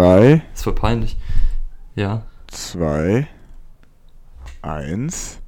3, 0.00 0.42
ist 0.54 0.64
voll 0.64 0.74
peinlich. 0.74 1.16
Ja. 1.94 2.22
2, 2.48 3.26
1. 4.60 5.38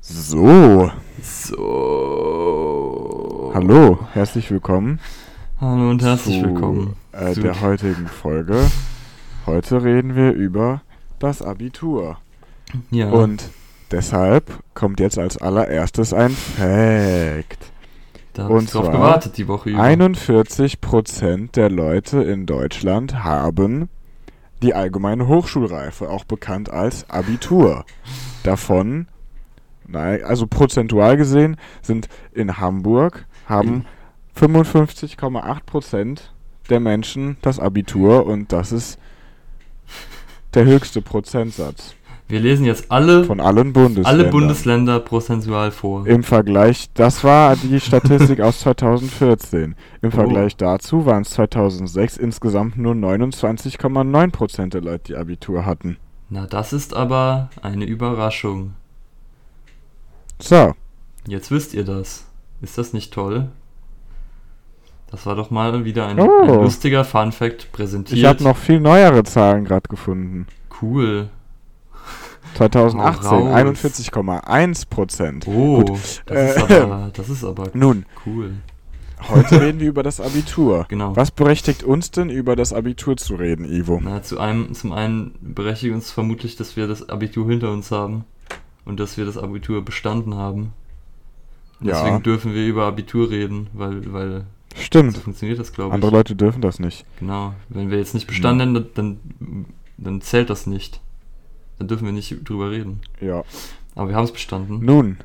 So, 0.00 0.90
So. 1.22 1.52
hallo, 3.54 4.00
herzlich 4.14 4.50
willkommen 4.50 4.98
Hallo 5.60 5.90
und 5.90 6.02
herzlich 6.02 6.40
zu 6.40 6.46
willkommen. 6.48 6.96
äh, 7.12 7.34
zu- 7.34 7.42
der 7.42 7.60
heutigen 7.60 8.08
Folge. 8.08 8.68
Heute 9.46 9.84
reden 9.84 10.16
wir 10.16 10.32
über 10.32 10.82
das 11.20 11.40
Abitur. 11.40 12.18
Ja. 12.90 13.10
Und 13.10 13.48
deshalb 13.92 14.58
kommt 14.74 14.98
jetzt 14.98 15.20
als 15.20 15.38
allererstes 15.38 16.12
ein 16.12 16.30
Fact. 16.30 17.70
Da 18.32 18.44
habe 18.44 18.54
und 18.54 18.64
ich 18.64 18.70
drauf 18.70 18.84
zwar 18.84 18.92
gewartet 18.92 19.36
die 19.36 19.48
Woche 19.48 19.70
über. 19.70 19.82
41% 19.82 21.52
der 21.52 21.70
Leute 21.70 22.22
in 22.22 22.46
Deutschland 22.46 23.22
haben 23.24 23.88
die 24.62 24.74
allgemeine 24.74 25.26
Hochschulreife, 25.26 26.08
auch 26.08 26.24
bekannt 26.24 26.70
als 26.70 27.08
Abitur. 27.10 27.84
Davon, 28.44 29.08
nein, 29.86 30.22
also 30.22 30.46
prozentual 30.46 31.16
gesehen, 31.16 31.56
sind 31.82 32.08
in 32.32 32.58
Hamburg 32.58 33.26
haben 33.46 33.84
55,8% 34.38 36.20
der 36.70 36.80
Menschen 36.80 37.36
das 37.42 37.58
Abitur 37.58 38.24
und 38.24 38.52
das 38.52 38.72
ist 38.72 38.98
der 40.54 40.64
höchste 40.64 41.02
Prozentsatz 41.02 41.96
Wir 42.32 42.40
lesen 42.40 42.64
jetzt 42.64 42.90
alle, 42.90 43.24
von 43.24 43.40
allen 43.40 43.74
Bundesländern. 43.74 44.06
alle 44.06 44.30
Bundesländer 44.30 45.00
prozentual 45.00 45.70
vor. 45.70 46.06
Im 46.06 46.22
Vergleich, 46.22 46.88
das 46.94 47.22
war 47.24 47.56
die 47.56 47.78
Statistik 47.78 48.40
aus 48.40 48.60
2014. 48.60 49.74
Im 50.00 50.08
Oh. 50.08 50.10
Vergleich 50.10 50.56
dazu 50.56 51.04
waren 51.04 51.20
es 51.22 51.28
2006 51.32 52.16
insgesamt 52.16 52.78
nur 52.78 52.94
29,9% 52.94 54.70
der 54.70 54.80
Leute, 54.80 55.12
die 55.12 55.16
Abitur 55.16 55.66
hatten. 55.66 55.98
Na, 56.30 56.46
das 56.46 56.72
ist 56.72 56.94
aber 56.94 57.50
eine 57.60 57.84
Überraschung. 57.84 58.72
So, 60.40 60.72
Jetzt 61.26 61.50
wisst 61.50 61.74
ihr 61.74 61.84
das. 61.84 62.24
Ist 62.62 62.78
das 62.78 62.94
nicht 62.94 63.12
toll? 63.12 63.50
Das 65.10 65.26
war 65.26 65.36
doch 65.36 65.50
mal 65.50 65.84
wieder 65.84 66.06
ein, 66.06 66.18
Oh. 66.18 66.40
ein 66.44 66.48
lustiger 66.62 67.04
Fun-Fact 67.04 67.72
präsentiert. 67.72 68.18
ich 68.18 68.24
habe 68.24 68.42
noch 68.42 68.56
viel 68.56 68.80
neuere 68.80 69.22
Zahlen 69.22 69.66
gerade 69.66 69.86
gefunden. 69.90 70.46
Cool. 70.80 71.28
2018 72.56 73.30
Hau 73.30 73.46
raus. 73.46 73.54
41,1%. 73.54 75.44
Oh, 75.46 75.78
Gut, 75.84 76.22
das, 76.26 76.56
ist 76.56 76.70
äh, 76.70 76.80
aber, 76.80 77.10
das 77.12 77.28
ist 77.28 77.44
aber 77.44 77.68
Nun, 77.74 78.04
cool. 78.26 78.52
heute 79.28 79.60
reden 79.60 79.80
wir 79.80 79.88
über 79.88 80.02
das 80.02 80.20
Abitur. 80.20 80.86
Genau. 80.88 81.16
Was 81.16 81.30
berechtigt 81.30 81.82
uns 81.84 82.10
denn 82.10 82.28
über 82.30 82.56
das 82.56 82.72
Abitur 82.72 83.16
zu 83.16 83.34
reden, 83.36 83.64
Ivo? 83.64 84.00
Na, 84.02 84.22
zu 84.22 84.38
einem, 84.38 84.74
zum 84.74 84.92
einen 84.92 85.34
berechtigt 85.40 85.92
uns 85.94 86.10
vermutlich, 86.10 86.56
dass 86.56 86.76
wir 86.76 86.86
das 86.86 87.08
Abitur 87.08 87.48
hinter 87.48 87.70
uns 87.72 87.90
haben 87.90 88.24
und 88.84 89.00
dass 89.00 89.16
wir 89.16 89.24
das 89.24 89.38
Abitur 89.38 89.84
bestanden 89.84 90.34
haben. 90.34 90.72
Und 91.80 91.88
Ja. 91.88 92.02
Deswegen 92.02 92.22
dürfen 92.22 92.54
wir 92.54 92.66
über 92.66 92.86
Abitur 92.86 93.30
reden, 93.30 93.68
weil, 93.72 94.12
weil 94.12 94.44
so 94.74 94.82
Stimmt. 94.82 95.16
funktioniert 95.18 95.58
das, 95.58 95.72
glaube 95.72 95.90
ich. 95.90 95.94
Andere 95.94 96.10
Leute 96.10 96.34
dürfen 96.34 96.60
das 96.62 96.78
nicht. 96.78 97.04
Genau. 97.18 97.54
Wenn 97.68 97.90
wir 97.90 97.98
jetzt 97.98 98.14
nicht 98.14 98.26
bestanden 98.26 98.74
hätten, 98.74 98.90
dann, 98.94 99.18
dann 99.98 100.20
zählt 100.22 100.48
das 100.50 100.66
nicht. 100.66 101.00
Dann 101.78 101.88
dürfen 101.88 102.04
wir 102.06 102.12
nicht 102.12 102.48
drüber 102.48 102.70
reden. 102.70 103.00
Ja. 103.20 103.42
Aber 103.94 104.08
wir 104.08 104.16
haben 104.16 104.24
es 104.24 104.32
bestanden. 104.32 104.84
Nun, 104.84 105.18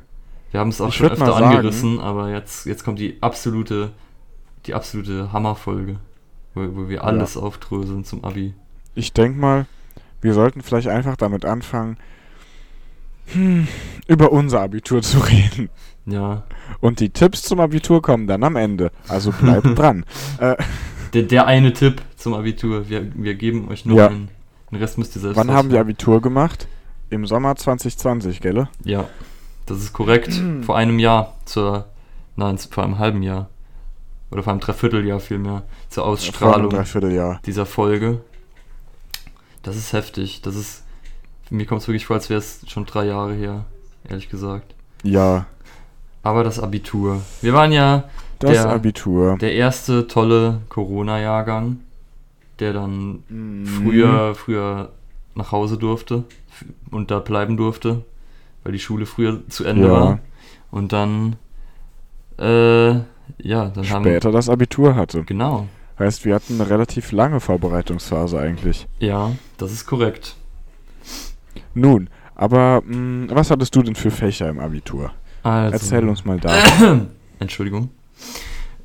Wir 0.50 0.60
haben 0.60 0.68
es 0.70 0.80
auch 0.80 0.92
schon 0.92 1.10
öfter 1.10 1.26
sagen- 1.26 1.44
angerissen, 1.46 2.00
aber 2.00 2.30
jetzt, 2.30 2.66
jetzt 2.66 2.84
kommt 2.84 2.98
die 2.98 3.18
absolute, 3.22 3.90
die 4.66 4.74
absolute 4.74 5.32
Hammerfolge, 5.32 5.96
wo, 6.54 6.62
wo 6.74 6.88
wir 6.88 7.04
alles 7.04 7.36
aufdröseln 7.36 8.04
zum 8.04 8.24
Abi. 8.24 8.54
Ich 8.94 9.12
denke 9.12 9.38
mal, 9.38 9.66
wir 10.20 10.34
sollten 10.34 10.62
vielleicht 10.62 10.88
einfach 10.88 11.16
damit 11.16 11.44
anfangen, 11.44 11.96
hm, 13.32 13.68
über 14.06 14.32
unser 14.32 14.60
Abitur 14.60 15.02
zu 15.02 15.18
reden. 15.28 15.68
Ja. 16.06 16.44
Und 16.80 17.00
die 17.00 17.10
Tipps 17.10 17.42
zum 17.42 17.60
Abitur 17.60 18.00
kommen 18.00 18.26
dann 18.26 18.42
am 18.42 18.56
Ende. 18.56 18.90
Also 19.08 19.30
bleibt 19.32 19.66
dran. 19.78 20.04
Äh, 20.38 20.56
Der, 21.12 21.22
der 21.22 21.46
eine 21.46 21.72
Tipp 21.72 22.00
zum 22.16 22.32
Abitur. 22.34 22.88
Wir, 22.88 23.12
wir 23.14 23.34
geben 23.34 23.68
euch 23.68 23.84
nur 23.84 23.98
Ja. 23.98 24.06
einen. 24.08 24.28
Den 24.70 24.78
Rest 24.78 24.98
müsst 24.98 25.16
ihr 25.16 25.22
selbst 25.22 25.36
wann 25.36 25.50
haben 25.50 25.70
wir. 25.70 25.80
Abitur 25.80 26.20
gemacht? 26.20 26.68
Im 27.10 27.26
Sommer 27.26 27.56
2020, 27.56 28.40
gell? 28.40 28.68
Ja, 28.84 29.08
das 29.66 29.78
ist 29.78 29.92
korrekt. 29.92 30.34
vor 30.62 30.76
einem 30.76 30.98
Jahr 30.98 31.34
zur. 31.44 31.86
Nein, 32.36 32.58
vor 32.58 32.84
einem 32.84 32.98
halben 32.98 33.22
Jahr. 33.22 33.48
Oder 34.30 34.42
vor 34.42 34.52
einem 34.52 34.60
Dreivierteljahr 34.60 35.20
vielmehr. 35.20 35.62
Zur 35.88 36.04
Ausstrahlung 36.04 36.70
Dreivierteljahr. 36.70 37.40
dieser 37.46 37.64
Folge. 37.66 38.20
Das 39.62 39.76
ist 39.76 39.92
heftig. 39.92 40.42
Das 40.42 40.54
ist. 40.54 40.82
Mir 41.50 41.64
kommt 41.66 41.80
es 41.80 41.88
wirklich 41.88 42.04
vor, 42.06 42.16
als 42.16 42.28
wäre 42.28 42.38
es 42.38 42.60
schon 42.68 42.84
drei 42.84 43.06
Jahre 43.06 43.32
her, 43.32 43.64
ehrlich 44.08 44.28
gesagt. 44.28 44.74
Ja, 45.02 45.46
Aber 46.22 46.44
das 46.44 46.60
Abitur. 46.60 47.22
Wir 47.40 47.54
waren 47.54 47.72
ja 47.72 48.04
das 48.38 48.50
Der- 48.52 48.68
Abitur. 48.68 49.38
der 49.38 49.52
erste 49.54 50.06
tolle 50.08 50.60
Corona-Jahrgang, 50.68 51.80
der 52.60 52.72
dann 52.72 53.22
Mhm. 53.28 53.66
früher, 53.66 54.34
früher 54.34 54.92
nach 55.34 55.52
Hause 55.52 55.76
durfte 55.78 56.24
und 56.90 57.10
da 57.10 57.20
bleiben 57.20 57.56
durfte, 57.56 58.04
weil 58.64 58.72
die 58.72 58.78
Schule 58.80 59.06
früher 59.06 59.40
zu 59.48 59.64
Ende 59.64 59.86
Ja. 59.86 59.92
war. 59.92 60.18
Und 60.70 60.92
dann, 60.92 61.36
äh, 62.38 62.90
ja, 62.90 63.68
dann 63.68 63.88
haben 63.90 64.04
Später 64.04 64.30
das 64.32 64.48
Abitur 64.48 64.94
hatte. 64.96 65.24
Genau, 65.24 65.66
Heißt, 65.98 66.24
wir 66.24 66.34
hatten 66.36 66.60
eine 66.60 66.70
relativ 66.70 67.10
lange 67.10 67.40
Vorbereitungsphase 67.40 68.38
eigentlich. 68.38 68.86
ja, 69.00 69.32
das 69.56 69.72
ist 69.72 69.86
korrekt. 69.86 70.36
Nun, 71.74 72.08
aber 72.36 72.82
mh, 72.84 73.34
was 73.34 73.50
hattest 73.50 73.74
du 73.74 73.82
denn 73.82 73.94
für 73.96 74.10
Fächer 74.12 74.48
im 74.48 74.60
Abitur? 74.60 75.10
Also, 75.42 75.72
Erzähl 75.74 76.08
uns 76.08 76.24
mal 76.24 76.38
da. 76.38 76.52
Entschuldigung. 77.40 77.90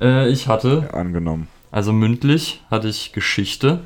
Äh, 0.00 0.28
ich 0.30 0.48
hatte, 0.48 0.88
angenommen. 0.92 1.48
Also 1.74 1.92
mündlich 1.92 2.62
hatte 2.70 2.86
ich 2.86 3.12
Geschichte, 3.12 3.80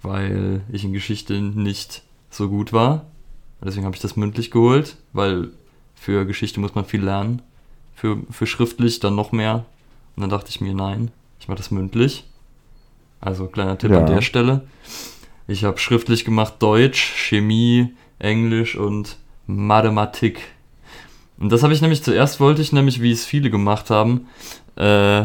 weil 0.00 0.60
ich 0.70 0.84
in 0.84 0.92
Geschichte 0.92 1.40
nicht 1.40 2.02
so 2.30 2.48
gut 2.48 2.72
war. 2.72 3.06
Deswegen 3.60 3.84
habe 3.84 3.96
ich 3.96 4.00
das 4.00 4.14
mündlich 4.14 4.52
geholt, 4.52 4.96
weil 5.12 5.48
für 5.96 6.24
Geschichte 6.24 6.60
muss 6.60 6.76
man 6.76 6.84
viel 6.84 7.02
lernen. 7.02 7.42
Für, 7.96 8.18
für 8.30 8.46
schriftlich 8.46 9.00
dann 9.00 9.16
noch 9.16 9.32
mehr. 9.32 9.66
Und 10.14 10.20
dann 10.20 10.30
dachte 10.30 10.50
ich 10.50 10.60
mir, 10.60 10.72
nein, 10.72 11.10
ich 11.40 11.48
mache 11.48 11.58
das 11.58 11.72
mündlich. 11.72 12.26
Also 13.20 13.48
kleiner 13.48 13.76
Tipp 13.76 13.90
Ja. 13.90 13.98
an 13.98 14.06
der 14.06 14.22
Stelle. 14.22 14.68
Ich 15.48 15.64
habe 15.64 15.78
schriftlich 15.78 16.24
gemacht 16.24 16.54
Deutsch, 16.60 17.12
Chemie, 17.16 17.92
Englisch 18.20 18.76
und 18.76 19.16
Mathematik. 19.48 20.42
Und 21.40 21.50
das 21.50 21.64
habe 21.64 21.72
ich 21.74 21.80
nämlich 21.80 22.04
zuerst 22.04 22.38
wollte 22.38 22.62
ich 22.62 22.72
nämlich, 22.72 23.02
wie 23.02 23.10
es 23.10 23.24
viele 23.24 23.50
gemacht 23.50 23.90
haben, 23.90 24.28
äh, 24.76 25.24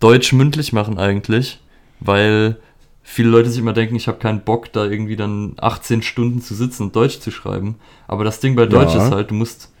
Deutsch 0.00 0.32
mündlich 0.32 0.72
machen 0.72 0.98
eigentlich, 0.98 1.60
weil 2.00 2.56
viele 3.02 3.28
Leute 3.30 3.50
sich 3.50 3.60
immer 3.60 3.72
denken, 3.72 3.96
ich 3.96 4.08
habe 4.08 4.18
keinen 4.18 4.42
Bock, 4.42 4.72
da 4.72 4.84
irgendwie 4.84 5.16
dann 5.16 5.54
18 5.58 6.02
Stunden 6.02 6.42
zu 6.42 6.54
sitzen 6.54 6.84
und 6.84 6.96
Deutsch 6.96 7.20
zu 7.20 7.30
schreiben. 7.30 7.76
Aber 8.08 8.24
das 8.24 8.40
Ding 8.40 8.56
bei 8.56 8.66
Deutsch 8.66 8.94
Ja. 8.94 9.06
ist 9.06 9.12
halt, 9.12 9.30
du 9.30 9.34
musst 9.34 9.72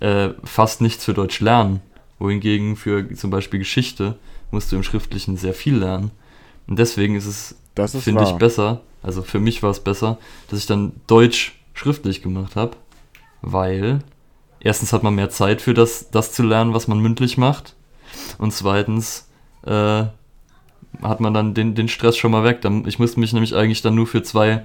äh, 0.00 0.30
fast 0.44 0.80
nichts 0.80 1.04
für 1.04 1.14
Deutsch 1.14 1.40
lernen. 1.40 1.80
Wohingegen 2.18 2.76
für 2.76 3.12
zum 3.14 3.30
Beispiel 3.30 3.58
Geschichte 3.60 4.16
musst 4.50 4.70
du 4.70 4.76
im 4.76 4.82
Schriftlichen 4.82 5.36
sehr 5.36 5.54
viel 5.54 5.76
lernen. 5.76 6.10
Und 6.66 6.78
deswegen 6.78 7.16
ist 7.16 7.26
es, 7.26 7.56
finde 8.04 8.24
ich, 8.24 8.30
besser, 8.38 8.80
also 9.02 9.22
für 9.22 9.40
mich 9.40 9.62
war 9.62 9.70
es 9.70 9.80
besser, 9.80 10.18
dass 10.48 10.58
ich 10.58 10.66
dann 10.66 10.92
Deutsch 11.06 11.58
schriftlich 11.74 12.22
gemacht 12.22 12.54
habe, 12.56 12.76
weil 13.40 14.00
erstens 14.60 14.92
hat 14.92 15.02
man 15.02 15.14
mehr 15.14 15.30
Zeit 15.30 15.60
für 15.62 15.74
das, 15.74 16.10
das 16.10 16.32
zu 16.32 16.42
lernen, 16.42 16.74
was 16.74 16.86
man 16.88 17.00
mündlich 17.00 17.38
macht. 17.38 17.74
Und 18.38 18.52
zweitens 18.52 19.28
äh, 19.66 20.04
hat 21.02 21.20
man 21.20 21.32
dann 21.34 21.54
den, 21.54 21.74
den 21.74 21.88
Stress 21.88 22.16
schon 22.16 22.30
mal 22.32 22.44
weg. 22.44 22.60
Dann, 22.60 22.86
ich 22.86 22.98
musste 22.98 23.18
mich 23.20 23.32
nämlich 23.32 23.54
eigentlich 23.54 23.82
dann 23.82 23.94
nur 23.94 24.06
für 24.06 24.22
zwei. 24.22 24.56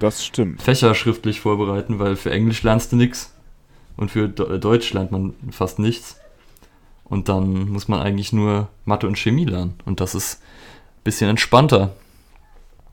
Fächer 0.58 0.94
schriftlich 0.94 1.40
vorbereiten, 1.40 1.98
weil 1.98 2.16
für 2.16 2.30
Englisch 2.30 2.62
lernst 2.62 2.92
du 2.92 2.96
nichts 2.96 3.34
und 3.96 4.10
für 4.10 4.28
De- 4.28 4.58
Deutsch 4.58 4.92
lernt 4.92 5.10
man 5.10 5.34
fast 5.50 5.78
nichts. 5.78 6.16
Und 7.04 7.30
dann 7.30 7.70
muss 7.70 7.88
man 7.88 8.00
eigentlich 8.00 8.32
nur 8.34 8.68
Mathe 8.84 9.06
und 9.06 9.16
Chemie 9.18 9.46
lernen. 9.46 9.74
Und 9.86 10.00
das 10.00 10.14
ist 10.14 10.42
ein 10.98 11.04
bisschen 11.04 11.30
entspannter, 11.30 11.94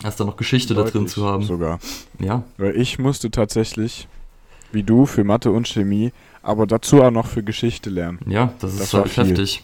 als 0.03 0.15
da 0.15 0.23
noch 0.23 0.37
Geschichte 0.37 0.73
da 0.73 0.83
drin 0.83 0.93
Deutlich 0.93 1.11
zu 1.13 1.25
haben. 1.25 1.43
Sogar. 1.43 1.79
Ja, 2.19 2.43
Weil 2.57 2.77
ich 2.77 2.97
musste 2.97 3.29
tatsächlich, 3.29 4.07
wie 4.71 4.83
du, 4.83 5.05
für 5.05 5.25
Mathe 5.25 5.51
und 5.51 5.67
Chemie, 5.67 6.13
aber 6.41 6.65
dazu 6.65 7.03
auch 7.03 7.11
noch 7.11 7.27
für 7.27 7.43
Geschichte 7.43 7.89
lernen. 7.89 8.19
ja, 8.25 8.53
das 8.59 8.71
ist 8.73 8.79
Das 8.83 8.93
war 8.93 9.01
halt 9.01 9.11
viel. 9.11 9.25
heftig. 9.25 9.63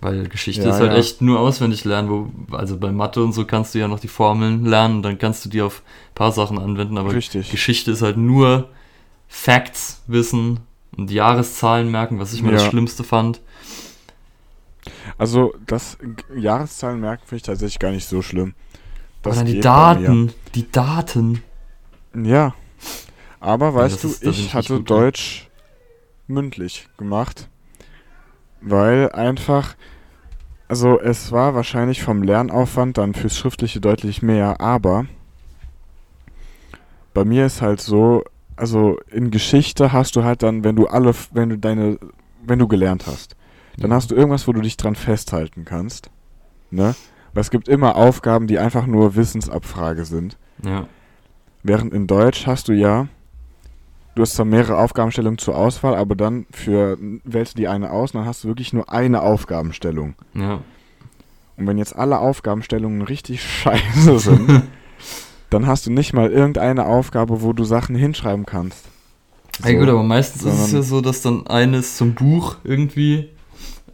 Weil 0.00 0.28
Geschichte 0.28 0.62
Ja, 0.62 0.70
ist 0.70 0.80
halt 0.80 0.92
ja. 0.92 0.98
echt 0.98 1.20
nur 1.22 1.40
auswendig 1.40 1.84
lernen. 1.84 2.08
Wo, 2.10 2.54
also 2.54 2.78
bei 2.78 2.92
Mathe 2.92 3.22
und 3.22 3.32
so 3.32 3.44
kannst 3.44 3.74
du 3.74 3.78
ja 3.78 3.88
noch 3.88 4.00
die 4.00 4.08
Formeln 4.08 4.64
lernen, 4.64 5.02
dann 5.02 5.18
kannst 5.18 5.44
du 5.44 5.48
die 5.48 5.62
auf 5.62 5.82
ein 6.10 6.14
paar 6.14 6.32
Sachen 6.32 6.58
anwenden. 6.58 6.96
Aber 6.98 7.12
Richtig. 7.12 7.50
Geschichte 7.50 7.90
ist 7.90 8.02
halt 8.02 8.16
nur 8.16 8.68
Facts 9.28 10.02
wissen 10.06 10.60
und 10.96 11.10
Jahreszahlen 11.10 11.90
merken, 11.90 12.18
was 12.18 12.32
ich 12.32 12.42
mir 12.42 12.52
das 12.52 12.62
Ja. 12.64 12.70
Schlimmste 12.70 13.04
fand. 13.04 13.40
Also 15.18 15.54
das 15.66 15.98
Jahreszahlen 16.36 17.00
merken 17.00 17.22
finde 17.26 17.36
ich 17.36 17.42
tatsächlich 17.42 17.78
gar 17.78 17.90
nicht 17.90 18.06
so 18.08 18.22
schlimm. 18.22 18.54
Das 19.22 19.36
Aber 19.38 19.44
dann 19.44 19.52
die. 19.54 19.60
Daten. 19.60 20.32
Die 20.54 20.70
Daten. 20.70 21.42
Ja. 22.14 22.54
Aber 23.40 23.74
weißt 23.74 23.94
das 23.94 24.02
du, 24.02 24.08
ist- 24.08 24.20
bin 24.20 24.30
ich 24.30 24.54
hatte. 24.54 24.80
Deutsch 24.80 25.48
mündlich 26.28 26.88
gemacht, 26.98 27.48
weil 28.60 29.10
einfach, 29.12 29.76
also 30.68 31.00
es 31.00 31.32
war 31.32 31.54
wahrscheinlich 31.54 32.02
vom 32.02 32.22
Lernaufwand 32.22 32.98
dann 32.98 33.14
fürs 33.14 33.36
Schriftliche 33.36 33.80
deutlich 33.80 34.22
mehr, 34.22 34.60
aber 34.60 35.06
bei 37.14 37.24
mir 37.24 37.46
ist 37.46 37.62
halt 37.62 37.80
so, 37.80 38.24
also 38.56 38.98
in 39.10 39.30
Geschichte 39.30 39.92
hast 39.92 40.16
du 40.16 40.24
halt 40.24 40.42
dann, 40.42 40.64
wenn 40.64 40.76
du 40.76 40.86
alle, 40.86 41.14
wenn 41.32 41.50
du 41.50 41.58
deine, 41.58 41.98
wenn 42.44 42.58
du 42.58 42.68
gelernt 42.68 43.06
hast, 43.06 43.36
dann 43.78 43.92
hast 43.92 44.10
du 44.10 44.14
irgendwas, 44.14 44.48
wo 44.48 44.52
du 44.52 44.60
dich 44.60 44.76
dran 44.76 44.94
festhalten 44.94 45.64
kannst, 45.64 46.10
ne? 46.70 46.94
Weil 47.34 47.40
es 47.42 47.50
gibt 47.50 47.68
immer 47.68 47.96
Aufgaben, 47.96 48.46
die 48.46 48.58
einfach 48.58 48.86
nur 48.86 49.14
Wissensabfrage 49.14 50.06
sind. 50.06 50.38
Ja. 50.64 50.86
Während 51.62 51.92
in 51.92 52.06
Deutsch 52.06 52.46
hast 52.46 52.68
du 52.68 52.72
ja, 52.72 53.08
du 54.16 54.22
hast 54.22 54.34
zwar 54.34 54.46
mehrere 54.46 54.78
Aufgabenstellungen 54.78 55.38
zur 55.38 55.56
Auswahl, 55.56 55.94
aber 55.94 56.16
dann 56.16 56.46
für 56.50 56.98
wählst 57.24 57.54
du 57.54 57.58
die 57.58 57.68
eine 57.68 57.92
aus, 57.92 58.12
und 58.12 58.20
dann 58.20 58.26
hast 58.26 58.42
du 58.42 58.48
wirklich 58.48 58.72
nur 58.72 58.90
eine 58.90 59.22
Aufgabenstellung. 59.22 60.14
Ja. 60.34 60.60
Und 61.56 61.66
wenn 61.66 61.78
jetzt 61.78 61.94
alle 61.96 62.18
Aufgabenstellungen 62.18 63.02
richtig 63.02 63.42
scheiße 63.62 64.18
sind, 64.18 64.62
dann 65.50 65.66
hast 65.66 65.86
du 65.86 65.92
nicht 65.92 66.12
mal 66.12 66.32
irgendeine 66.32 66.86
Aufgabe, 66.86 67.42
wo 67.42 67.52
du 67.52 67.64
Sachen 67.64 67.94
hinschreiben 67.94 68.46
kannst. 68.46 68.86
Ja 69.64 69.72
gut, 69.78 69.88
aber 69.88 70.02
meistens 70.02 70.44
ist 70.44 70.58
es 70.66 70.72
ja 70.72 70.82
so, 70.82 71.00
dass 71.00 71.22
dann 71.22 71.46
eine 71.46 71.78
ist 71.78 71.96
zum 71.96 72.14
Buch 72.14 72.56
irgendwie 72.64 73.30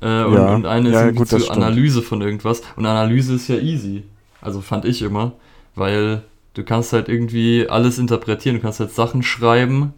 äh, 0.00 0.24
und, 0.24 0.34
Ja. 0.34 0.54
und 0.54 0.66
eine 0.66 0.88
ist 0.88 0.94
Ja, 0.94 1.10
gut, 1.10 1.28
zur 1.28 1.38
stimmt. 1.40 1.56
Analyse 1.56 2.02
von 2.02 2.20
irgendwas. 2.20 2.62
Und 2.76 2.86
Analyse 2.86 3.34
ist 3.34 3.48
ja 3.48 3.56
easy. 3.56 4.02
Also 4.40 4.60
fand 4.60 4.84
ich 4.84 5.02
immer, 5.02 5.32
weil 5.76 6.22
du 6.54 6.64
kannst 6.64 6.92
halt 6.92 7.08
irgendwie 7.08 7.68
alles 7.68 7.98
interpretieren. 7.98 8.56
Du 8.56 8.62
kannst 8.62 8.80
halt 8.80 8.92
Sachen 8.92 9.22
schreiben 9.22 9.94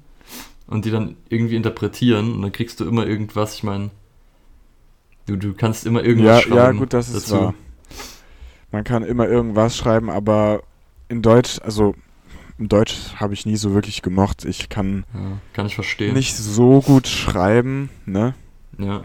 und 0.66 0.84
die 0.84 0.90
dann 0.90 1.16
irgendwie 1.28 1.56
interpretieren 1.56 2.34
und 2.34 2.43
dann 2.43 2.52
kriegst 2.52 2.81
du 2.81 2.84
immer 2.87 3.06
irgendwas. 3.06 3.55
Ich 3.55 3.62
meine, 3.62 3.90
du, 5.26 5.37
du 5.37 5.55
kannst 5.55 5.87
immer 5.87 6.02
irgendwas 6.02 6.44
ja, 6.44 6.49
schreiben. 6.49 6.56
ja, 6.76 6.81
gut, 6.81 6.93
das 6.93 7.08
ist 7.08 7.31
dazu. 7.31 7.34
wahr. 7.44 7.55
Man 8.72 8.84
kann 8.84 9.02
immer 9.05 9.28
irgendwas 9.28 9.76
schreiben, 9.76 10.11
aber 10.11 10.62
in 11.08 11.22
Deutsch, 11.22 11.61
also 11.62 11.94
in 12.58 12.69
Deutsch 12.69 13.14
habe 13.16 13.34
ich 13.34 13.46
nie 13.46 13.56
so 13.56 13.72
wirklich 13.75 14.02
gemocht. 14.02 14.44
Ich 14.44 14.69
kann 14.69 15.05
Ja, 15.14 15.38
kann 15.52 15.66
ich 15.66 15.75
verstehen. 15.75 16.14
nicht 16.14 16.37
so 16.37 16.81
gut 16.81 17.06
schreiben, 17.06 17.90
ne? 18.06 18.34
Ja. 18.78 19.02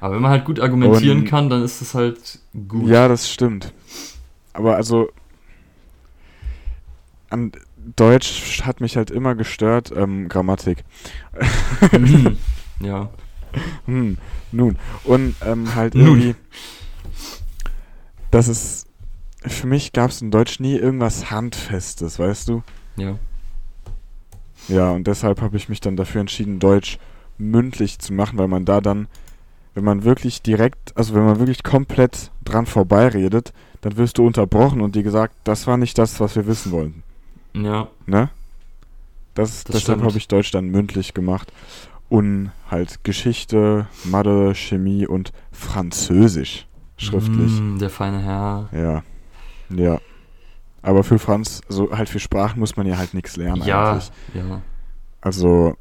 Aber 0.00 0.14
wenn 0.14 0.22
man 0.22 0.30
halt 0.30 0.44
gut 0.44 0.60
argumentieren 0.60 1.20
Und- 1.20 1.24
kann, 1.24 1.50
dann 1.50 1.62
ist 1.62 1.80
es 1.82 1.94
halt 1.94 2.38
gut. 2.68 2.88
Ja, 2.88 3.08
das 3.08 3.28
stimmt. 3.30 3.72
Aber 4.52 4.76
also 4.76 5.10
an 7.30 7.52
Deutsch 7.96 8.62
hat 8.64 8.80
mich 8.80 8.96
halt 8.96 9.10
immer 9.10 9.34
gestört, 9.34 9.92
ähm, 9.94 10.28
Grammatik. 10.28 10.84
Mhm. 11.92 12.36
ja. 12.80 13.10
Hm, 13.86 14.18
nun. 14.52 14.76
Und 15.04 15.34
ähm, 15.44 15.74
halt 15.74 15.94
Nun. 15.94 16.06
irgendwie, 16.06 16.34
das 18.30 18.48
ist, 18.48 18.86
für 19.40 19.66
mich 19.66 19.92
gab 19.92 20.10
es 20.10 20.20
in 20.20 20.30
Deutsch 20.30 20.60
nie 20.60 20.76
irgendwas 20.76 21.30
Handfestes, 21.30 22.18
weißt 22.18 22.48
du? 22.48 22.62
Ja. 22.96 23.18
Ja, 24.68 24.90
und 24.90 25.06
deshalb 25.06 25.40
habe 25.40 25.56
ich 25.56 25.68
mich 25.68 25.80
dann 25.80 25.96
dafür 25.96 26.20
entschieden, 26.20 26.58
Deutsch 26.58 26.98
mündlich 27.38 27.98
zu 28.00 28.12
machen, 28.12 28.38
weil 28.38 28.48
man 28.48 28.64
da 28.64 28.80
dann, 28.80 29.08
wenn 29.74 29.84
man 29.84 30.04
wirklich 30.04 30.42
direkt, 30.42 30.96
also 30.96 31.14
wenn 31.14 31.24
man 31.24 31.38
wirklich 31.38 31.62
komplett 31.62 32.30
dran 32.44 32.66
vorbeiredet, 32.66 33.52
dann 33.80 33.96
wirst 33.96 34.18
du 34.18 34.26
unterbrochen 34.26 34.80
und 34.80 34.94
dir 34.94 35.04
gesagt, 35.04 35.34
das 35.44 35.66
war 35.66 35.76
nicht 35.76 35.96
das, 35.96 36.20
was 36.20 36.36
wir 36.36 36.46
wissen 36.46 36.72
wollten. 36.72 37.02
Ja. 37.54 37.88
Ne? 38.06 38.30
Das, 39.34 39.64
Das 39.64 39.76
deshalb 39.76 40.02
habe 40.02 40.18
ich 40.18 40.28
Deutsch 40.28 40.50
dann 40.50 40.68
mündlich 40.68 41.14
gemacht. 41.14 41.52
Und 42.08 42.52
halt 42.70 43.04
Geschichte, 43.04 43.86
Mathe, 44.04 44.54
Chemie 44.54 45.06
und 45.06 45.32
Französisch 45.52 46.66
schriftlich. 46.96 47.52
Mm, 47.60 47.78
der 47.78 47.90
feine 47.90 48.20
Herr. 48.20 48.68
Ja. 48.72 49.02
Ja. 49.70 50.00
Aber 50.82 51.04
für 51.04 51.18
Franz, 51.18 51.60
also 51.68 51.90
halt 51.96 52.08
für 52.08 52.18
Sprachen 52.18 52.60
muss 52.60 52.76
man 52.76 52.86
ja 52.86 52.96
halt 52.96 53.12
nichts 53.12 53.36
lernen 53.36 53.62
Ja, 53.64 53.92
eigentlich. 53.92 54.10
ja. 54.34 54.62
Also. 55.20 55.76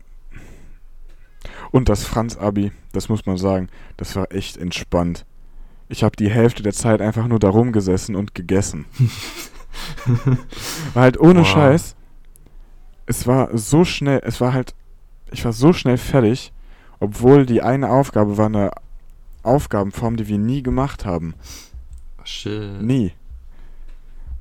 Und 1.72 1.90
das 1.90 2.04
Franz-Abi, 2.04 2.72
das 2.94 3.10
muss 3.10 3.26
man 3.26 3.38
sagen, 3.38 3.70
das 3.98 4.16
war 4.16 4.32
echt 4.34 4.58
entspannt. 4.58 5.26
Ich 5.90 6.04
habe 6.04 6.16
die 6.18 6.30
Hälfte 6.30 6.64
der 6.64 6.74
Zeit 6.74 7.02
einfach 7.02 7.28
nur 7.28 7.40
da 7.40 7.50
rumgesessen 7.50 8.16
und 8.16 8.36
gegessen. 8.36 8.86
war 10.94 11.04
halt 11.04 11.20
ohne 11.20 11.42
Wow. 11.42 11.48
Scheiß. 11.48 11.96
Es 13.06 13.26
war 13.28 13.58
so 13.58 13.86
schnell, 13.86 14.22
es 14.24 14.42
war 14.42 14.54
halt, 14.54 14.76
ich 15.32 15.44
war 15.46 15.54
so 15.54 15.72
schnell 15.74 15.98
fertig, 15.98 16.52
obwohl 17.00 17.46
die 17.46 17.62
eine 17.62 17.90
Aufgabe 17.90 18.38
war 18.38 18.48
eine 18.48 18.72
Aufgabenform, 19.44 20.18
die 20.18 20.28
wir 20.28 20.38
nie 20.38 20.62
gemacht 20.62 21.06
haben. 21.06 21.36
Shit. 22.24 22.82
Nie. 22.82 23.14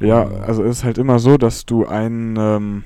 Ja, 0.00 0.24
also 0.26 0.64
es 0.64 0.78
ist 0.78 0.84
halt 0.84 0.98
immer 0.98 1.18
so, 1.20 1.36
dass 1.38 1.64
du 1.64 1.86
ein 1.86 2.36
ähm, 2.38 2.84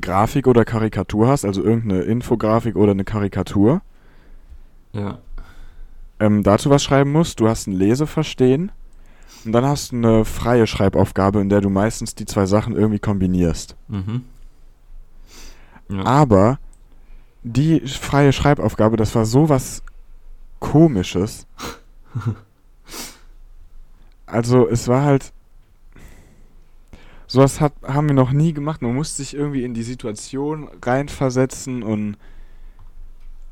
Grafik 0.00 0.46
oder 0.46 0.64
Karikatur 0.64 1.28
hast, 1.28 1.44
also 1.44 1.62
irgendeine 1.62 2.02
Infografik 2.02 2.76
oder 2.76 2.92
eine 2.92 3.04
Karikatur, 3.04 3.82
Ja. 4.92 5.18
ähm, 6.20 6.42
dazu 6.44 6.70
was 6.70 6.82
schreiben 6.84 7.10
musst. 7.12 7.40
Du 7.40 7.48
hast 7.48 7.66
ein 7.66 7.72
Leseverstehen 7.72 8.70
und 9.44 9.52
dann 9.52 9.64
hast 9.64 9.92
du 9.92 9.96
eine 9.96 10.24
freie 10.24 10.66
Schreibaufgabe, 10.66 11.40
in 11.40 11.48
der 11.48 11.60
du 11.60 11.68
meistens 11.68 12.14
die 12.14 12.26
zwei 12.26 12.46
Sachen 12.46 12.74
irgendwie 12.74 12.98
kombinierst. 12.98 13.76
Mhm. 13.88 14.24
Ja. 15.88 16.04
Aber 16.04 16.58
die 17.42 17.80
freie 17.80 18.32
Schreibaufgabe, 18.32 18.96
das 18.96 19.14
war 19.14 19.24
sowas 19.24 19.82
komisches. 20.60 21.46
Also 24.24 24.66
es 24.66 24.88
war 24.88 25.02
halt 25.02 25.30
sowas 27.26 27.60
hat, 27.60 27.74
haben 27.82 28.08
wir 28.08 28.14
noch 28.14 28.32
nie 28.32 28.54
gemacht. 28.54 28.80
Man 28.80 28.94
musste 28.94 29.22
sich 29.22 29.34
irgendwie 29.34 29.62
in 29.62 29.74
die 29.74 29.82
Situation 29.82 30.70
reinversetzen 30.82 31.82
und 31.82 32.16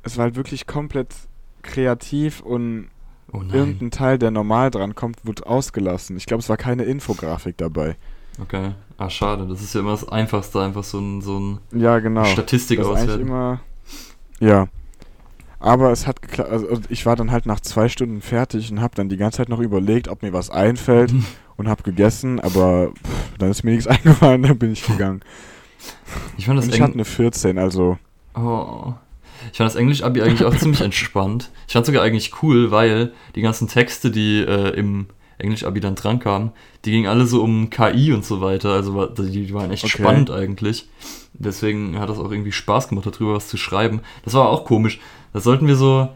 es 0.02 0.16
war 0.16 0.25
halt 0.25 0.37
wirklich 0.37 0.66
komplett 0.66 1.14
kreativ 1.62 2.40
und 2.40 2.88
oh 3.32 3.43
irgendein 3.53 3.91
Teil, 3.91 4.19
der 4.19 4.31
normal 4.31 4.71
dran 4.71 4.94
kommt, 4.94 5.25
wird 5.25 5.47
ausgelassen. 5.47 6.17
Ich 6.17 6.27
glaube, 6.27 6.43
es 6.43 6.49
war 6.49 6.56
keine 6.56 6.85
Infografik 6.85 7.56
dabei. 7.56 7.97
Okay. 8.41 8.73
Ah, 8.97 9.11
schade. 9.11 9.47
Das 9.47 9.61
ist 9.61 9.75
ja 9.75 9.81
immer 9.81 9.93
das 9.93 10.09
Einfachste, 10.09 10.61
einfach 10.61 10.85
so 10.85 10.99
ein, 10.99 11.21
so 11.21 11.38
ein 11.38 11.59
Ja, 11.73 11.99
genau. 11.99 12.25
Statistik 12.25 12.78
das 12.78 12.87
auswerten. 12.88 13.23
immer. 13.23 13.61
Ja. 14.40 14.69
Aber 15.59 15.93
es 15.93 16.07
hat 16.07 16.23
geklappt. 16.23 16.50
Also 16.50 16.66
ich 16.88 17.04
war 17.04 17.16
dann 17.16 17.31
halt 17.31 17.45
nach 17.47 17.61
zwei 17.61 17.88
Stunden 17.88 18.23
fertig 18.23 18.71
und 18.71 18.81
habe 18.81 18.95
dann 18.95 19.09
die 19.11 19.19
ganze 19.19 19.38
Zeit 19.38 19.49
noch 19.50 19.61
überlegt, 19.61 20.09
ob 20.09 20.23
mir 20.23 20.33
was 20.33 20.49
einfällt 20.50 21.12
und 21.57 21.69
habe 21.69 21.83
gegessen, 21.83 22.40
aber 22.40 22.93
pff, 22.93 23.37
dann 23.38 23.50
ist 23.50 23.62
mir 23.62 23.73
nichts 23.73 23.87
eingefallen, 23.87 24.43
dann 24.43 24.59
bin 24.59 24.73
ich 24.73 24.87
gegangen. 24.87 25.21
Ich 26.38 26.47
fand 26.47 26.59
das 26.59 26.66
Und 26.66 26.75
ich 26.75 26.81
hatte 26.81 26.95
eine 26.95 27.04
14, 27.04 27.59
also 27.59 27.99
oh. 28.35 28.95
Ich 29.52 29.59
fand 29.59 29.68
das 29.68 29.76
Englisch-Abi 29.76 30.23
eigentlich 30.23 30.44
auch 30.44 30.56
ziemlich 30.56 30.80
entspannt. 30.80 31.50
Ich 31.66 31.73
fand 31.73 31.87
sogar 31.87 32.02
eigentlich 32.02 32.42
cool, 32.42 32.70
weil 32.70 33.12
die 33.35 33.42
ganzen 33.42 33.68
Texte, 33.68 34.11
die 34.11 34.38
äh, 34.40 34.70
im 34.70 35.06
Englisch-Abi 35.38 35.80
dann 35.80 35.94
drankamen, 35.94 36.52
die 36.85 36.90
gingen 36.90 37.06
alle 37.09 37.26
so 37.26 37.42
um 37.42 37.70
KI 37.70 38.12
und 38.12 38.25
so 38.25 38.40
weiter. 38.40 38.70
Also 38.70 39.06
die, 39.06 39.47
die 39.47 39.54
waren 39.54 39.70
echt 39.70 39.85
Okay. 39.85 40.02
spannend 40.02 40.30
eigentlich. 40.30 40.88
Deswegen 41.32 41.99
hat 41.99 42.11
das 42.11 42.18
auch 42.18 42.30
irgendwie 42.30 42.52
Spaß 42.52 42.88
gemacht, 42.88 43.06
darüber 43.06 43.35
was 43.35 43.49
zu 43.49 43.56
schreiben. 43.56 44.00
Das 44.25 44.35
war 44.35 44.49
auch 44.49 44.64
komisch. 44.64 45.00
Das 45.32 45.44
sollten 45.44 45.66
wir 45.66 45.76
so, 45.76 46.09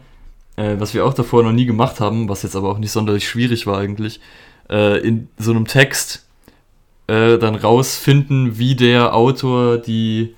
äh, 0.55 0.75
was 0.77 0.93
wir 0.93 1.05
auch 1.05 1.13
davor 1.13 1.41
noch 1.43 1.51
nie 1.51 1.65
gemacht 1.65 1.99
haben, 1.99 2.29
was 2.29 2.43
jetzt 2.43 2.55
aber 2.55 2.69
auch 2.69 2.77
nicht 2.77 2.91
sonderlich 2.91 3.27
schwierig 3.27 3.65
war 3.65 3.79
eigentlich, 3.79 4.19
äh, 4.69 4.99
in 4.99 5.27
so 5.37 5.51
einem 5.51 5.65
Text 5.65 6.27
äh, 7.07 7.37
dann 7.37 7.55
rausfinden, 7.55 8.57
wie 8.59 8.75
der 8.75 9.15
Autor 9.15 9.77
die, 9.77 10.35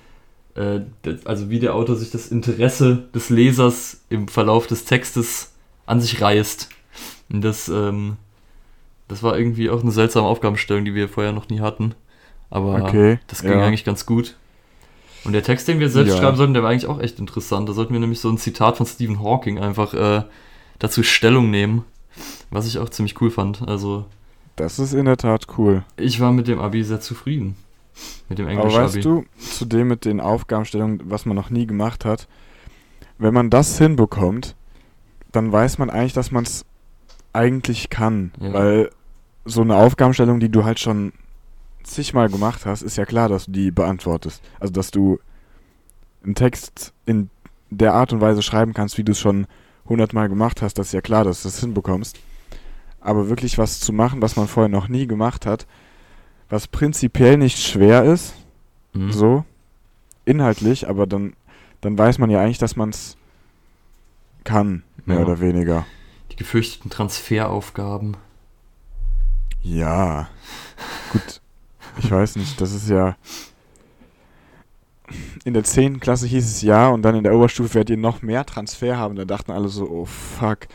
äh, 0.57 0.81
also 1.25 1.49
wie 1.49 1.59
der 1.59 1.75
Autor 1.75 1.95
sich 1.95 2.11
das 2.11 2.27
Interesse 2.27 3.03
des 3.13 3.29
Lesers 3.29 4.01
im 4.09 4.27
Verlauf 4.27 4.67
des 4.67 4.85
Textes 4.85 5.53
an 5.85 6.01
sich 6.01 6.21
reißt. 6.21 6.69
Und 7.29 7.41
das, 7.43 7.69
ähm, 7.69 8.17
das 9.07 9.23
war 9.23 9.37
irgendwie 9.37 9.69
auch 9.69 9.81
eine 9.81 9.91
seltsame 9.91 10.27
Aufgabenstellung, 10.27 10.85
die 10.85 10.95
wir 10.95 11.09
vorher 11.09 11.31
noch 11.31 11.49
nie 11.49 11.59
hatten. 11.59 11.93
Aber 12.49 12.81
okay. 12.81 13.19
das 13.27 13.41
ging 13.41 13.51
ja. 13.51 13.65
eigentlich 13.65 13.85
ganz 13.85 14.05
gut. 14.05 14.35
Und 15.23 15.33
der 15.33 15.43
Text, 15.43 15.67
den 15.67 15.79
wir 15.79 15.89
selbst 15.89 16.13
Ja. 16.13 16.19
schreiben 16.21 16.37
sollten, 16.37 16.53
der 16.53 16.63
war 16.63 16.69
eigentlich 16.71 16.87
auch 16.87 17.01
echt 17.01 17.19
interessant. 17.19 17.67
Da 17.67 17.73
sollten 17.73 17.93
wir 17.93 17.99
nämlich 17.99 18.19
so 18.19 18.29
ein 18.29 18.37
Zitat 18.37 18.77
von 18.77 18.85
Stephen 18.85 19.21
Hawking 19.21 19.59
einfach 19.59 19.93
äh, 19.93 20.23
dazu 20.79 21.03
Stellung 21.03 21.51
nehmen, 21.51 21.83
was 22.49 22.65
ich 22.65 22.79
auch 22.79 22.89
ziemlich 22.89 23.19
cool 23.21 23.29
fand. 23.29 23.67
Also 23.67 24.05
Das 24.55 24.79
ist 24.79 24.93
in 24.93 25.05
der 25.05 25.17
Tat 25.17 25.47
cool. 25.57 25.83
ich 25.97 26.19
war 26.19 26.31
mit 26.31 26.47
dem 26.47 26.59
Abi 26.59 26.83
sehr 26.83 27.01
zufrieden. 27.01 27.57
Mit 28.29 28.39
dem 28.39 28.47
Aber 28.47 28.53
Englisch-Abi. 28.53 28.83
weißt 28.83 29.05
du, 29.05 29.25
zu 29.39 29.65
dem 29.65 29.87
mit 29.87 30.05
den 30.05 30.19
Aufgabenstellungen, 30.19 31.01
was 31.05 31.25
man 31.25 31.35
noch 31.35 31.49
nie 31.49 31.65
gemacht 31.65 32.05
hat, 32.05 32.27
wenn 33.17 33.33
man 33.33 33.49
das 33.49 33.77
hinbekommt, 33.77 34.55
dann 35.31 35.51
weiß 35.51 35.77
man 35.77 35.89
eigentlich, 35.89 36.13
dass 36.13 36.31
man 36.31 36.43
es 36.43 36.65
eigentlich 37.33 37.89
kann. 37.89 38.31
Ja. 38.39 38.53
Weil 38.53 38.89
so 39.45 39.61
eine 39.61 39.75
Aufgabenstellung, 39.75 40.39
die 40.39 40.49
du 40.49 40.63
halt 40.63 40.79
schon 40.79 41.13
zigmal 41.83 42.29
gemacht 42.29 42.65
hast, 42.65 42.81
ist 42.81 42.97
ja 42.97 43.05
klar, 43.05 43.29
dass 43.29 43.45
du 43.45 43.51
die 43.51 43.71
beantwortest. 43.71 44.43
Also, 44.59 44.73
dass 44.73 44.91
du 44.91 45.19
einen 46.23 46.35
Text 46.35 46.93
in 47.05 47.29
der 47.69 47.93
Art 47.93 48.13
und 48.13 48.21
Weise 48.21 48.41
schreiben 48.41 48.73
kannst, 48.73 48.97
wie 48.97 49.03
du 49.03 49.13
es 49.13 49.19
schon 49.19 49.47
hundertmal 49.87 50.29
gemacht 50.29 50.61
hast, 50.61 50.77
das 50.77 50.87
ist 50.87 50.93
ja 50.93 51.01
klar, 51.01 51.23
dass 51.23 51.41
du 51.41 51.47
das 51.47 51.59
hinbekommst. 51.59 52.19
Aber 52.99 53.29
wirklich 53.29 53.57
was 53.57 53.79
zu 53.79 53.93
machen, 53.93 54.21
was 54.21 54.35
man 54.35 54.47
vorher 54.47 54.69
noch 54.69 54.89
nie 54.89 55.07
gemacht 55.07 55.45
hat, 55.45 55.65
was 56.49 56.67
prinzipiell 56.67 57.37
nicht 57.37 57.59
schwer 57.59 58.03
ist, 58.03 58.33
Mhm. 58.93 59.11
so, 59.11 59.45
inhaltlich, 60.25 60.87
aber 60.89 61.05
dann, 61.07 61.33
dann 61.81 61.97
weiß 61.97 62.17
man 62.19 62.29
ja 62.29 62.41
eigentlich, 62.41 62.57
dass 62.57 62.75
man 62.75 62.89
es 62.89 63.17
kann, 64.43 64.83
mehr 65.05 65.17
Ja. 65.17 65.23
oder 65.25 65.39
weniger. 65.39 65.85
Die 66.31 66.35
gefürchteten 66.37 66.89
Transferaufgaben. 66.89 68.17
Ja, 69.61 70.29
gut. 71.11 71.41
Ich 71.99 72.09
weiß 72.11 72.35
nicht, 72.37 72.59
das 72.61 72.71
ist 72.71 72.89
ja. 72.89 73.15
In 75.45 75.53
der 75.53 75.63
10. 75.63 75.99
Klasse 75.99 76.27
hieß 76.27 76.45
es 76.45 76.61
ja 76.61 76.89
und 76.89 77.01
dann 77.01 77.15
in 77.15 77.23
der 77.23 77.33
Oberstufe 77.33 77.73
werdet 77.75 77.91
ihr 77.91 77.97
noch 77.97 78.21
mehr 78.21 78.45
Transfer 78.45 78.97
haben. 78.97 79.15
Da 79.15 79.25
dachten 79.25 79.51
alle 79.51 79.67
so, 79.69 79.89
oh 79.89 80.05
fuck. 80.05 80.67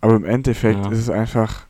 Aber 0.00 0.14
im 0.16 0.24
Endeffekt 0.24 0.84
Ja. 0.84 0.90
ist 0.90 0.98
es 0.98 1.10
einfach. 1.10 1.66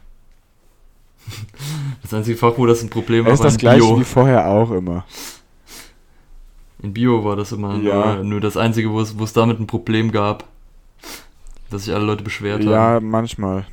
Das 2.02 2.12
einzige 2.14 2.36
Fach, 2.36 2.54
wo 2.56 2.66
das 2.66 2.82
ein 2.82 2.90
Problem 2.90 3.24
war, 3.24 3.32
ist 3.32 3.38
war 3.40 3.46
das 3.46 3.56
gleiche 3.58 3.84
Bio. 3.86 3.98
wie 4.00 4.04
vorher 4.04 4.48
auch 4.48 4.70
immer. 4.72 5.04
In 6.82 6.92
Bio 6.92 7.24
war 7.24 7.36
das 7.36 7.52
immer 7.52 7.76
Ja. 7.76 8.16
nur, 8.16 8.24
nur 8.24 8.40
das 8.40 8.56
einzige, 8.56 8.90
wo 8.90 9.00
es, 9.00 9.18
wo 9.18 9.24
es 9.24 9.32
damit 9.32 9.60
ein 9.60 9.66
Problem 9.68 10.10
gab. 10.10 10.44
Dass 11.70 11.84
sich 11.84 11.94
alle 11.94 12.04
Leute 12.04 12.24
beschwert 12.24 12.64
Ja, 12.64 12.76
haben. 12.76 13.08
manchmal. 13.08 13.66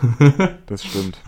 das 0.66 0.84
stimmt. 0.84 1.18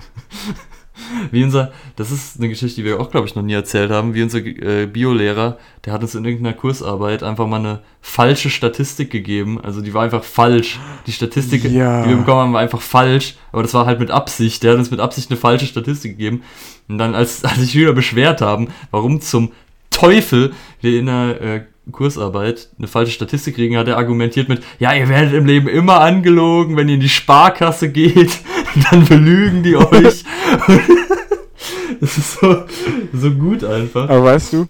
Wie 1.31 1.43
unser, 1.45 1.73
das 1.97 2.11
ist 2.11 2.39
eine 2.39 2.49
Geschichte, 2.49 2.81
die 2.81 2.85
wir 2.85 3.01
auch, 3.01 3.11
glaube 3.11 3.27
ich, 3.27 3.35
noch 3.35 3.43
nie 3.43 3.53
erzählt 3.55 3.91
haben. 3.91 4.15
Wie 4.15 4.23
unser 4.23 4.39
äh, 4.39 4.87
Biolehrer, 4.87 5.59
der 5.85 5.93
hat 5.93 6.03
uns 6.03 6.15
in 6.15 6.25
irgendeiner 6.25 6.55
Kursarbeit 6.57 7.23
einfach 7.23 7.47
mal 7.47 7.59
eine 7.59 7.81
falsche 8.01 8.51
Statistik 8.51 9.11
gegeben. 9.11 9.61
Also 9.61 9.81
die 9.81 9.95
war 9.95 10.03
einfach 10.05 10.25
falsch. 10.25 10.79
Die 11.07 11.13
Statistik, 11.13 11.65
Ja. 11.65 12.03
die 12.03 12.11
wir 12.11 12.17
bekommen 12.17 12.41
haben, 12.41 12.53
war 12.53 12.61
einfach 12.61 12.81
falsch. 12.81 13.37
Aber 13.53 13.63
das 13.63 13.75
war 13.75 13.87
halt 13.87 14.01
mit 14.01 14.11
Absicht. 14.11 14.63
Der 14.63 14.73
hat 14.73 14.79
uns 14.79 14.91
mit 14.91 15.01
Absicht 15.01 15.31
eine 15.31 15.39
falsche 15.39 15.67
Statistik 15.67 16.13
gegeben. 16.19 16.43
Und 16.89 16.99
dann, 16.99 17.15
als, 17.15 17.45
als 17.45 17.59
sich 17.59 17.75
wieder 17.75 17.93
beschwert 17.93 18.41
haben, 18.41 18.69
warum 18.91 19.21
zum 19.21 19.53
Teufel 19.91 20.53
wir 20.81 20.99
in 20.99 21.09
einer 21.09 21.41
äh, 21.41 21.61
Kursarbeit 21.91 22.69
eine 22.79 22.87
falsche 22.87 23.13
Statistik 23.13 23.55
kriegen, 23.55 23.77
hat 23.79 23.89
er 23.89 23.97
argumentiert 23.97 24.49
mit, 24.49 24.63
ja, 24.79 24.93
ihr 24.93 25.09
werdet 25.09 25.33
im 25.33 25.47
Leben 25.47 25.69
immer 25.69 26.01
angelogen, 26.01 26.77
wenn 26.77 26.89
ihr 26.89 26.95
in 26.95 27.01
die 27.01 27.09
Sparkasse 27.09 27.91
geht, 27.91 28.39
dann 28.91 29.07
belügen 29.07 29.63
die 29.63 29.77
euch. 29.77 30.25
das 32.01 32.19
ist 32.19 32.41
so, 32.41 32.65
so 33.13 33.31
gut 33.33 33.65
einfach. 33.65 34.09
Aber 34.09 34.25
weißt 34.25 34.53
du, 34.53 34.67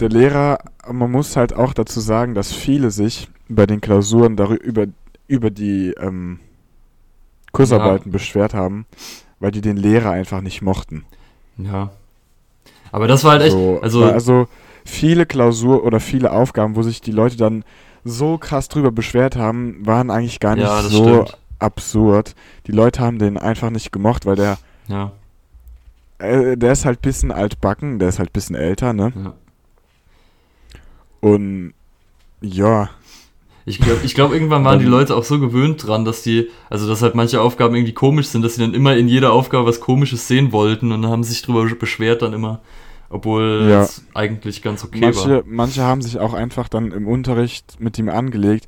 der 0.00 0.08
Lehrer, 0.08 0.58
man 0.90 1.10
muss 1.10 1.36
halt 1.36 1.54
auch 1.54 1.72
dazu 1.72 2.00
sagen, 2.00 2.34
dass 2.34 2.52
viele 2.52 2.90
sich 2.90 3.28
bei 3.48 3.66
den 3.66 3.80
Klausuren 3.80 4.36
darüber, 4.36 4.62
über, 4.64 4.86
über 5.28 5.50
die 5.50 5.94
ähm, 5.98 6.40
Kursarbeiten 7.52 8.12
beschwert 8.12 8.54
haben, 8.54 8.86
weil 9.40 9.50
die 9.50 9.60
den 9.60 9.76
Lehrer 9.76 10.10
einfach 10.10 10.40
nicht 10.40 10.62
mochten. 10.62 11.04
Ja. 11.56 11.90
Aber 12.92 13.08
das 13.08 13.24
war 13.24 13.32
halt 13.32 13.42
echt, 13.42 13.52
So, 13.52 13.80
also, 13.82 14.04
also 14.04 14.48
viele 14.84 15.26
Klausur 15.26 15.84
oder 15.84 16.00
viele 16.00 16.32
Aufgaben, 16.32 16.76
wo 16.76 16.82
sich 16.82 17.00
die 17.00 17.12
Leute 17.12 17.36
dann 17.36 17.64
so 18.04 18.38
krass 18.38 18.68
drüber 18.68 18.92
beschwert 18.92 19.36
haben, 19.36 19.84
waren 19.84 20.10
eigentlich 20.10 20.40
gar 20.40 20.54
nicht 20.54 20.64
ja, 20.64 20.82
so 20.82 21.24
stimmt. 21.24 21.38
absurd. 21.58 22.34
Die 22.66 22.72
Leute 22.72 23.00
haben 23.00 23.18
den 23.18 23.36
einfach 23.36 23.70
nicht 23.70 23.90
gemocht, 23.90 24.26
weil 24.26 24.36
der, 24.36 24.58
Ja, 24.88 25.12
äh, 26.18 26.56
der 26.56 26.72
ist 26.72 26.84
halt 26.84 27.02
bisschen 27.02 27.30
altbacken, 27.32 27.98
der 27.98 28.08
ist 28.08 28.18
halt 28.18 28.32
bisschen 28.32 28.56
älter, 28.56 28.92
ne? 28.92 29.12
ja. 29.14 29.34
Und 31.20 31.74
ja, 32.40 32.90
Ich 33.64 33.78
glaube, 33.80 34.00
ich 34.04 34.14
glaub, 34.14 34.32
irgendwann 34.32 34.64
waren 34.64 34.78
die 34.78 34.84
Leute 34.84 35.16
auch 35.16 35.24
so 35.24 35.40
gewöhnt 35.40 35.84
dran, 35.86 36.04
dass 36.04 36.22
die, 36.22 36.48
also 36.70 36.86
dass 36.88 37.02
halt 37.02 37.14
manche 37.16 37.40
Aufgaben 37.40 37.74
irgendwie 37.74 37.94
komisch 37.94 38.28
sind, 38.28 38.42
dass 38.42 38.54
sie 38.54 38.60
dann 38.60 38.74
immer 38.74 38.96
in 38.96 39.08
jeder 39.08 39.32
Aufgabe 39.32 39.66
was 39.66 39.80
Komisches 39.80 40.28
sehen 40.28 40.52
wollten 40.52 40.92
und 40.92 41.02
dann 41.02 41.10
haben 41.10 41.24
sich 41.24 41.42
drüber 41.42 41.64
beschwert 41.74 42.22
dann 42.22 42.32
immer, 42.32 42.60
obwohl 43.10 43.66
Ja. 43.68 43.82
es 43.82 44.04
eigentlich 44.14 44.62
ganz 44.62 44.84
okay 44.84 45.14
war. 45.16 45.28
manche, 45.28 45.42
manche 45.46 45.82
haben 45.82 46.02
sich 46.02 46.18
auch 46.20 46.32
einfach 46.34 46.68
dann 46.68 46.92
im 46.92 47.08
Unterricht 47.08 47.80
mit 47.80 47.98
ihm 47.98 48.08
angelegt, 48.08 48.66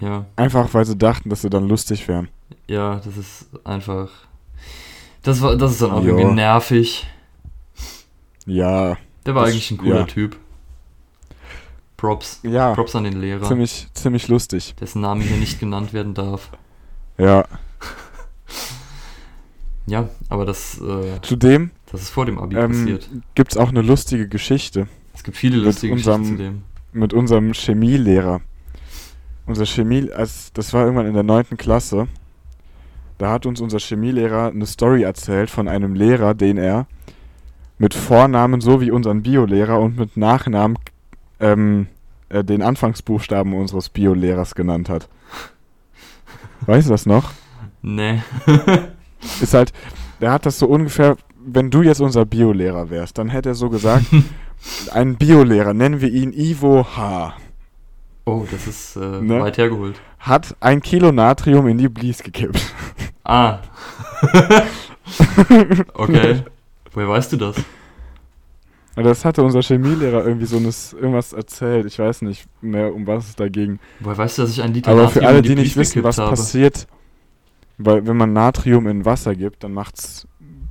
Ja, 0.00 0.26
einfach 0.36 0.72
weil 0.74 0.84
sie 0.84 0.96
dachten, 0.96 1.28
dass 1.30 1.42
sie 1.42 1.50
dann 1.50 1.68
lustig 1.68 2.06
wären. 2.08 2.28
ja, 2.68 2.96
das 2.96 3.16
ist 3.16 3.48
einfach. 3.64 4.10
Das 5.22 5.40
war, 5.40 5.56
das 5.56 5.72
ist 5.72 5.82
dann 5.82 5.90
auch 5.90 6.02
Ja. 6.02 6.08
irgendwie 6.16 6.34
nervig. 6.34 7.06
Ja, 8.46 8.96
Der 9.24 9.34
war 9.34 9.42
Das- 9.44 9.52
eigentlich 9.52 9.70
ein 9.72 9.78
cooler 9.78 10.00
ja. 10.00 10.04
Typ. 10.04 10.36
Props. 11.96 12.40
ja, 12.42 12.74
Props 12.74 12.94
an 12.94 13.04
den 13.04 13.20
Lehrer, 13.20 13.42
ziemlich, 13.48 13.88
ziemlich 13.94 14.28
lustig. 14.28 14.74
dessen 14.78 15.00
Name 15.00 15.24
hier 15.24 15.38
nicht 15.38 15.58
genannt 15.58 15.92
werden 15.94 16.12
darf. 16.14 16.50
Ja, 17.18 17.44
Ja, 19.86 20.08
aber 20.28 20.44
das, 20.44 20.80
äh, 20.80 21.20
zudem 21.22 21.70
das 21.92 22.02
ist 22.02 22.10
vor 22.10 22.26
dem 22.26 22.38
Abi 22.38 22.56
ähm, 22.56 22.70
passiert. 22.72 23.08
gibt 23.36 23.52
es 23.52 23.56
auch 23.58 23.68
eine 23.68 23.82
lustige 23.82 24.28
Geschichte. 24.28 24.88
Es 25.14 25.22
gibt 25.22 25.36
viele 25.36 25.58
lustige 25.58 25.92
unserem- 25.92 26.22
Geschichten 26.22 26.36
zu 26.38 26.42
dem. 26.44 26.62
mit 27.00 27.12
unserem 27.14 27.52
Chemielehrer. 27.54 28.40
Unser 29.46 29.64
Chemie, 29.64 30.10
als, 30.10 30.52
das 30.52 30.72
war 30.72 30.82
irgendwann 30.82 31.06
in 31.06 31.14
der 31.14 31.22
9. 31.22 31.56
Klasse. 31.56 32.08
Da 33.18 33.30
hat 33.30 33.46
uns 33.46 33.60
unser 33.60 33.78
Chemielehrer 33.78 34.48
eine 34.48 34.66
Story 34.66 35.02
erzählt 35.02 35.50
von 35.50 35.68
einem 35.68 35.94
Lehrer, 35.94 36.34
den 36.34 36.58
er 36.58 36.86
mit 37.78 37.94
Vornamen 37.94 38.60
so 38.60 38.80
wie 38.80 38.90
unseren 38.90 39.22
Biolehrer 39.22 39.80
und 39.80 39.98
mit 39.98 40.16
Nachnamen 40.16 40.78
ähm, 41.40 41.88
äh, 42.28 42.44
den 42.44 42.62
Anfangsbuchstaben 42.62 43.54
unseres 43.54 43.88
Biolehrers 43.88 44.54
genannt 44.54 44.88
hat. 44.88 45.08
Weißt 46.66 46.88
du 46.88 46.92
das 46.92 47.06
noch? 47.06 47.32
Nee. 47.82 48.22
Ist 49.40 49.54
halt, 49.54 49.72
der 50.20 50.32
hat 50.32 50.46
das 50.46 50.58
so 50.58 50.66
ungefähr, 50.66 51.16
wenn 51.44 51.70
du 51.70 51.82
jetzt 51.82 52.00
unser 52.00 52.24
Biolehrer 52.24 52.90
wärst, 52.90 53.18
dann 53.18 53.28
hätte 53.28 53.50
er 53.50 53.54
so 53.54 53.70
gesagt, 53.70 54.06
einen 54.92 55.16
Biolehrer, 55.16 55.74
nennen 55.74 56.00
wir 56.00 56.10
ihn 56.10 56.32
Ivo 56.32 56.86
H. 56.96 57.34
Oh, 58.28 58.44
das 58.50 58.66
ist 58.66 58.96
äh, 58.96 59.20
Ne? 59.22 59.40
weit 59.40 59.56
hergeholt. 59.56 60.00
hat 60.18 60.56
ein 60.60 60.82
Kilo 60.82 61.12
Natrium 61.12 61.68
in 61.68 61.78
die 61.78 61.88
Blies 61.88 62.22
gekippt. 62.22 62.60
Ah. 63.28 63.58
okay. 65.94 66.44
Woher 66.92 67.08
weißt 67.08 67.32
du 67.32 67.36
das? 67.38 67.56
Das 68.94 69.24
hatte 69.24 69.42
unser 69.42 69.62
Chemielehrer 69.62 70.24
irgendwie 70.24 70.46
so 70.46 70.58
irgendwas 70.58 71.32
erzählt. 71.32 71.86
Ich 71.86 71.98
weiß 71.98 72.22
nicht 72.22 72.46
mehr, 72.60 72.94
um 72.94 73.04
was 73.04 73.30
es 73.30 73.34
da 73.34 73.48
ging. 73.48 73.80
Woher 73.98 74.16
weißt 74.16 74.38
du, 74.38 74.42
dass 74.42 74.52
ich 74.52 74.62
ein 74.62 74.72
Liter 74.72 74.92
Aber 74.92 75.08
für 75.08 75.18
Natrium 75.18 75.26
alle, 75.28 75.38
in 75.38 75.42
die 75.42 75.48
Blies 75.54 75.64
nicht 75.64 75.76
wissen, 75.76 76.04
was 76.04 76.18
habe? 76.18 76.30
passiert, 76.30 76.86
weil 77.78 78.06
wenn 78.06 78.16
man 78.16 78.32
Natrium 78.32 78.86
in 78.86 79.04
Wasser 79.04 79.34
gibt, 79.34 79.64
dann 79.64 79.72
macht's 79.74 80.28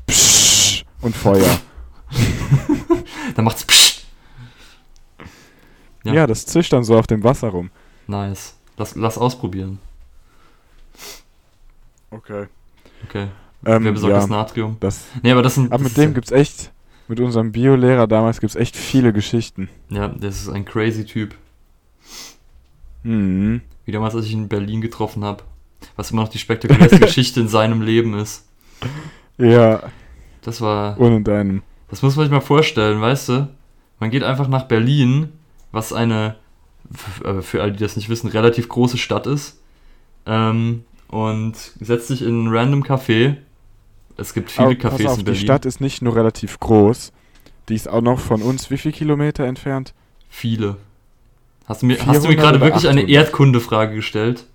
Psch 0.08 0.86
und 1.02 1.14
Feuer. 1.14 1.60
Dann 3.36 3.44
macht's 3.44 3.66
psch. 3.66 3.95
Ja. 6.06 6.14
Ja. 6.14 6.28
das 6.28 6.46
zischt 6.46 6.72
dann 6.74 6.84
so 6.84 6.98
auf 6.98 7.08
dem 7.08 7.24
Wasser 7.24 7.50
rum. 7.50 7.70
Nice. 8.08 8.56
Lass, 8.78 8.96
lass 8.96 9.18
ausprobieren. 9.18 9.80
Okay. 12.12 12.48
Okay. 13.08 13.28
Ähm, 13.66 13.84
Wer 13.84 13.92
besorgt 13.92 14.14
ja, 14.14 14.20
das 14.22 14.30
Natrium? 14.30 14.78
das, 14.80 15.06
Nee, 15.24 15.32
aber 15.32 15.42
das 15.42 15.56
sind. 15.56 15.72
aber 15.72 15.84
das 15.84 15.92
mit 15.94 15.98
dem 15.98 16.10
ja- 16.12 16.14
gibt's 16.16 16.32
echt, 16.32 16.72
mit 17.08 17.20
unserem 17.20 17.52
Biolehrer 17.52 18.08
damals 18.08 18.40
gibt's 18.40 18.56
echt 18.56 18.76
viele 18.76 19.12
Geschichten. 19.12 19.70
Ja, 19.90 20.08
das 20.08 20.42
ist 20.42 20.50
ein 20.50 20.66
crazy 20.66 21.06
Typ. 21.06 21.36
Mhm. 23.04 23.62
Wie 23.86 23.92
damals, 23.92 24.16
als 24.16 24.26
ich 24.26 24.32
ihn 24.34 24.44
in 24.44 24.48
Berlin 24.50 24.82
getroffen 24.82 25.24
habe. 25.24 25.44
Was 25.96 26.12
immer 26.12 26.24
noch 26.24 26.30
die 26.30 26.40
spektakulärste 26.40 27.00
Geschichte 27.02 27.40
in 27.40 27.48
seinem 27.48 27.82
Leben 27.82 28.18
ist. 28.18 28.46
Ja, 29.38 29.84
Das 30.42 30.62
war. 30.62 31.00
und 31.00 31.14
in 31.14 31.24
deinem. 31.24 31.62
Das 31.90 32.02
muss 32.02 32.16
man 32.16 32.26
sich 32.26 32.32
mal 32.32 32.42
vorstellen, 32.42 33.00
weißt 33.02 33.30
du? 33.30 33.48
Man 34.00 34.10
geht 34.10 34.24
einfach 34.24 34.48
nach 34.48 34.64
Berlin, 34.64 35.30
was 35.76 35.94
eine, 35.94 36.36
äh, 37.24 37.42
für 37.42 37.62
alle, 37.62 37.74
die 37.74 37.80
das 37.80 37.96
nicht 37.96 38.10
wissen, 38.10 38.30
relativ 38.30 38.70
große 38.70 38.98
Stadt 38.98 39.28
ist. 39.28 39.60
Ähm, 40.26 40.86
und 41.08 41.54
setzt 41.80 42.08
sich 42.08 42.24
in 42.24 42.46
ein 42.46 42.56
random 42.56 42.84
Café. 42.84 43.38
Es 44.18 44.34
gibt 44.34 44.50
viele 44.50 44.68
Aber 44.70 44.76
Cafés 44.76 45.08
auf, 45.08 45.20
in 45.20 45.26
Berlin. 45.26 45.40
die 45.40 45.46
Stadt 45.46 45.66
ist 45.66 45.82
nicht 45.82 46.02
nur 46.02 46.16
relativ 46.16 46.60
groß, 46.60 47.12
die 47.70 47.76
ist 47.76 47.90
auch 47.90 48.02
noch 48.02 48.20
von 48.20 48.42
uns 48.42 48.72
wie 48.72 48.78
viel 48.78 48.92
Kilometer 48.92 49.44
entfernt? 49.46 49.94
Viele. 50.30 50.78
Hast 51.68 51.82
du 51.82 51.88
mir, 51.88 51.98
hast 52.06 52.24
du 52.24 52.28
mir 52.28 52.36
400 52.36 52.40
gerade 52.40 52.62
wirklich 52.62 52.88
eine 52.88 53.02
800? 53.02 53.10
Erdkundefrage 53.10 53.96
gestellt? 53.96 54.46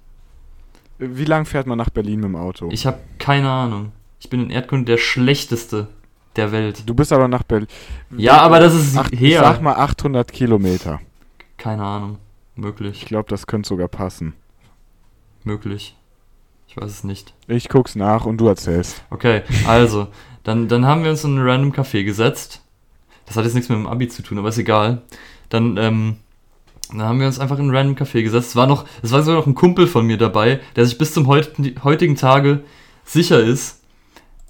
Wie 0.98 1.24
lang 1.24 1.44
fährt 1.44 1.66
man 1.66 1.78
nach 1.78 1.90
Berlin 1.90 2.20
mit 2.20 2.28
dem 2.28 2.36
Auto? 2.36 2.68
Ich 2.70 2.86
habe 2.86 2.98
keine 3.18 3.50
Ahnung. 3.50 3.92
Ich 4.20 4.28
bin 4.28 4.42
in 4.42 4.50
Erdkunde 4.50 4.84
der 4.84 4.98
schlechteste 4.98 5.88
der 6.36 6.52
Welt. 6.52 6.82
du 6.86 6.94
bist 6.94 7.12
aber 7.12 7.26
nach 7.26 7.42
Berlin. 7.42 7.68
Ja, 8.16 8.38
aber 8.38 8.60
das 8.60 8.74
ist 8.74 8.96
Ach, 8.96 9.10
ich 9.10 9.18
her. 9.18 9.40
sag 9.40 9.62
mal 9.62 9.74
800 9.74 10.30
Kilometer. 10.32 11.00
Keine 11.60 11.84
Ahnung. 11.84 12.16
Ich 12.56 12.62
Möglich. 12.62 13.04
glaube, 13.04 13.28
das 13.28 13.46
könnte 13.46 13.68
sogar 13.68 13.86
passen. 13.86 14.32
Möglich. 15.44 15.94
Ich 16.66 16.76
weiß 16.76 16.90
es 16.90 17.04
nicht. 17.04 17.34
Ich 17.48 17.68
guck's 17.68 17.96
nach 17.96 18.24
und 18.24 18.38
du 18.38 18.48
erzählst. 18.48 19.02
Okay, 19.10 19.42
also, 19.66 20.08
dann, 20.42 20.68
dann 20.68 20.86
haben 20.86 21.04
wir 21.04 21.10
uns 21.10 21.22
in 21.22 21.36
ein 21.36 21.46
random 21.46 21.72
Café 21.72 22.02
gesetzt. 22.02 22.62
Das 23.26 23.36
hat 23.36 23.44
jetzt 23.44 23.52
nichts 23.52 23.68
mit 23.68 23.76
dem 23.76 23.86
Abi 23.86 24.08
zu 24.08 24.22
tun, 24.22 24.38
aber 24.38 24.48
ist 24.48 24.56
egal. 24.56 25.02
Dann, 25.50 25.76
ähm, 25.76 26.16
dann 26.88 27.02
haben 27.02 27.20
wir 27.20 27.26
uns 27.26 27.38
einfach 27.38 27.58
in 27.58 27.68
ein 27.68 27.76
random 27.76 27.94
Café 27.94 28.22
gesetzt. 28.22 28.48
Es 28.48 28.56
war 28.56 28.66
noch, 28.66 28.86
es 29.02 29.12
war 29.12 29.22
sogar 29.22 29.40
noch 29.40 29.46
ein 29.46 29.54
Kumpel 29.54 29.86
von 29.86 30.06
mir 30.06 30.16
dabei, 30.16 30.60
der 30.76 30.86
sich 30.86 30.96
bis 30.96 31.12
zum 31.12 31.26
heutigen, 31.26 31.84
heutigen 31.84 32.16
Tage 32.16 32.64
sicher 33.04 33.38
ist, 33.38 33.82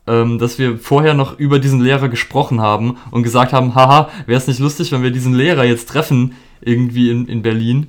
ähm, 0.07 0.39
dass 0.39 0.61
wir 0.61 0.79
vorher 0.79 1.15
noch 1.15 1.41
über 1.41 1.59
diesen 1.59 1.81
Lehrer 1.81 2.09
gesprochen 2.09 2.61
haben 2.61 2.99
und 3.11 3.25
gesagt 3.25 3.53
haben, 3.53 3.75
haha, 3.75 4.11
wäre 4.27 4.39
es 4.39 4.47
nicht 4.47 4.61
lustig, 4.61 4.93
wenn 4.93 5.03
wir 5.03 5.11
diesen 5.11 5.35
Lehrer 5.35 5.65
jetzt 5.65 5.89
treffen, 5.89 6.37
irgendwie 6.61 7.11
in, 7.11 7.27
in 7.27 7.43
Berlin. 7.43 7.89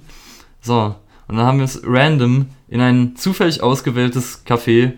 So, 0.62 0.96
und 1.28 1.38
dann 1.38 1.46
haben 1.46 1.58
wir 1.58 1.64
uns 1.64 1.82
random 1.84 2.48
in 2.68 2.82
ein 2.82 3.16
zufällig 3.16 3.64
ausgewähltes 3.64 4.46
Café 4.46 4.94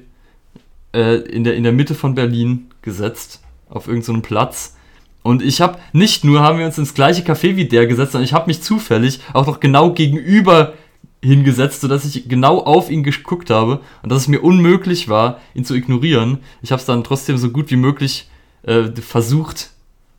äh, 0.94 1.16
in, 1.18 1.44
der, 1.44 1.56
in 1.56 1.64
der 1.64 1.74
Mitte 1.74 1.96
von 1.96 2.16
Berlin 2.16 2.70
gesetzt, 2.82 3.42
auf 3.70 3.88
irgendeinem 3.88 4.18
so 4.18 4.22
Platz. 4.22 4.76
Und 5.24 5.42
ich 5.42 5.62
habe 5.62 5.80
nicht 5.94 6.24
nur 6.24 6.42
haben 6.42 6.60
wir 6.60 6.66
uns 6.66 6.78
ins 6.78 6.94
gleiche 6.94 7.24
Café 7.24 7.56
wie 7.56 7.66
der 7.66 7.88
gesetzt, 7.88 8.12
sondern 8.12 8.26
ich 8.26 8.34
habe 8.34 8.48
mich 8.48 8.62
zufällig 8.62 9.22
auch 9.34 9.48
noch 9.48 9.60
genau 9.60 9.94
gegenüber 9.94 10.74
hingesetzt, 11.24 11.82
sodass 11.82 12.04
ich 12.04 12.28
genau 12.28 12.60
auf 12.60 12.92
ihn 12.92 13.04
geguckt 13.04 13.50
habe 13.50 13.80
und 14.04 14.12
dass 14.12 14.24
es 14.24 14.28
mir 14.28 14.42
unmöglich 14.42 15.08
war, 15.08 15.40
ihn 15.54 15.64
zu 15.64 15.74
ignorieren. 15.74 16.40
Ich 16.62 16.72
habe 16.72 16.80
es 16.80 16.86
dann 16.86 17.04
trotzdem 17.04 17.38
so 17.38 17.50
gut 17.50 17.72
wie 17.72 17.78
möglich 17.78 18.30
äh, 18.64 18.92
versucht, 19.02 19.72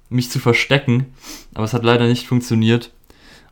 mich 0.09 0.31
zu 0.31 0.39
verstecken, 0.39 1.07
aber 1.55 1.65
es 1.65 1.75
hat 1.75 1.85
leider 1.85 2.07
nicht 2.07 2.27
funktioniert. 2.27 2.91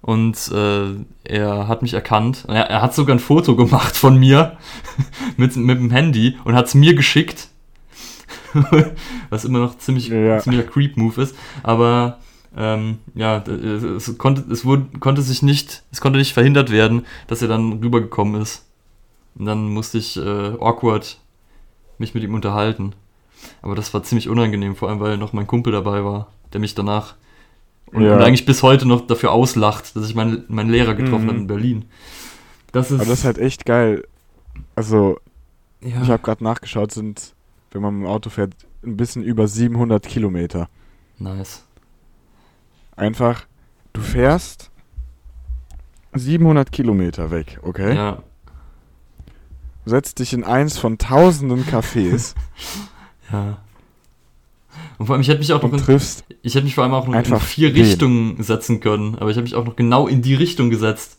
Und 0.03 0.51
äh, 0.53 0.95
er 1.25 1.69
hat 1.69 1.83
mich 1.83 1.95
erkannt. 1.95 2.45
Er, 2.49 2.69
er, 2.69 2.83
hat 2.83 2.95
sogar 2.95 3.15
ein 3.15 3.21
Foto 3.21 3.55
gemacht 3.55 3.97
von 3.97 4.19
mir 4.19 4.59
mit, 5.37 5.57
mit 5.57 5.79
dem 5.79 5.91
Handy 5.91 6.37
und 6.45 6.55
hat 6.55 6.67
es 6.67 6.75
mir 6.75 6.95
geschickt. 6.95 7.49
Was 9.31 9.45
immer 9.45 9.61
noch 9.61 9.79
ziemlich 9.79 10.09
ja. 10.09 10.41
ziemlicher 10.41 10.69
Creep-Move 10.69 11.23
ist. 11.23 11.37
Aber 11.63 12.19
ähm, 12.57 12.99
ja, 13.15 13.39
es, 13.39 14.19
konnte, 14.19 14.45
es 14.53 14.65
wurde, 14.65 14.87
konnte 14.99 15.23
sich 15.23 15.43
nicht, 15.43 15.85
es 15.93 16.01
konnte 16.01 16.19
nicht 16.19 16.35
verhindert 16.35 16.71
werden, 16.71 17.07
dass 17.29 17.41
er 17.41 17.49
dann 17.49 17.73
rübergekommen 17.75 18.43
ist. 18.43 18.67
Und 19.37 19.47
dann 19.47 19.69
musste 19.69 19.99
ich 19.99 20.17
äh, 20.17 20.57
awkward 20.61 21.19
mich 21.99 22.13
mit 22.13 22.25
ihm 22.25 22.35
unterhalten. 22.35 22.93
Aber 23.63 23.75
das 23.75 23.95
war 23.95 24.03
ziemlich 24.03 24.29
unangenehm, 24.29 24.77
vor 24.77 24.89
allem 24.89 25.01
weil 25.01 25.17
noch 25.17 25.33
mein 25.33 25.47
Kumpel 25.47 25.73
dabei 25.73 26.05
war, 26.05 26.29
der 26.53 26.61
mich 26.61 26.75
danach 26.75 27.15
und, 27.93 28.03
ja. 28.03 28.17
und 28.17 28.23
eigentlich 28.23 28.47
bis 28.47 28.63
heute 28.63 28.87
noch 28.87 29.07
dafür 29.07 29.33
auslacht, 29.33 29.95
dass 29.95 30.09
ich 30.09 30.15
meinen, 30.15 30.45
meinen 30.49 30.71
Lehrer 30.71 30.95
getroffen 30.95 31.25
mhm. 31.25 31.29
habe 31.29 31.39
in 31.39 31.47
Berlin. 31.47 31.85
Das 32.73 32.91
ist, 32.91 33.01
Aber 33.01 33.09
das 33.09 33.21
ist 33.21 33.25
halt 33.25 33.39
echt 33.39 33.67
geil. 33.67 34.05
Also, 34.75 35.19
ja. 35.83 36.03
ich 36.03 36.09
habe 36.09 36.23
gerade 36.23 36.43
nachgeschaut, 36.43 36.93
sind, 36.93 37.35
wenn 37.71 37.83
man 37.83 37.95
mit 37.95 38.05
dem 38.05 38.11
Auto 38.11 38.31
fährt, 38.31 38.55
ein 38.83 38.97
bisschen 38.97 39.23
über 39.23 39.47
700 39.47 40.07
Kilometer. 40.07 40.69
Nice. 41.19 41.65
Einfach, 42.97 43.47
du 43.93 44.01
fährst 44.01 44.71
700 46.15 46.73
Kilometer 46.73 47.31
weg, 47.31 47.61
okay? 47.63 47.95
Ja. 47.95 48.23
Setzt 49.85 50.19
dich 50.19 50.33
in 50.33 50.45
eins 50.45 50.79
von 50.79 50.97
tausenden 50.97 51.65
Cafés. 51.65 52.35
ja. 53.33 53.59
Und 54.99 55.07
vor 55.07 55.15
allem, 55.15 55.23
ich 55.23 55.29
hätte 55.29 55.41
mich 55.41 55.53
auch 55.53 55.63
noch 55.63 55.77
triffst 55.77 56.25
ich 56.43 56.55
hätte 56.55 56.65
mich 56.65 56.75
vor 56.75 56.85
allem 56.85 56.95
auch 56.95 57.07
noch 57.07 57.15
in 57.15 57.41
vier 57.41 57.75
wen? 57.75 57.85
Richtungen 57.85 58.43
setzen 58.43 58.81
können, 58.81 59.17
aber 59.19 59.31
ich 59.31 59.37
habe 59.37 59.45
mich 59.45 59.55
auch 59.55 59.65
noch 59.65 59.77
genau 59.77 60.07
in 60.07 60.23
die 60.23 60.35
Richtung 60.35 60.71
gesetzt. 60.71 61.19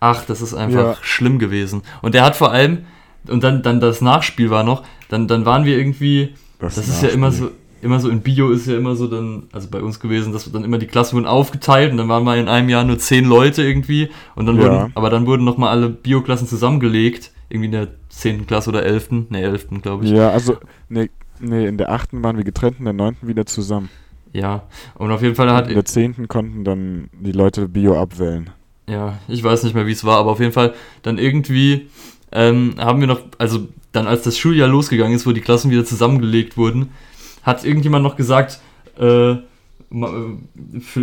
Ach, 0.00 0.24
das 0.24 0.40
ist 0.40 0.54
einfach 0.54 0.96
ja. 0.96 0.96
schlimm 1.02 1.38
gewesen. 1.38 1.82
Und 2.02 2.14
der 2.14 2.24
hat 2.24 2.36
vor 2.36 2.52
allem, 2.52 2.86
und 3.28 3.44
dann, 3.44 3.62
dann 3.62 3.80
das 3.80 4.00
Nachspiel 4.00 4.50
war 4.50 4.64
noch, 4.64 4.84
dann, 5.08 5.28
dann 5.28 5.44
waren 5.44 5.64
wir 5.64 5.76
irgendwie, 5.76 6.34
das, 6.58 6.76
das 6.76 6.88
ist 6.88 7.02
ja 7.02 7.10
immer 7.10 7.32
so, 7.32 7.50
immer 7.82 8.00
so 8.00 8.08
in 8.08 8.20
Bio 8.20 8.50
ist 8.50 8.66
ja 8.66 8.76
immer 8.76 8.96
so 8.96 9.06
dann, 9.06 9.44
also 9.52 9.68
bei 9.70 9.82
uns 9.82 10.00
gewesen, 10.00 10.32
dass 10.32 10.50
dann 10.50 10.64
immer 10.64 10.78
die 10.78 10.86
Klassen 10.86 11.16
wurden 11.16 11.26
aufgeteilt 11.26 11.92
und 11.92 11.98
dann 11.98 12.08
waren 12.08 12.24
mal 12.24 12.38
in 12.38 12.48
einem 12.48 12.68
Jahr 12.68 12.84
nur 12.84 12.98
zehn 12.98 13.24
Leute 13.24 13.62
irgendwie 13.62 14.10
und 14.34 14.46
dann 14.46 14.56
ja. 14.56 14.62
wurden, 14.62 14.92
aber 14.94 15.10
dann 15.10 15.26
wurden 15.26 15.44
nochmal 15.44 15.70
alle 15.70 15.88
Bio-Klassen 15.88 16.46
zusammengelegt, 16.46 17.30
irgendwie 17.48 17.66
in 17.66 17.72
der 17.72 17.88
zehnten 18.08 18.46
Klasse 18.46 18.70
oder 18.70 18.84
elften, 18.84 19.26
ne, 19.30 19.40
elften, 19.40 19.80
glaube 19.80 20.04
ich. 20.04 20.10
Ja, 20.10 20.30
also, 20.30 20.56
ne, 20.88 21.08
Nee, 21.40 21.66
in 21.66 21.78
der 21.78 21.90
achten 21.90 22.22
waren 22.22 22.36
wir 22.36 22.44
getrennt, 22.44 22.78
in 22.78 22.84
der 22.84 22.92
neunten 22.92 23.26
wieder 23.26 23.46
zusammen. 23.46 23.88
Ja, 24.32 24.62
und 24.94 25.10
auf 25.10 25.22
jeden 25.22 25.34
Fall 25.34 25.52
hat. 25.52 25.68
In 25.68 25.74
der 25.74 25.84
zehnten 25.84 26.28
konnten 26.28 26.64
dann 26.64 27.10
die 27.12 27.32
Leute 27.32 27.68
Bio 27.68 28.00
abwählen. 28.00 28.50
Ja, 28.88 29.18
ich 29.28 29.42
weiß 29.42 29.64
nicht 29.64 29.74
mehr, 29.74 29.86
wie 29.86 29.92
es 29.92 30.04
war, 30.04 30.18
aber 30.18 30.30
auf 30.30 30.40
jeden 30.40 30.52
Fall 30.52 30.74
dann 31.02 31.18
irgendwie 31.18 31.88
ähm, 32.32 32.74
haben 32.78 33.00
wir 33.00 33.06
noch, 33.06 33.20
also 33.38 33.68
dann 33.92 34.06
als 34.06 34.22
das 34.22 34.38
Schuljahr 34.38 34.68
losgegangen 34.68 35.14
ist, 35.14 35.26
wo 35.26 35.32
die 35.32 35.40
Klassen 35.40 35.70
wieder 35.70 35.84
zusammengelegt 35.84 36.56
wurden, 36.56 36.90
hat 37.42 37.64
irgendjemand 37.64 38.04
noch 38.04 38.16
gesagt, 38.16 38.60
äh, 38.98 39.36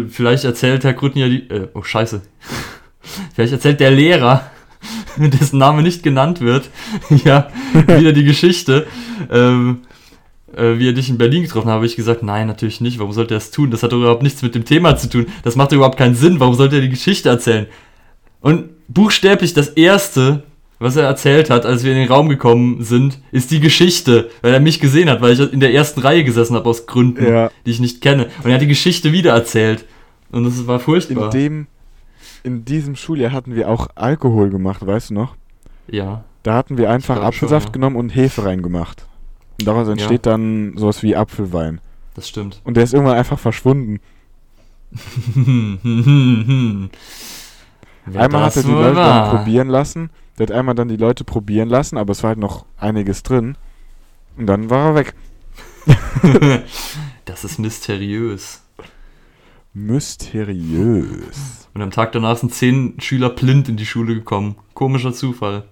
vielleicht 0.09 0.45
erzählt 0.45 0.83
Herr 0.83 0.93
Grütten 0.93 1.19
ja 1.19 1.27
die, 1.27 1.49
äh, 1.49 1.67
oh 1.73 1.83
scheiße, 1.83 2.21
vielleicht 3.35 3.53
erzählt 3.53 3.79
der 3.79 3.91
Lehrer, 3.91 4.49
dessen 5.17 5.59
Name 5.59 5.81
nicht 5.81 6.03
genannt 6.03 6.41
wird, 6.41 6.69
ja, 7.09 7.49
wieder 7.73 8.13
die 8.13 8.23
Geschichte, 8.23 8.87
ähm, 9.29 9.81
äh, 10.57 10.79
wie 10.79 10.89
er 10.89 10.93
dich 10.93 11.09
in 11.09 11.17
Berlin 11.17 11.43
getroffen 11.43 11.67
hat, 11.67 11.75
habe 11.75 11.85
ich 11.85 11.95
gesagt, 11.95 12.23
nein, 12.23 12.47
natürlich 12.47 12.81
nicht. 12.81 12.99
Warum 12.99 13.13
sollte 13.13 13.35
er 13.35 13.37
das 13.37 13.51
tun? 13.51 13.71
Das 13.71 13.83
hat 13.83 13.91
doch 13.91 13.97
überhaupt 13.97 14.23
nichts 14.23 14.41
mit 14.41 14.55
dem 14.55 14.65
Thema 14.65 14.97
zu 14.97 15.09
tun. 15.09 15.27
Das 15.43 15.55
macht 15.55 15.71
überhaupt 15.71 15.97
keinen 15.97 16.15
Sinn. 16.15 16.39
Warum 16.39 16.55
sollte 16.55 16.77
er 16.77 16.81
die 16.81 16.89
Geschichte 16.89 17.29
erzählen? 17.29 17.67
Und 18.41 18.69
buchstäblich 18.87 19.53
das 19.53 19.69
Erste, 19.69 20.43
was 20.79 20.95
er 20.95 21.03
erzählt 21.05 21.49
hat, 21.49 21.65
als 21.65 21.83
wir 21.83 21.91
in 21.91 21.97
den 21.97 22.07
Raum 22.07 22.29
gekommen 22.29 22.83
sind, 22.83 23.19
ist 23.31 23.51
die 23.51 23.59
Geschichte, 23.59 24.29
weil 24.41 24.53
er 24.53 24.59
mich 24.59 24.79
gesehen 24.79 25.09
hat, 25.09 25.21
weil 25.21 25.33
ich 25.33 25.53
in 25.53 25.59
der 25.59 25.73
ersten 25.73 26.01
Reihe 26.01 26.23
gesessen 26.23 26.55
habe 26.55 26.69
aus 26.69 26.85
Gründen, 26.85 27.25
ja. 27.25 27.51
die 27.65 27.71
ich 27.71 27.79
nicht 27.79 28.01
kenne. 28.01 28.27
Und 28.43 28.49
er 28.49 28.55
hat 28.55 28.61
die 28.61 28.67
Geschichte 28.67 29.11
wieder 29.11 29.33
erzählt. 29.33 29.85
Und 30.31 30.43
das 30.43 30.67
war 30.67 30.79
furchtbar. 30.79 31.25
In 31.25 31.31
dem, 31.31 31.67
in 32.43 32.65
diesem 32.65 32.95
Schuljahr 32.95 33.31
hatten 33.31 33.55
wir 33.55 33.69
auch 33.69 33.87
Alkohol 33.95 34.49
gemacht, 34.49 34.85
weißt 34.85 35.09
du 35.09 35.15
noch? 35.15 35.35
Ja. 35.89 36.23
Da 36.43 36.53
hatten 36.53 36.77
wir 36.77 36.89
einfach 36.89 37.21
Apfelsaft 37.21 37.67
schon, 37.67 37.69
ja. 37.69 37.73
genommen 37.73 37.95
und 37.95 38.09
Hefe 38.09 38.45
reingemacht. 38.45 39.07
Und 39.59 39.67
daraus 39.67 39.87
entsteht 39.87 40.25
ja. 40.25 40.33
dann 40.33 40.77
sowas 40.77 41.03
wie 41.03 41.15
Apfelwein. 41.15 41.81
Das 42.13 42.27
stimmt. 42.27 42.61
Und 42.63 42.77
der 42.77 42.83
ist 42.83 42.93
irgendwann 42.93 43.17
einfach 43.17 43.39
verschwunden. 43.39 43.99
einmal 48.13 48.43
hat 48.43 48.55
er 48.55 48.63
die 48.63 48.71
Leute 48.71 48.95
dann 48.95 49.37
probieren 49.37 49.69
lassen. 49.69 50.09
Der 50.37 50.47
hat 50.47 50.51
einmal 50.51 50.75
dann 50.75 50.87
die 50.87 50.97
Leute 50.97 51.23
probieren 51.23 51.69
lassen, 51.69 51.97
aber 51.97 52.11
es 52.11 52.23
war 52.23 52.29
halt 52.29 52.39
noch 52.39 52.65
einiges 52.77 53.23
drin. 53.23 53.57
Und 54.37 54.47
dann 54.47 54.69
war 54.69 54.89
er 54.89 54.95
weg. 54.95 55.15
das 57.25 57.43
ist 57.43 57.59
mysteriös. 57.59 58.61
Mysteriös. 59.73 61.67
Und 61.73 61.81
am 61.81 61.91
Tag 61.91 62.11
danach 62.11 62.37
sind 62.37 62.53
zehn 62.53 62.99
Schüler 62.99 63.29
blind 63.29 63.69
in 63.69 63.77
die 63.77 63.85
Schule 63.85 64.15
gekommen. 64.15 64.55
Komischer 64.73 65.13
Zufall. 65.13 65.65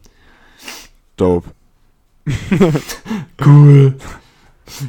Dope. 1.17 1.49
cool. 3.45 3.95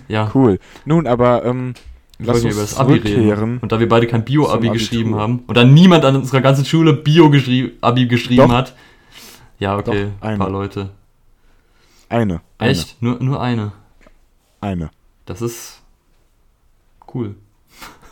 Ja. 0.09 0.31
Cool. 0.35 0.59
Nun, 0.85 1.07
aber 1.07 1.44
ähm, 1.44 1.75
lass 2.18 2.42
uns 2.42 2.55
über 2.55 2.62
das 2.62 2.77
Abi 2.77 2.94
reden. 2.94 3.59
Und 3.59 3.72
da 3.72 3.81
wir 3.81 3.88
beide 3.88 4.07
kein 4.07 4.25
Bio-Abi 4.25 4.70
geschrieben 4.70 5.16
haben 5.16 5.40
und 5.46 5.57
dann 5.57 5.75
niemand 5.75 6.05
an 6.05 6.16
unserer 6.16 6.40
ganzen 6.40 6.64
Schule 6.64 6.94
Bio-Abi 6.94 8.07
geschrieben 8.07 8.49
Doch. 8.49 8.55
hat. 8.55 8.75
Ja, 9.59 9.77
okay, 9.77 10.09
Doch, 10.20 10.27
ein 10.27 10.38
paar 10.38 10.51
Leute. 10.51 10.90
Eine. 12.09 12.40
Echt? 12.59 12.96
Eine. 13.01 13.11
Nur, 13.11 13.22
nur 13.22 13.40
eine. 13.40 13.72
Eine. 14.61 14.90
Das 15.25 15.42
ist 15.42 15.83
cool. 17.14 17.35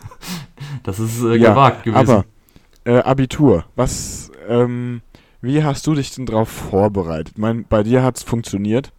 das 0.83 0.99
ist 0.99 1.23
äh, 1.23 1.37
ja, 1.37 1.51
gewagt 1.51 1.85
gewesen. 1.85 2.11
Aber 2.11 2.25
äh, 2.85 2.99
Abitur, 2.99 3.65
was, 3.77 4.31
ähm, 4.49 5.03
wie 5.41 5.63
hast 5.63 5.87
du 5.87 5.95
dich 5.95 6.15
denn 6.15 6.27
darauf 6.27 6.49
vorbereitet? 6.49 7.35
Ich 7.37 7.39
meine, 7.39 7.63
bei 7.63 7.83
dir 7.83 8.03
hat 8.03 8.17
es 8.17 8.23
funktioniert. 8.23 8.93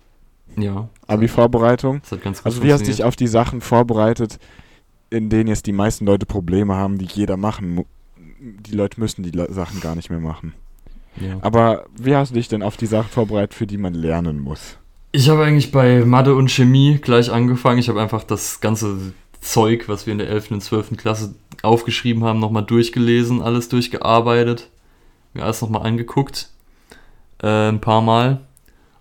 Ja. 0.58 0.89
Abi-Vorbereitung. 1.08 2.02
Also 2.44 2.63
wie 2.63 2.74
hast 2.74 2.82
du 2.82 2.91
dich 2.91 3.04
auf 3.04 3.15
die 3.15 3.28
Sachen 3.28 3.62
vorbereitet, 3.62 4.39
in 5.10 5.30
denen 5.30 5.48
jetzt 5.48 5.65
die 5.65 5.74
meisten 5.74 6.06
Leute 6.06 6.26
Probleme 6.26 6.76
haben, 6.76 6.98
die 6.98 7.06
jeder 7.06 7.38
machen 7.38 7.86
Die 8.39 8.76
Leute 8.76 9.00
müssen 9.00 9.24
die 9.24 9.32
Sachen 9.50 9.80
gar 9.82 9.96
nicht 9.96 10.10
mehr 10.10 10.20
machen. 10.20 10.54
Ja. 11.20 11.38
Aber 11.41 11.86
wie 11.98 12.15
hast 12.15 12.32
du 12.32 12.36
dich 12.36 12.48
denn 12.48 12.62
auf 12.62 12.78
die 12.78 12.88
Sachen 12.88 13.10
vorbereitet, 13.10 13.54
für 13.54 13.68
die 13.68 13.78
man 13.78 13.94
lernen 13.94 14.39
muss? 14.39 14.78
Ich 15.12 15.30
habe 15.30 15.46
eigentlich 15.46 15.72
bei 15.72 16.04
Mathe 16.04 16.36
und 16.36 16.52
Chemie 16.52 17.00
gleich 17.02 17.32
angefangen. 17.32 17.80
Ich 17.80 17.88
habe 17.88 18.02
einfach 18.02 18.24
das 18.24 18.60
ganze 18.60 19.13
Zeug, 19.39 19.88
was 19.88 20.06
wir 20.06 20.12
in 20.12 20.18
der 20.18 20.30
11. 20.30 20.52
und 20.52 20.62
12. 20.62 20.98
Klasse 20.98 21.36
aufgeschrieben 21.62 22.24
haben, 22.24 22.39
nochmal 22.39 22.65
durchgelesen, 22.65 23.41
alles 23.41 23.70
durchgearbeitet, 23.70 24.70
mir 25.34 25.44
alles 25.44 25.62
nochmal 25.62 25.84
angeguckt. 25.84 26.50
Äh, 27.41 27.70
ein 27.70 27.80
paar 27.80 28.02
Mal. 28.02 28.41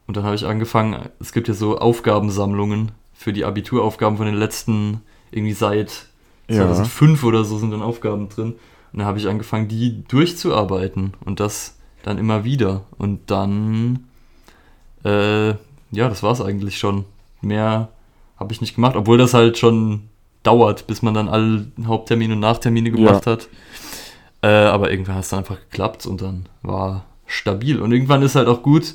Und 0.07 0.17
dann 0.17 0.25
habe 0.25 0.35
ich 0.35 0.47
angefangen, 0.47 1.09
es 1.21 1.33
gibt 1.33 1.49
ja 1.49 1.55
so 1.55 1.79
Aufgabensammlungen 1.79 2.93
für 3.13 3.33
die 3.33 3.45
Abituraufgaben 3.45 4.17
von 4.17 4.27
den 4.27 4.35
letzten, 4.35 5.01
irgendwie 5.31 5.55
seit 5.55 6.07
ja. 6.49 6.57
2005 6.57 7.25
oder 7.25 7.45
so 7.45 7.59
sind 7.59 7.71
dann 7.71 7.83
Aufgaben 7.83 8.29
drin. 8.29 8.55
Und 8.93 8.99
dann 8.99 9.07
habe 9.07 9.19
ich 9.19 9.29
angefangen, 9.29 9.69
die 9.69 10.05
durchzuarbeiten 10.09 11.15
und 11.25 11.41
das 11.41 11.79
dann 12.03 12.19
immer 12.19 12.45
wieder. 12.45 12.83
Und 12.99 13.31
dann 13.31 14.05
äh, 15.05 15.55
ja, 15.97 16.09
das 16.09 16.23
war 16.23 16.33
es 16.33 16.41
eigentlich 16.41 16.79
schon. 16.79 17.05
Mehr 17.41 17.89
habe 18.37 18.53
ich 18.53 18.61
nicht 18.61 18.75
gemacht, 18.75 18.97
obwohl 18.97 19.19
das 19.19 19.35
halt 19.35 19.59
schon 19.59 20.09
dauert, 20.43 20.87
bis 20.87 21.03
man 21.03 21.15
dann 21.15 21.29
alle 21.29 21.67
Haupttermine 21.87 22.35
und 22.35 22.41
Nachtermine 22.41 22.91
gemacht 22.91 23.27
hat. 23.27 23.49
Äh, 24.43 24.49
aber 24.49 24.91
irgendwann 24.91 25.17
hat 25.17 25.25
es 25.25 25.31
dann 25.31 25.41
einfach 25.41 25.59
geklappt 25.59 26.07
und 26.07 26.21
dann 26.21 26.47
war 26.63 27.05
stabil. 27.27 27.81
Und 27.81 27.93
irgendwann 27.93 28.23
ist 28.23 28.35
halt 28.35 28.49
auch 28.49 28.63
gut, 28.63 28.95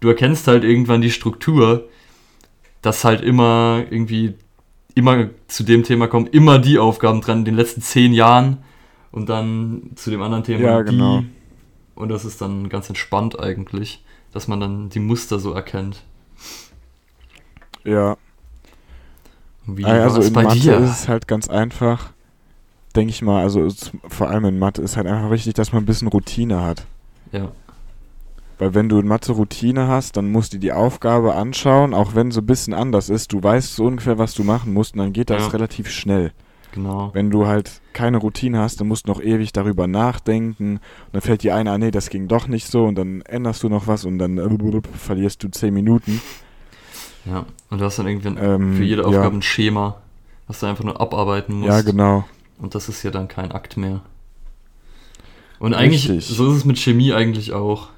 du 0.00 0.08
erkennst 0.08 0.46
halt 0.48 0.64
irgendwann 0.64 1.00
die 1.00 1.10
Struktur, 1.10 1.88
dass 2.82 3.04
halt 3.04 3.22
immer 3.22 3.84
irgendwie 3.90 4.34
immer 4.94 5.28
zu 5.48 5.62
dem 5.62 5.82
Thema 5.82 6.08
kommen, 6.08 6.26
immer 6.28 6.58
die 6.58 6.78
Aufgaben 6.78 7.20
dran 7.20 7.40
in 7.40 7.44
den 7.44 7.54
letzten 7.54 7.82
zehn 7.82 8.12
Jahren 8.12 8.58
und 9.12 9.28
dann 9.28 9.90
zu 9.96 10.10
dem 10.10 10.22
anderen 10.22 10.44
Thema 10.44 10.64
Ja, 10.64 10.82
genau. 10.82 11.20
die. 11.20 11.26
Und 11.94 12.08
das 12.08 12.24
ist 12.24 12.40
dann 12.40 12.68
ganz 12.68 12.88
entspannt 12.88 13.38
eigentlich, 13.38 14.04
dass 14.32 14.48
man 14.48 14.60
dann 14.60 14.88
die 14.88 15.00
Muster 15.00 15.38
so 15.38 15.52
erkennt. 15.52 16.02
Ja. 17.84 18.16
Wie 19.66 19.84
Also 19.84 20.20
in 20.22 20.32
bei 20.32 20.42
Mathe 20.44 20.60
dir? 20.60 20.78
ist 20.78 20.90
es 20.90 21.08
halt 21.08 21.26
ganz 21.28 21.48
einfach, 21.48 22.12
denke 22.94 23.10
ich 23.10 23.22
mal, 23.22 23.42
also 23.42 23.68
vor 24.08 24.28
allem 24.30 24.44
in 24.46 24.58
Mathe 24.58 24.82
ist 24.82 24.96
halt 24.96 25.06
einfach 25.06 25.30
wichtig, 25.30 25.54
dass 25.54 25.72
man 25.72 25.82
ein 25.82 25.86
bisschen 25.86 26.08
Routine 26.08 26.62
hat. 26.62 26.86
Ja, 27.32 27.52
Weil 28.58 28.74
wenn 28.74 28.88
du 28.88 28.98
in 28.98 29.06
Mathe 29.06 29.32
Routine 29.32 29.86
hast, 29.88 30.16
dann 30.16 30.30
musst 30.32 30.54
du 30.54 30.58
die 30.58 30.72
Aufgabe 30.72 31.34
anschauen, 31.34 31.92
auch 31.92 32.14
wenn 32.14 32.30
so 32.30 32.40
ein 32.40 32.46
bisschen 32.46 32.72
anders 32.74 33.10
ist. 33.10 33.32
Du 33.32 33.42
weißt 33.42 33.74
so 33.76 33.84
ungefähr, 33.84 34.18
was 34.18 34.32
du 34.34 34.44
machen 34.44 34.72
musst 34.72 34.94
und 34.94 35.00
dann 35.00 35.12
geht 35.12 35.28
das 35.30 35.42
Ja. 35.42 35.48
relativ 35.48 35.90
schnell. 35.90 36.32
genau. 36.72 37.10
Wenn 37.14 37.30
du 37.30 37.46
halt 37.46 37.80
keine 37.94 38.18
Routine 38.18 38.58
hast, 38.58 38.80
dann 38.80 38.88
musst 38.88 39.06
du 39.08 39.12
noch 39.12 39.22
ewig 39.22 39.52
darüber 39.52 39.86
nachdenken. 39.86 40.72
Und 40.74 40.80
dann 41.12 41.22
fällt 41.22 41.42
dir 41.42 41.54
einer, 41.54 41.72
ah, 41.72 41.78
nee, 41.78 41.90
das 41.90 42.10
ging 42.10 42.28
doch 42.28 42.48
nicht 42.48 42.66
so 42.70 42.84
und 42.84 42.96
dann 42.96 43.22
änderst 43.22 43.62
du 43.62 43.68
noch 43.70 43.86
was 43.86 44.04
und 44.04 44.18
dann 44.18 44.36
äh, 44.36 44.80
verlierst 44.98 45.42
du 45.42 45.48
10 45.48 45.72
Minuten. 45.72 46.20
Ja, 47.24 47.46
und 47.70 47.80
du 47.80 47.84
hast 47.84 47.98
dann 47.98 48.06
irgendwie 48.06 48.28
Ähm, 48.28 48.74
für 48.76 48.84
jede 48.84 49.02
ja. 49.02 49.08
Aufgabe 49.08 49.36
ein 49.36 49.42
Schema, 49.42 49.96
was 50.46 50.60
du 50.60 50.66
einfach 50.66 50.84
nur 50.84 51.00
abarbeiten 51.00 51.54
musst. 51.60 51.68
Ja, 51.70 51.80
genau. 51.82 52.24
Und 52.58 52.74
das 52.74 52.88
ist 52.90 53.02
ja 53.02 53.10
dann 53.10 53.28
kein 53.28 53.52
Akt 53.52 53.76
mehr. 53.78 54.02
Und 55.58 55.72
eigentlich, 55.74 56.08
Richtig. 56.10 56.36
so 56.36 56.50
ist 56.50 56.58
es 56.58 56.64
mit 56.66 56.78
Chemie 56.78 57.12
eigentlich 57.14 57.52
auch. 57.52 57.88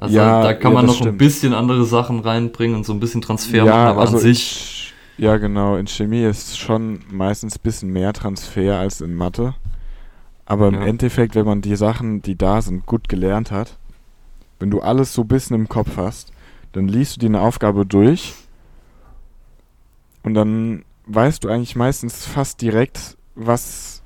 Also 0.00 0.16
Ja, 0.16 0.42
da 0.42 0.54
kann 0.54 0.72
ja, 0.72 0.74
man 0.78 0.86
das 0.86 0.94
noch 0.94 1.00
ein 1.02 1.04
stimmt. 1.08 1.18
bisschen 1.18 1.52
andere 1.52 1.84
Sachen 1.84 2.20
reinbringen 2.20 2.74
und 2.76 2.86
so 2.86 2.94
ein 2.94 3.00
bisschen 3.00 3.20
Transfer 3.20 3.66
machen, 3.66 3.70
aber 3.74 4.00
also 4.00 4.16
an 4.16 4.22
sich, 4.22 4.94
Ch- 5.18 5.22
Ja, 5.22 5.36
genau. 5.36 5.76
In 5.76 5.86
Chemie 5.86 6.22
ist 6.24 6.58
schon 6.58 7.00
meistens 7.10 7.56
ein 7.56 7.60
bisschen 7.62 7.90
mehr 7.92 8.14
Transfer 8.14 8.78
als 8.78 9.02
in 9.02 9.14
Mathe. 9.14 9.54
Aber 10.46 10.68
im 10.68 10.74
Ja. 10.74 10.86
Endeffekt, 10.86 11.34
wenn 11.34 11.44
man 11.44 11.60
die 11.60 11.76
Sachen, 11.76 12.22
die 12.22 12.34
da 12.34 12.62
sind, 12.62 12.86
gut 12.86 13.10
gelernt 13.10 13.50
hat, 13.50 13.76
wenn 14.58 14.70
du 14.70 14.80
alles 14.80 15.12
so 15.12 15.20
ein 15.22 15.28
bisschen 15.28 15.54
im 15.56 15.68
Kopf 15.68 15.98
hast, 15.98 16.32
dann 16.72 16.88
liest 16.88 17.16
du 17.16 17.20
dir 17.20 17.26
eine 17.26 17.42
Aufgabe 17.42 17.84
durch 17.84 18.32
und 20.22 20.32
dann 20.34 20.84
weißt 21.06 21.44
du 21.44 21.48
eigentlich 21.48 21.76
meistens 21.76 22.24
fast 22.24 22.62
direkt, 22.62 23.16
was 23.34 24.02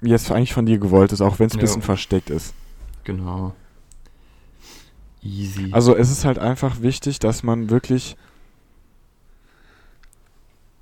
jetzt 0.00 0.30
eigentlich 0.32 0.54
von 0.54 0.64
dir 0.66 0.78
gewollt 0.78 1.12
ist, 1.12 1.20
auch 1.20 1.38
wenn 1.38 1.48
es 1.48 1.52
ein 1.54 1.58
Ja. 1.58 1.62
bisschen 1.66 1.82
versteckt 1.82 2.30
ist. 2.30 2.54
genau. 3.04 3.52
Easy. 5.24 5.72
Also 5.72 5.96
es 5.96 6.10
ist 6.10 6.24
halt 6.24 6.38
einfach 6.38 6.80
wichtig, 6.82 7.18
dass 7.18 7.42
man 7.42 7.70
wirklich. 7.70 8.16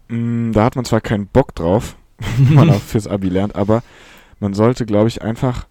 Mh, 0.08 0.52
da 0.52 0.64
hat 0.64 0.76
man 0.76 0.84
zwar 0.84 1.00
keinen 1.00 1.26
Bock 1.26 1.54
drauf, 1.54 1.96
wenn 2.38 2.54
man 2.54 2.70
auch 2.70 2.82
fürs 2.82 3.06
Abi 3.08 3.28
lernt, 3.28 3.56
aber 3.56 3.82
man 4.40 4.54
sollte, 4.54 4.86
glaube 4.86 5.08
ich, 5.08 5.22
einfach 5.22 5.66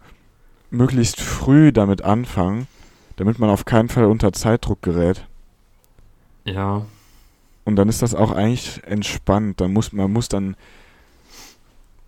möglichst 0.71 1.21
früh 1.21 1.71
damit 1.73 2.03
anfangen, 2.03 2.67
damit 3.17 3.39
man 3.39 3.49
auf 3.49 3.65
keinen 3.65 3.89
Fall 3.89 4.05
unter 4.05 4.33
Zeitdruck 4.33 4.81
gerät. 4.81 5.27
ja, 6.45 6.85
Und 7.63 7.75
dann 7.75 7.89
ist 7.89 8.01
das 8.03 8.13
auch 8.15 8.31
eigentlich 8.31 8.81
entspannt. 8.85 9.61
Dann 9.61 9.73
muss, 9.73 9.93
man 9.93 10.11
muss 10.11 10.29
dann 10.29 10.55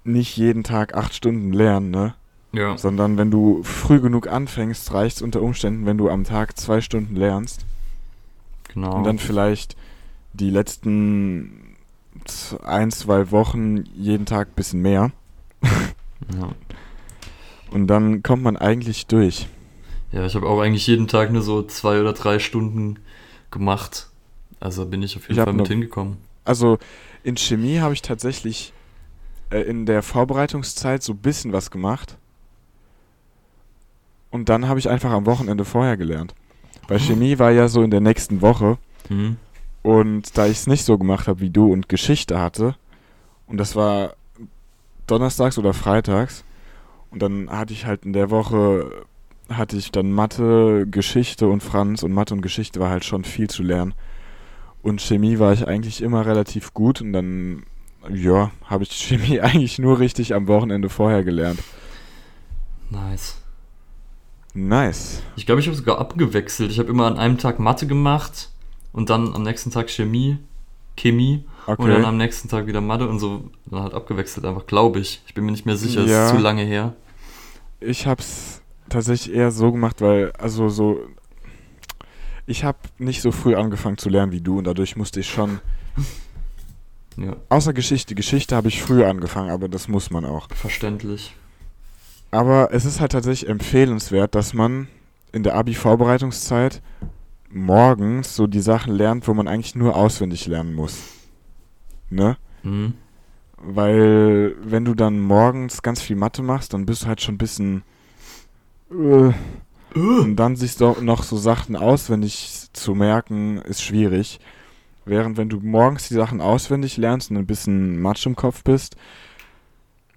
nicht 0.04 0.36
jeden 0.38 0.63
Tag 0.63 0.93
acht 0.95 1.13
Stunden 1.13 1.54
lernen, 1.54 1.91
ne? 1.91 2.15
Ja, 2.54 2.78
Sondern 2.78 3.18
wenn 3.18 3.32
du 3.32 3.63
früh 3.63 4.00
genug 4.00 4.28
anfängst, 4.28 4.94
reicht 4.94 5.18
es 5.18 5.22
unter 5.22 5.42
Umständen, 5.42 5.86
wenn 5.86 5.98
du 5.98 6.10
am 6.10 6.24
Tag 6.24 6.58
zwei 6.58 6.82
Stunden 6.82 7.16
lernst. 7.16 7.66
genau. 8.74 8.96
Und 8.98 9.04
dann 9.06 9.20
vielleicht 9.20 9.76
die 10.34 10.50
letzten 10.50 11.76
ein, 12.63 12.92
zwei 12.92 13.32
Wochen 13.32 13.84
jeden 13.96 14.26
Tag 14.26 14.50
ein 14.50 14.54
bisschen 14.56 14.82
mehr. 14.82 15.12
ja. 15.63 16.50
Und 17.72 17.88
dann 17.88 18.22
kommt 18.24 18.44
man 18.44 18.56
eigentlich 18.56 19.08
durch. 19.08 19.48
ja, 20.12 20.26
ich 20.26 20.36
habe 20.36 20.48
auch 20.48 20.60
eigentlich 20.62 20.86
jeden 20.88 21.08
Tag 21.08 21.32
nur 21.32 21.42
so 21.42 21.63
zwei 21.63 22.00
oder 22.00 22.13
drei 22.13 22.38
Stunden 22.39 23.00
gemacht. 23.52 24.10
Also 24.60 24.86
bin 24.86 25.02
ich 25.02 25.18
auf 25.18 25.24
jeden 25.24 25.39
Ich 25.39 25.44
Fall 25.44 25.54
mit 25.54 25.63
noch- 25.63 25.68
hingekommen. 25.68 26.18
Also 26.46 26.78
in 27.24 27.36
Chemie 27.38 27.80
habe 27.80 27.94
ich 27.94 28.02
tatsächlich 28.02 28.74
äh, 29.50 29.62
in 29.62 29.86
der 29.86 30.04
Vorbereitungszeit 30.04 31.02
so 31.02 31.13
ein 31.13 31.18
bisschen 31.20 31.52
was 31.54 31.72
gemacht. 31.72 32.18
Und 34.34 34.50
dann 34.50 34.67
habe 34.67 34.80
ich 34.80 34.89
einfach 34.89 35.12
am 35.12 35.28
Wochenende 35.28 35.63
vorher 35.63 35.96
gelernt. 35.96 36.34
Bei 36.88 36.98
Chemie 36.98 37.38
war 37.38 37.52
ja 37.52 37.67
so 37.67 37.84
in 37.84 37.91
der 37.91 38.02
nächsten 38.02 38.41
Woche. 38.41 38.80
Hm? 39.08 39.38
Und 39.84 40.36
da 40.36 40.48
ich 40.48 40.54
es 40.54 40.65
nicht 40.65 40.86
so 40.86 40.98
gemacht 40.98 41.28
habe 41.28 41.39
wie 41.39 41.52
du 41.52 41.72
und 41.72 41.88
Geschichte 41.88 42.39
hatte, 42.39 42.76
und 43.46 43.58
das 43.58 43.76
war 43.76 44.15
donnerstags 45.06 45.60
oder 45.60 45.72
freitags, 45.74 46.43
und 47.12 47.22
dann 47.22 47.48
hatte 47.52 47.74
ich 47.74 47.86
halt 47.86 48.06
in 48.06 48.13
der 48.13 48.32
Woche, 48.32 49.06
hatte 49.50 49.78
ich 49.78 49.91
dann 49.91 50.12
Mathe, 50.12 50.88
Geschichte 50.89 51.48
und 51.48 51.62
Franz, 51.62 52.02
und 52.02 52.12
Mathe 52.12 52.34
und 52.34 52.41
Geschichte 52.41 52.80
war 52.80 52.89
halt 52.89 53.06
schon 53.06 53.26
viel 53.26 53.52
zu 53.52 53.62
lernen. 53.62 53.93
Und 54.82 55.00
Chemie 55.00 55.38
war 55.38 55.54
ich 55.54 55.67
eigentlich 55.67 56.02
immer 56.02 56.26
relativ 56.26 56.74
gut, 56.74 57.02
und 57.02 57.13
dann, 57.13 57.67
ja, 58.10 58.50
habe 58.65 58.82
ich 58.82 58.89
Chemie 58.93 59.41
eigentlich 59.41 59.78
nur 59.78 60.00
richtig 60.00 60.34
am 60.34 60.48
Wochenende 60.48 60.89
vorher 60.89 61.24
gelernt. 61.24 61.60
Nice. 62.89 63.43
Nice. 64.54 65.22
Ich 65.36 65.46
glaube, 65.46 65.62
ich 65.62 65.68
habe 65.68 65.76
sogar 65.76 65.98
abgewechselt. 66.00 66.72
Ich 66.72 66.80
habe 66.80 66.89
immer 66.89 67.08
an 67.08 67.18
einem 67.18 67.38
Tag 67.38 67.60
Mathe 67.60 67.88
gemacht 67.88 68.50
und 68.92 69.10
dann 69.10 69.34
am 69.34 69.44
nächsten 69.44 69.72
Tag 69.72 69.89
Chemie, 69.89 70.38
Chemie 70.96 71.44
und 71.66 71.80
dann 71.88 71.92
Okay. 71.98 72.06
am 72.06 72.18
nächsten 72.18 72.50
Tag 72.50 72.68
wieder 72.68 72.82
Mathe 72.82 73.08
und 73.08 73.20
so 73.20 73.50
dann 73.66 73.82
halt 73.84 73.94
abgewechselt 73.94 74.46
einfach, 74.46 74.68
glaube 74.68 75.00
ich. 75.00 75.22
Ich 75.26 75.34
bin 75.34 75.46
mir 75.46 75.52
nicht 75.52 75.66
mehr 75.66 75.78
sicher, 75.78 76.02
es 76.02 76.12
Ja. 76.12 76.26
ist 76.28 76.32
zu 76.36 76.38
lange 76.38 76.63
her. 76.63 76.94
Ich 77.80 78.06
hab's 78.06 78.62
tatsächlich 78.89 79.36
eher 79.36 79.50
so 79.52 79.72
gemacht, 79.72 80.02
weil, 80.02 80.32
also 80.34 80.70
so, 80.70 81.00
ich 82.46 82.63
habe 82.63 82.78
nicht 83.00 83.22
so 83.22 83.32
früh 83.32 83.56
angefangen 83.56 83.98
zu 83.98 84.10
lernen 84.10 84.32
wie 84.32 84.42
du 84.42 84.60
und 84.60 84.66
dadurch 84.66 84.96
musste 84.96 85.20
ich 85.22 85.30
schon, 85.30 85.60
Ja, 87.18 87.36
außer 87.50 87.74
Geschichte, 87.74 88.16
Geschichte 88.16 88.56
habe 88.56 88.68
ich 88.70 88.82
früh 88.82 89.04
angefangen, 89.04 89.52
aber 89.52 89.68
das 89.70 89.88
muss 89.88 90.10
man 90.12 90.26
auch. 90.26 90.48
verständlich. 90.54 91.36
Aber 92.34 92.69
es 92.72 92.84
ist 92.84 93.00
halt 93.00 93.12
tatsächlich 93.12 93.48
empfehlenswert, 93.48 94.34
dass 94.34 94.56
man 94.56 94.88
in 95.34 95.43
der 95.43 95.54
Abi-Vorbereitungszeit 95.54 96.82
morgens 97.48 98.36
so 98.36 98.48
die 98.48 98.60
Sachen 98.60 98.96
lernt, 98.96 99.28
wo 99.28 99.36
man 99.36 99.48
eigentlich 99.48 99.76
nur 99.76 99.96
auswendig 99.96 100.48
lernen 100.48 100.74
muss. 100.74 101.04
Ne? 102.10 102.38
Hm? 102.63 102.96
Weil 103.58 104.56
wenn 104.63 104.84
du 104.84 104.96
dann 104.96 105.19
morgens 105.19 105.84
ganz 105.84 106.02
viel 106.02 106.15
Mathe 106.15 106.41
machst, 106.41 106.74
dann 106.74 106.88
bist 106.88 107.04
du 107.04 107.08
halt 107.08 107.22
schon 107.22 107.36
ein 107.36 107.38
bisschen... 107.38 107.84
Äh, 108.89 109.32
und 109.96 110.36
dann 110.36 110.56
sich 110.56 110.74
so, 110.74 110.98
noch 111.02 111.22
so 111.22 111.38
Sachen 111.38 111.76
auswendig 111.76 112.69
zu 112.74 112.96
merken, 112.96 113.60
ist 113.60 113.84
schwierig. 113.84 114.39
Während 115.06 115.38
wenn 115.38 115.50
du 115.50 115.60
morgens 115.60 116.08
die 116.08 116.15
Sachen 116.15 116.41
auswendig 116.41 116.98
lernst 116.98 117.30
und 117.30 117.38
ein 117.38 117.46
bisschen 117.46 118.02
Matsch 118.02 118.26
im 118.26 118.36
Kopf 118.36 118.63
bist, 118.63 118.96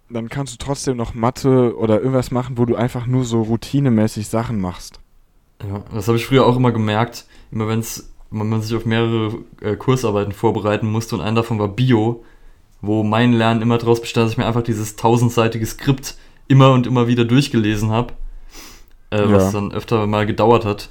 dann 0.09 0.29
kannst 0.29 0.53
du 0.53 0.59
trotzdem 0.59 0.97
noch 0.97 1.15
Mathe 1.15 1.77
oder 1.77 1.99
irgendwas 1.99 2.31
machen, 2.31 2.59
wo 2.59 2.65
du 2.65 2.77
einfach 2.77 3.07
nur 3.07 3.25
so 3.25 3.43
routinemäßig 3.43 4.29
Sachen 4.29 4.61
machst. 4.61 5.01
Ja, 5.67 5.83
das 5.93 6.07
habe 6.09 6.19
ich 6.19 6.27
früher 6.27 6.47
auch 6.47 6.57
immer 6.57 6.73
gemerkt. 6.73 7.25
Immer 7.51 7.67
wenn's, 7.69 8.13
wenn 8.31 8.49
man 8.49 8.63
sich 8.63 8.77
auf 8.77 8.85
mehrere 8.85 9.39
äh, 9.61 9.77
Kursarbeiten 9.77 10.33
vorbereiten 10.33 10.91
musste 10.91 11.15
und 11.17 11.23
ein 11.23 11.35
davon 11.35 11.59
war 11.59 11.69
Bio, 11.69 12.25
wo 12.83 13.03
mein 13.03 13.33
Lernen 13.33 13.63
immer 13.63 13.79
daraus 13.79 14.01
bestand, 14.01 14.27
dass 14.27 14.33
ich 14.33 14.39
mir 14.39 14.47
einfach 14.47 14.63
dieses 14.63 14.97
tausendseitige 14.97 15.65
Skript 15.67 16.17
immer 16.49 16.73
und 16.73 16.87
immer 16.87 17.09
wieder 17.09 17.25
durchgelesen 17.25 17.91
habe, 17.91 18.15
äh, 19.11 19.21
Ja. 19.23 19.33
was 19.33 19.53
dann 19.53 19.73
öfter 19.73 20.07
mal 20.07 20.27
gedauert 20.27 20.65
hat. 20.65 20.91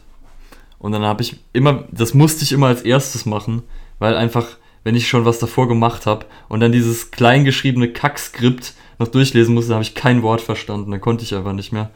Und 0.80 0.92
dann 0.92 1.04
habe 1.04 1.22
ich 1.22 1.38
immer, 1.54 1.86
das 1.92 2.14
musste 2.14 2.44
ich 2.44 2.52
immer 2.52 2.68
als 2.68 2.82
erstes 2.82 3.26
machen, 3.26 3.64
weil 4.00 4.16
einfach, 4.16 4.58
wenn 4.84 4.96
ich 4.96 5.08
schon 5.08 5.26
was 5.26 5.40
davor 5.40 5.68
gemacht 5.68 6.06
habe 6.06 6.26
und 6.50 6.60
dann 6.60 6.72
dieses 6.72 7.12
kleingeschriebene 7.12 7.94
Kackskript 7.94 8.74
noch 9.00 9.08
durchlesen 9.08 9.54
musste, 9.56 9.74
habe 9.74 9.84
ich 9.84 9.96
kein 9.96 10.22
Wort 10.24 10.42
verstanden, 10.42 10.92
dann 10.92 11.02
konnte 11.02 11.24
ich 11.24 11.36
einfach 11.36 11.54
nicht 11.54 11.72
mehr. 11.72 11.90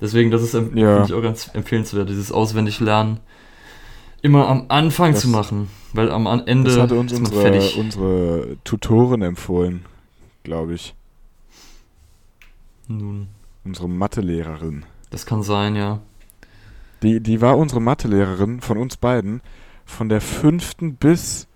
Deswegen, 0.00 0.30
das 0.30 0.42
ist 0.42 0.54
em- 0.54 0.76
Ja. 0.76 1.04
ich 1.04 1.12
auch 1.12 1.22
ganz 1.22 1.50
empfehlenswert, 1.54 2.08
dieses 2.08 2.32
auswendig 2.32 2.80
lernen 2.80 3.20
immer 4.22 4.48
am 4.48 4.64
Anfang 4.68 5.12
Das- 5.12 5.20
zu 5.20 5.28
machen, 5.28 5.68
weil 5.92 6.10
am 6.10 6.26
Ende 6.46 6.70
Das 6.70 6.78
hatte 6.80 6.94
uns 6.98 7.12
ist 7.12 7.20
man 7.20 7.26
unsere, 7.32 7.42
fertig. 7.52 7.76
unsere 7.78 8.56
Tutorin 8.64 9.22
empfohlen, 9.22 9.84
glaube 10.44 10.74
ich. 10.74 10.94
Nun, 12.88 13.28
Unsere 13.64 13.88
Mathelehrerin. 13.88 14.84
das 15.10 15.26
kann 15.26 15.42
sein, 15.42 15.76
ja. 15.76 16.00
Die, 17.02 17.20
die 17.20 17.40
war 17.40 17.56
unsere 17.58 17.80
Mathelehrerin 17.80 18.60
von 18.60 18.78
uns 18.78 18.96
beiden, 18.96 19.40
von 19.84 20.08
der 20.08 20.20
fünften 20.20 20.94
bis 20.96 21.46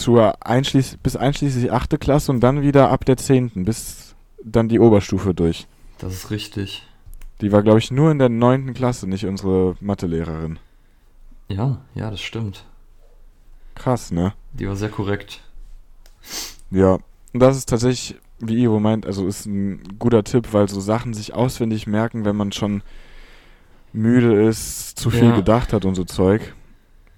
zur 0.00 0.46
einschließ 0.46 0.98
bis 1.02 1.16
einschließlich 1.16 1.72
achte 1.72 1.98
Klasse 1.98 2.32
und 2.32 2.40
dann 2.40 2.62
wieder 2.62 2.90
ab 2.90 3.04
der 3.04 3.16
zehnten 3.16 3.64
bis 3.64 4.14
dann 4.42 4.68
die 4.68 4.80
Oberstufe 4.80 5.34
durch. 5.34 5.66
Das 5.98 6.12
ist 6.12 6.30
richtig. 6.30 6.86
Die 7.40 7.52
war, 7.52 7.62
glaube 7.62 7.78
ich, 7.78 7.90
nur 7.90 8.10
in 8.10 8.18
der 8.18 8.28
neunten 8.28 8.72
Klasse, 8.74 9.06
nicht 9.08 9.26
unsere 9.26 9.76
Mathelehrerin. 9.80 10.58
Ja, 11.48 11.82
ja, 11.94 12.10
das 12.10 12.20
stimmt. 12.20 12.64
Krass, 13.74 14.10
ne? 14.10 14.32
Die 14.54 14.66
war 14.66 14.76
sehr 14.76 14.88
korrekt. 14.88 15.42
Ja, 16.70 16.94
und 17.32 17.40
das 17.40 17.56
ist 17.56 17.68
tatsächlich, 17.68 18.18
wie 18.38 18.62
Ivo 18.64 18.80
meint, 18.80 19.06
also 19.06 19.26
ist 19.26 19.46
ein 19.46 19.82
guter 19.98 20.24
Tipp, 20.24 20.48
weil 20.52 20.68
so 20.68 20.80
Sachen 20.80 21.12
sich 21.14 21.34
auswendig 21.34 21.86
merken, 21.86 22.24
wenn 22.24 22.36
man 22.36 22.52
schon 22.52 22.82
müde 23.92 24.42
ist, 24.46 24.98
zu 24.98 25.10
viel 25.10 25.28
Ja. 25.28 25.36
gedacht 25.36 25.72
hat 25.72 25.84
und 25.84 25.94
so 25.94 26.04
Zeug. 26.04 26.54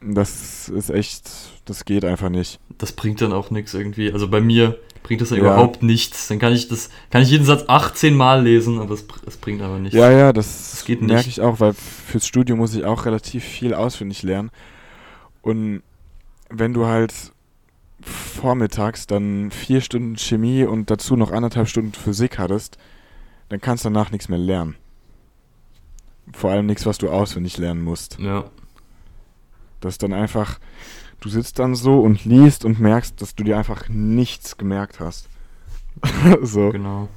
Das 0.00 0.68
ist 0.68 0.90
echt, 0.90 1.28
das 1.64 1.84
geht 1.84 2.04
einfach 2.04 2.28
nicht. 2.28 2.60
Das 2.78 2.92
bringt 2.92 3.20
dann 3.20 3.32
auch 3.32 3.50
nichts 3.50 3.74
irgendwie. 3.74 4.12
Also 4.12 4.28
bei 4.28 4.40
mir 4.40 4.78
bringt 5.02 5.20
das 5.20 5.30
dann 5.30 5.38
Ja. 5.38 5.44
überhaupt 5.44 5.82
nichts. 5.82 6.28
Dann 6.28 6.38
kann 6.38 6.52
ich 6.52 6.68
das, 6.68 6.90
kann 7.10 7.22
ich 7.22 7.30
jeden 7.30 7.44
Satz 7.44 7.64
18 7.66 8.14
Mal 8.14 8.42
lesen, 8.44 8.78
aber 8.78 8.94
es, 8.94 9.04
es 9.26 9.36
bringt 9.36 9.60
aber 9.60 9.78
nichts. 9.78 9.96
Ja, 9.96 10.10
ja, 10.10 10.32
das, 10.32 10.70
Das 10.72 10.84
geht 10.84 11.00
merke 11.02 11.26
nicht. 11.26 11.38
ich 11.38 11.40
auch, 11.40 11.58
weil 11.60 11.72
fürs 11.74 12.26
Studium 12.26 12.58
muss 12.58 12.74
ich 12.74 12.84
auch 12.84 13.06
relativ 13.06 13.42
viel 13.44 13.74
auswendig 13.74 14.22
lernen. 14.22 14.50
Und 15.42 15.82
wenn 16.50 16.72
du 16.72 16.86
halt 16.86 17.12
vormittags 18.00 19.06
dann 19.08 19.50
vier 19.50 19.80
Stunden 19.80 20.16
Chemie 20.16 20.64
und 20.64 20.90
dazu 20.90 21.16
noch 21.16 21.32
anderthalb 21.32 21.68
Stunden 21.68 21.92
Physik 21.92 22.38
hattest, 22.38 22.78
dann 23.48 23.60
kannst 23.60 23.84
du 23.84 23.88
danach 23.88 24.12
nichts 24.12 24.28
mehr 24.28 24.38
lernen. 24.38 24.76
Vor 26.32 26.50
allem 26.50 26.66
nichts, 26.66 26.86
was 26.86 26.98
du 26.98 27.08
auswendig 27.10 27.56
lernen 27.58 27.82
musst. 27.82 28.18
Ja, 28.20 28.44
Das 29.80 29.94
ist 29.94 30.02
dann 30.02 30.12
einfach, 30.12 30.58
du 31.20 31.28
sitzt 31.28 31.58
dann 31.58 31.74
so 31.74 32.00
und 32.00 32.24
liest 32.24 32.64
und 32.64 32.80
merkst, 32.80 33.20
dass 33.22 33.34
du 33.34 33.44
dir 33.44 33.56
einfach 33.58 33.88
nichts 33.88 34.56
gemerkt 34.56 35.00
hast. 35.00 35.28
so. 36.42 36.70
genau. 36.70 37.08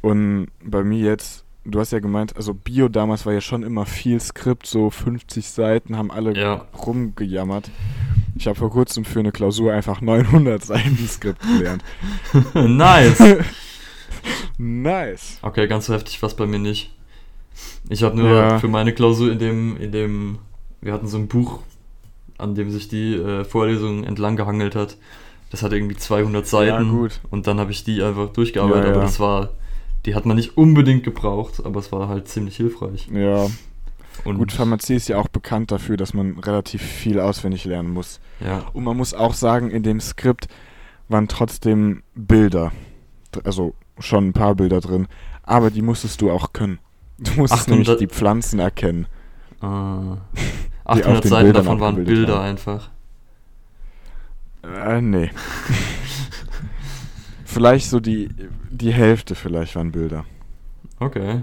Und 0.00 0.48
bei 0.62 0.84
mir 0.84 1.04
jetzt, 1.04 1.44
du 1.64 1.80
hast 1.80 1.90
ja 1.92 1.98
gemeint, 1.98 2.36
also 2.36 2.54
Bio 2.54 2.88
damals 2.88 3.26
war 3.26 3.32
ja 3.32 3.40
schon 3.40 3.62
immer 3.64 3.84
viel 3.86 4.20
Skript, 4.20 4.66
so 4.66 4.90
50 4.90 5.48
Seiten, 5.48 5.96
haben 5.96 6.10
alle 6.10 6.36
Ja. 6.38 6.66
rumgejammert. 6.86 7.70
Ich 8.36 8.46
habe 8.46 8.56
vor 8.58 8.70
kurzem 8.70 9.04
für 9.04 9.18
eine 9.18 9.32
Klausur 9.32 9.72
einfach 9.72 10.00
900 10.00 10.64
Seiten 10.64 10.96
Skript 11.08 11.40
gelernt. 11.42 11.82
nice. 12.54 13.20
nice. 14.58 15.38
Okay, 15.42 15.66
ganz 15.66 15.86
so 15.86 15.94
heftig 15.94 16.20
war 16.22 16.28
es 16.28 16.36
bei 16.36 16.46
mir 16.46 16.58
nicht. 16.58 16.94
Ich 17.88 18.02
habe 18.02 18.16
nur 18.16 18.30
Ja. 18.30 18.58
für 18.58 18.68
meine 18.68 18.92
Klausur 18.92 19.32
in 19.32 19.38
dem, 19.38 19.76
in 19.78 19.90
dem, 19.92 20.38
wir 20.80 20.92
hatten 20.92 21.06
so 21.08 21.16
ein 21.18 21.28
Buch, 21.28 21.60
an 22.38 22.54
dem 22.54 22.70
sich 22.70 22.88
die 22.88 23.14
äh, 23.14 23.44
Vorlesung 23.44 24.04
entlang 24.04 24.36
gehangelt 24.36 24.74
hat. 24.74 24.96
Das 25.50 25.62
hatte 25.62 25.76
irgendwie 25.76 25.96
200 25.96 26.46
Seiten. 26.46 26.86
Ja, 26.86 26.90
gut. 26.90 27.20
Und 27.30 27.46
dann 27.46 27.58
habe 27.58 27.70
ich 27.70 27.84
die 27.84 28.02
einfach 28.02 28.28
durchgearbeitet. 28.30 28.86
Ja. 28.86 28.92
Aber 28.92 29.00
das 29.02 29.18
war, 29.18 29.50
die 30.04 30.14
hat 30.14 30.26
man 30.26 30.36
nicht 30.36 30.56
unbedingt 30.56 31.04
gebraucht, 31.04 31.64
aber 31.64 31.80
es 31.80 31.90
war 31.90 32.08
halt 32.08 32.28
ziemlich 32.28 32.56
hilfreich. 32.56 33.08
Ja, 33.12 33.46
Und 34.24 34.38
gut, 34.38 34.52
Pharmazie 34.52 34.94
ist 34.96 35.08
ja 35.08 35.18
auch 35.18 35.28
bekannt 35.28 35.72
dafür, 35.72 35.96
dass 35.96 36.12
man 36.14 36.38
relativ 36.38 36.82
viel 36.82 37.18
auswendig 37.18 37.64
lernen 37.64 37.92
muss. 37.92 38.20
ja, 38.40 38.66
Und 38.72 38.84
man 38.84 38.96
muss 38.96 39.14
auch 39.14 39.34
sagen, 39.34 39.70
in 39.70 39.82
dem 39.82 40.00
Skript 40.00 40.48
waren 41.08 41.28
trotzdem 41.28 42.02
Bilder. 42.14 42.72
Also 43.44 43.74
schon 43.98 44.28
ein 44.28 44.32
paar 44.32 44.54
Bilder 44.54 44.80
drin. 44.80 45.08
Aber 45.42 45.70
die 45.70 45.82
musstest 45.82 46.20
du 46.20 46.30
auch 46.30 46.52
können. 46.52 46.78
Du 47.20 47.32
musstest 47.32 47.64
Ach, 47.64 47.68
nämlich 47.68 47.96
die 47.96 48.06
Pflanzen 48.06 48.60
erkennen. 48.60 49.06
auf 49.60 50.18
800 50.88 51.24
den 51.24 51.30
Seiten 51.30 51.44
Bildern 51.44 51.64
davon 51.64 51.80
waren 51.80 52.04
Bilder 52.04 52.34
haben. 52.36 52.44
einfach. 52.44 52.90
Äh, 54.62 55.00
nee. 55.00 55.30
vielleicht 57.44 57.88
so 57.88 58.00
die, 58.00 58.28
die 58.70 58.92
Hälfte 58.92 59.34
vielleicht 59.34 59.76
waren 59.76 59.92
Bilder. 59.92 60.24
Okay. 60.98 61.42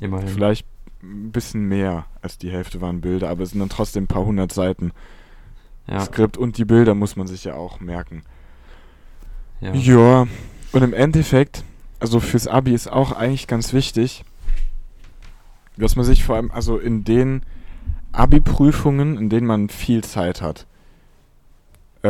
Immerhin. 0.00 0.28
Vielleicht 0.28 0.66
ein 1.02 1.32
bisschen 1.32 1.68
mehr 1.68 2.06
als 2.20 2.38
die 2.38 2.50
Hälfte 2.50 2.80
waren 2.80 3.00
Bilder, 3.00 3.28
aber 3.28 3.42
es 3.42 3.50
sind 3.50 3.60
dann 3.60 3.68
trotzdem 3.68 4.04
ein 4.04 4.08
paar 4.08 4.24
hundert 4.24 4.52
Seiten 4.52 4.92
Ja, 5.88 6.00
Skript 6.00 6.36
und 6.36 6.58
die 6.58 6.64
Bilder 6.64 6.94
muss 6.94 7.16
man 7.16 7.26
sich 7.26 7.44
ja 7.44 7.54
auch 7.54 7.80
merken. 7.80 8.22
ja. 9.60 9.74
Ja, 9.74 10.26
und 10.72 10.82
im 10.82 10.94
Endeffekt, 10.94 11.64
also 12.00 12.20
fürs 12.20 12.48
Abi 12.48 12.72
ist 12.72 12.90
auch 12.90 13.12
eigentlich 13.12 13.46
ganz 13.46 13.72
wichtig, 13.72 14.24
dass 15.76 15.96
man 15.96 16.04
sich 16.04 16.24
vor 16.24 16.36
allem, 16.36 16.50
also 16.50 16.78
in 16.78 17.04
den 17.04 17.42
Abi-Prüfungen, 18.12 19.16
in 19.18 19.28
denen 19.28 19.46
man 19.46 19.68
viel 19.68 20.02
Zeit 20.04 20.42
hat. 20.42 20.66
Äh, 22.02 22.08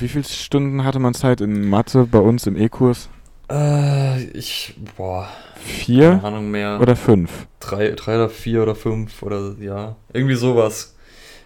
wie 0.00 0.08
viele 0.08 0.24
Stunden 0.24 0.84
hatte 0.84 0.98
man 0.98 1.14
Zeit 1.14 1.40
in 1.40 1.68
Mathe 1.68 2.06
bei 2.06 2.18
uns 2.18 2.46
im 2.46 2.56
E-Kurs? 2.56 3.08
Äh, 3.50 4.24
ich, 4.30 4.74
boah, 4.96 5.28
Vier 5.56 6.10
keine 6.12 6.24
Ahnung 6.24 6.50
mehr. 6.50 6.80
oder 6.80 6.96
fünf? 6.96 7.46
drei, 7.60 7.90
drei 7.90 8.16
oder 8.16 8.28
vier 8.28 8.62
oder 8.62 8.74
fünf 8.74 9.22
oder 9.22 9.54
ja, 9.60 9.96
irgendwie 10.12 10.34
sowas. 10.34 10.94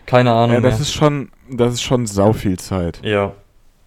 Keine 0.07 0.33
Ahnung 0.33 0.57
Ja, 0.57 0.61
das 0.61 0.75
mehr. 0.75 0.81
ist 0.83 0.93
schon, 0.93 1.31
das 1.51 1.75
ist 1.75 1.83
schon 1.83 2.07
sau 2.07 2.33
viel 2.33 2.59
Zeit, 2.59 3.01
ja, 3.05 3.33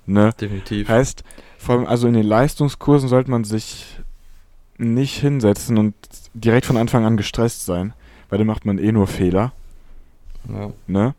ne? 0.06 0.32
definitiv. 0.40 0.88
Heißt, 0.90 1.24
vor 1.58 1.76
allem 1.76 1.86
also 1.88 2.08
in 2.08 2.14
den 2.14 2.26
Leistungskursen 2.26 3.10
sollte 3.10 3.32
man 3.32 3.44
sich 3.44 3.86
nicht 4.78 5.20
hinsetzen 5.20 5.78
und 5.78 5.94
direkt 6.34 6.66
von 6.66 6.78
Anfang 6.78 7.06
an 7.06 7.18
gestresst 7.18 7.66
sein, 7.66 7.94
weil 8.30 8.38
dann 8.38 8.48
macht 8.48 8.66
man 8.66 8.78
eh 8.80 8.92
nur 8.92 9.08
Fehler, 9.08 9.54
Ja. 10.50 10.72
ne? 10.88 11.16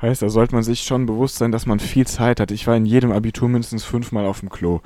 Heißt, 0.00 0.20
da 0.22 0.28
sollte 0.28 0.54
man 0.54 0.62
sich 0.62 0.82
schon 0.82 1.06
bewusst 1.06 1.36
sein, 1.36 1.52
dass 1.52 1.64
man 1.66 1.80
viel 1.80 2.06
Zeit 2.06 2.38
hat. 2.40 2.50
Ich 2.50 2.66
war 2.66 2.76
in 2.76 2.84
jedem 2.86 3.12
Abitur 3.12 3.48
mindestens 3.48 3.82
fünfmal 3.84 4.26
auf 4.26 4.40
dem 4.40 4.50
Klo. 4.50 4.80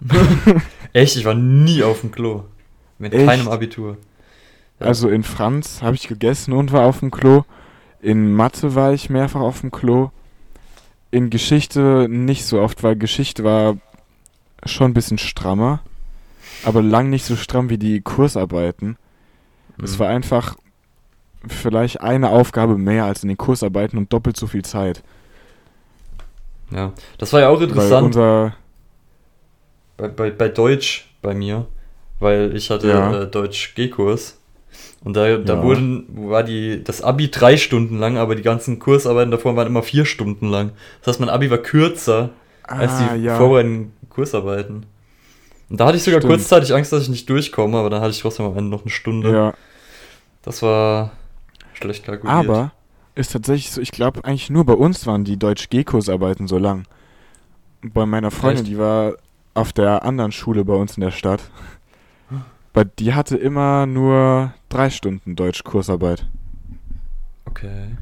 Echt, 0.92 1.16
ich 1.16 1.24
war 1.24 1.34
nie 1.34 1.82
auf 1.82 2.00
dem 2.02 2.10
Klo. 2.10 2.44
Mit 2.98 3.14
Echt? 3.14 3.26
keinem 3.26 3.48
Abitur. 3.48 3.96
Ja. 4.80 4.86
Also 4.86 5.08
in 5.08 5.22
Franz 5.22 5.80
habe 5.82 5.94
ich 5.94 6.06
gegessen 6.08 6.52
und 6.52 6.72
war 6.72 6.84
auf 6.84 7.00
dem 7.00 7.10
Klo. 7.10 7.44
In 8.00 8.32
Mathe 8.34 8.74
war 8.74 8.92
ich 8.92 9.10
mehrfach 9.10 9.40
auf 9.40 9.60
dem 9.60 9.70
Klo. 9.70 10.10
In 11.10 11.30
Geschichte 11.30 12.06
nicht 12.10 12.44
so 12.44 12.60
oft, 12.60 12.82
weil 12.82 12.96
Geschichte 12.96 13.44
war 13.44 13.76
schon 14.64 14.90
ein 14.90 14.94
bisschen 14.94 15.18
strammer, 15.18 15.80
aber 16.64 16.82
lang 16.82 17.10
nicht 17.10 17.24
so 17.24 17.36
stramm 17.36 17.68
wie 17.70 17.78
die 17.78 18.00
Kursarbeiten. 18.00 18.96
Es 19.82 19.94
Mhm. 19.94 19.98
war 20.00 20.08
einfach 20.08 20.56
vielleicht 21.48 22.00
eine 22.00 22.30
Aufgabe 22.30 22.78
mehr 22.78 23.04
als 23.04 23.22
in 23.22 23.28
den 23.28 23.38
Kursarbeiten 23.38 23.98
und 23.98 24.12
doppelt 24.12 24.36
so 24.36 24.46
viel 24.46 24.62
Zeit. 24.64 25.02
Ja, 26.70 26.92
das 27.18 27.32
war 27.32 27.40
ja 27.40 27.48
auch 27.48 27.60
interessant 27.60 28.14
bei, 29.96 30.08
bei, 30.08 30.30
bei 30.30 30.48
Deutsch 30.48 31.08
bei 31.22 31.34
mir, 31.34 31.66
weil 32.18 32.56
ich 32.56 32.70
hatte 32.70 32.88
Ja. 32.88 33.22
äh, 33.22 33.26
Deutsch 33.26 33.74
G-Kurs 33.74 34.38
und 35.04 35.14
da, 35.16 35.38
da 35.38 35.54
Ja. 35.54 35.62
wurden, 35.62 36.06
war 36.30 36.44
die, 36.44 36.84
das 36.84 37.02
Abi 37.02 37.30
drei 37.30 37.56
Stunden 37.56 37.98
lang, 37.98 38.18
aber 38.18 38.34
die 38.36 38.42
ganzen 38.42 38.78
Kursarbeiten 38.78 39.30
davor 39.30 39.56
waren 39.56 39.68
immer 39.68 39.82
vier 39.82 40.06
Stunden 40.06 40.48
lang. 40.50 40.72
Das 41.00 41.08
heißt, 41.14 41.20
mein 41.20 41.30
Abi 41.30 41.50
war 41.50 41.58
kürzer 41.58 42.30
als 42.76 42.96
ah, 42.96 42.96
die 42.96 43.24
ja, 43.24 43.38
vorbereitenden 43.38 43.92
Kursarbeiten. 44.10 44.86
Und 45.70 45.80
da 45.80 45.86
hatte 45.86 45.98
ich 45.98 46.04
sogar 46.04 46.20
Stimmt. 46.20 46.28
kurzzeitig 46.28 46.74
Angst, 46.74 46.92
dass 46.92 47.04
ich 47.04 47.08
nicht 47.10 47.28
durchkomme, 47.30 47.78
aber 47.78 47.90
dann 47.90 48.02
hatte 48.02 48.12
ich 48.12 48.20
trotzdem 48.20 48.46
am 48.46 48.56
Ende 48.58 48.70
noch 48.70 48.82
eine 48.82 48.90
Stunde. 48.90 49.30
ja, 49.32 49.54
Das 50.42 50.62
war 50.62 51.12
schlecht 51.82 52.04
kalkuliert. 52.04 52.48
aber 52.48 52.72
ist 53.14 53.32
tatsächlich 53.32 53.70
so, 53.70 53.80
ich 53.80 53.90
glaube 53.92 54.24
eigentlich 54.24 54.48
nur 54.50 54.64
bei 54.64 54.72
uns 54.72 55.06
waren 55.06 55.24
die 55.24 55.36
Deutsch-G-Kursarbeiten 55.38 56.48
so 56.48 56.56
lang. 56.58 56.84
Bei 57.82 58.06
meiner 58.06 58.30
Freundin, 58.30 58.64
Echt? 58.64 58.72
die 58.72 58.78
war 58.78 59.14
auf 59.54 59.72
der 59.72 60.02
anderen 60.04 60.32
Schule 60.32 60.64
bei 60.64 60.74
uns 60.74 60.96
in 60.96 61.02
der 61.02 61.10
Stadt. 61.10 61.42
Bei, 62.72 62.84
die 62.84 63.12
hatte 63.12 63.36
immer 63.36 63.84
nur 63.84 64.54
drei 64.70 64.88
Stunden 64.88 65.36
Deutsch-Kursarbeit. 65.36 66.26
Okay. 67.44 67.96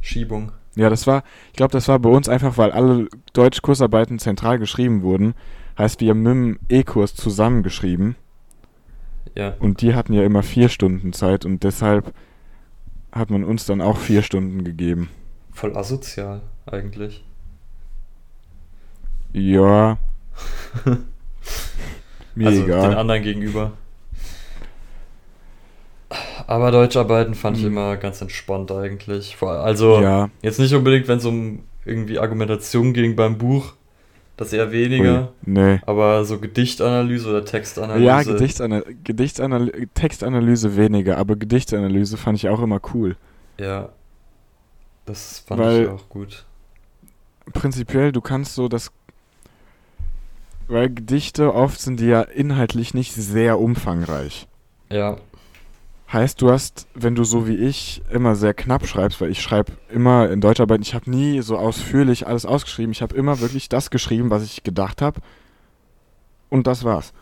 Schiebung. 0.00 0.52
Ja, 0.76 0.88
das 0.88 1.06
war, 1.08 1.24
ich 1.48 1.54
glaube, 1.56 1.72
das 1.72 1.88
war 1.88 1.98
bei 1.98 2.10
uns 2.10 2.28
einfach, 2.28 2.56
weil 2.58 2.70
alle 2.70 3.08
Deutsch-Kursarbeiten 3.32 4.20
zentral 4.20 4.58
geschrieben 4.58 5.02
wurden. 5.02 5.34
Heißt, 5.76 6.00
wir 6.00 6.10
haben 6.10 6.22
mit 6.22 6.32
dem 6.32 6.58
E-Kurs 6.68 7.14
zusammengeschrieben 7.16 8.14
Ja. 9.34 9.54
und 9.58 9.80
die 9.82 9.94
hatten 9.94 10.12
ja 10.12 10.22
immer 10.22 10.42
vier 10.44 10.68
Stunden 10.68 11.12
Zeit 11.12 11.44
und 11.44 11.64
deshalb 11.64 12.14
hat 13.12 13.30
man 13.30 13.44
uns 13.44 13.66
dann 13.66 13.80
auch 13.80 13.98
vier 13.98 14.22
Stunden 14.22 14.64
gegeben. 14.64 15.08
Voll 15.52 15.76
asozial, 15.76 16.42
eigentlich. 16.66 17.24
Ja. 19.32 19.98
Mir 22.34 22.46
also 22.48 22.60
den 22.62 22.68
egal. 22.70 22.94
anderen 22.96 23.22
gegenüber. 23.22 23.72
Aber 26.46 26.70
Deutscharbeiten 26.72 27.34
fand 27.34 27.56
ich 27.58 27.62
Hm. 27.64 27.72
immer 27.72 27.96
ganz 27.96 28.20
entspannt 28.20 28.72
eigentlich. 28.72 29.36
Also 29.40 30.00
Ja, 30.00 30.30
jetzt 30.42 30.58
nicht 30.58 30.74
unbedingt, 30.74 31.06
wenn 31.08 31.18
es 31.18 31.24
um 31.24 31.60
irgendwie 31.84 32.18
Argumentation 32.18 32.92
ging 32.92 33.14
beim 33.16 33.38
Buch, 33.38 33.74
das 34.40 34.52
eher 34.52 34.72
weniger. 34.72 35.20
ui, 35.46 35.52
nee. 35.52 35.80
Aber 35.86 36.24
so 36.24 36.38
Gedichtanalyse 36.40 37.28
oder 37.28 37.44
Textanalyse. 37.44 38.04
Ja, 38.06 38.22
Gedichtsana 38.22 38.82
Gedichtsanaly 39.04 39.88
Textanalyse 39.94 40.76
weniger, 40.76 41.18
aber 41.18 41.36
Gedichtanalyse 41.36 42.16
fand 42.16 42.38
ich 42.38 42.48
auch 42.48 42.60
immer 42.62 42.80
cool. 42.94 43.16
Ja. 43.58 43.90
Das 45.04 45.40
fand 45.40 45.60
Weil- 45.60 45.82
ich 45.82 45.88
auch 45.88 46.08
gut. 46.08 46.44
Prinzipiell, 47.52 48.12
du 48.12 48.20
kannst 48.20 48.54
so 48.54 48.68
das. 48.68 48.90
Weil 50.68 50.88
Gedichte 50.88 51.52
oft 51.54 51.80
sind 51.80 52.00
die 52.00 52.06
ja 52.06 52.22
inhaltlich 52.22 52.94
nicht 52.94 53.12
sehr 53.12 53.58
umfangreich. 53.58 54.46
Ja, 54.90 55.16
Heißt, 56.12 56.42
du 56.42 56.50
hast, 56.50 56.88
wenn 56.94 57.14
du 57.14 57.22
so 57.22 57.46
wie 57.46 57.54
ich 57.54 58.02
immer 58.10 58.34
sehr 58.34 58.52
knapp 58.52 58.84
schreibst, 58.86 59.20
weil 59.20 59.30
ich 59.30 59.40
schreibe 59.40 59.72
immer 59.90 60.28
in 60.28 60.40
Deutscharbeit, 60.40 60.80
ich 60.82 60.94
habe 60.94 61.08
nie 61.08 61.40
so 61.40 61.56
ausführlich 61.56 62.26
alles 62.26 62.46
ausgeschrieben, 62.46 62.90
ich 62.90 63.00
habe 63.00 63.14
immer 63.14 63.40
wirklich 63.40 63.68
das 63.68 63.90
geschrieben, 63.90 64.28
was 64.28 64.42
ich 64.42 64.64
gedacht 64.64 65.02
habe. 65.02 65.20
Und 66.48 66.66
das 66.66 66.82
war's. 66.82 67.12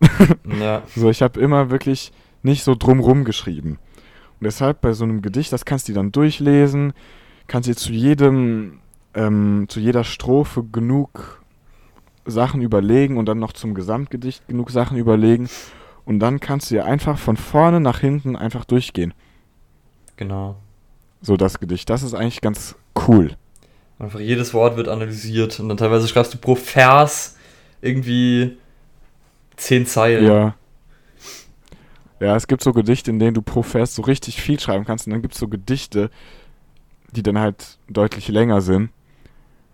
ja, 0.60 0.82
So, 0.94 1.10
ich 1.10 1.22
habe 1.22 1.40
immer 1.40 1.70
wirklich 1.70 2.12
nicht 2.42 2.62
so 2.62 2.76
drumrum 2.76 3.24
geschrieben. 3.24 3.80
Und 4.38 4.44
deshalb 4.44 4.80
bei 4.80 4.92
so 4.92 5.02
einem 5.02 5.22
Gedicht, 5.22 5.52
das 5.52 5.64
kannst 5.64 5.88
du 5.88 5.92
dann 5.92 6.12
durchlesen, 6.12 6.92
kannst 7.48 7.68
dir 7.68 7.74
zu 7.74 7.92
jedem, 7.92 8.78
ähm, 9.14 9.64
zu 9.68 9.80
jeder 9.80 10.04
Strophe 10.04 10.62
genug 10.62 11.42
Sachen 12.26 12.60
überlegen 12.60 13.16
und 13.16 13.26
dann 13.26 13.40
noch 13.40 13.54
zum 13.54 13.74
Gesamtgedicht 13.74 14.46
genug 14.46 14.70
Sachen 14.70 14.98
überlegen. 14.98 15.48
Und 16.06 16.20
dann 16.20 16.40
kannst 16.40 16.70
du 16.70 16.76
dir 16.76 16.86
einfach 16.86 17.18
von 17.18 17.36
vorne 17.36 17.80
nach 17.80 18.00
hinten 18.00 18.36
einfach 18.36 18.64
durchgehen. 18.64 19.12
genau. 20.16 20.56
So 21.20 21.36
das 21.36 21.58
Gedicht. 21.58 21.90
Das 21.90 22.02
ist 22.02 22.14
eigentlich 22.14 22.40
ganz 22.40 22.76
cool. 23.08 23.32
Einfach 23.98 24.20
jedes 24.20 24.54
Wort 24.54 24.76
wird 24.76 24.86
analysiert 24.86 25.58
und 25.58 25.68
dann 25.68 25.76
teilweise 25.76 26.06
schreibst 26.06 26.32
du 26.34 26.38
pro 26.38 26.54
Vers 26.54 27.36
irgendwie 27.80 28.56
zehn 29.56 29.86
Zeilen. 29.86 30.24
Ja. 30.24 30.54
Ja, 32.20 32.36
es 32.36 32.46
gibt 32.46 32.62
so 32.62 32.72
Gedichte, 32.72 33.10
in 33.10 33.18
denen 33.18 33.34
du 33.34 33.42
pro 33.42 33.62
Vers 33.62 33.94
so 33.94 34.02
richtig 34.02 34.40
viel 34.40 34.60
schreiben 34.60 34.84
kannst. 34.84 35.06
Und 35.06 35.12
dann 35.12 35.22
gibt 35.22 35.34
es 35.34 35.40
so 35.40 35.48
Gedichte, 35.48 36.10
die 37.12 37.22
dann 37.22 37.38
halt 37.38 37.78
deutlich 37.88 38.28
länger 38.28 38.60
sind. 38.60 38.90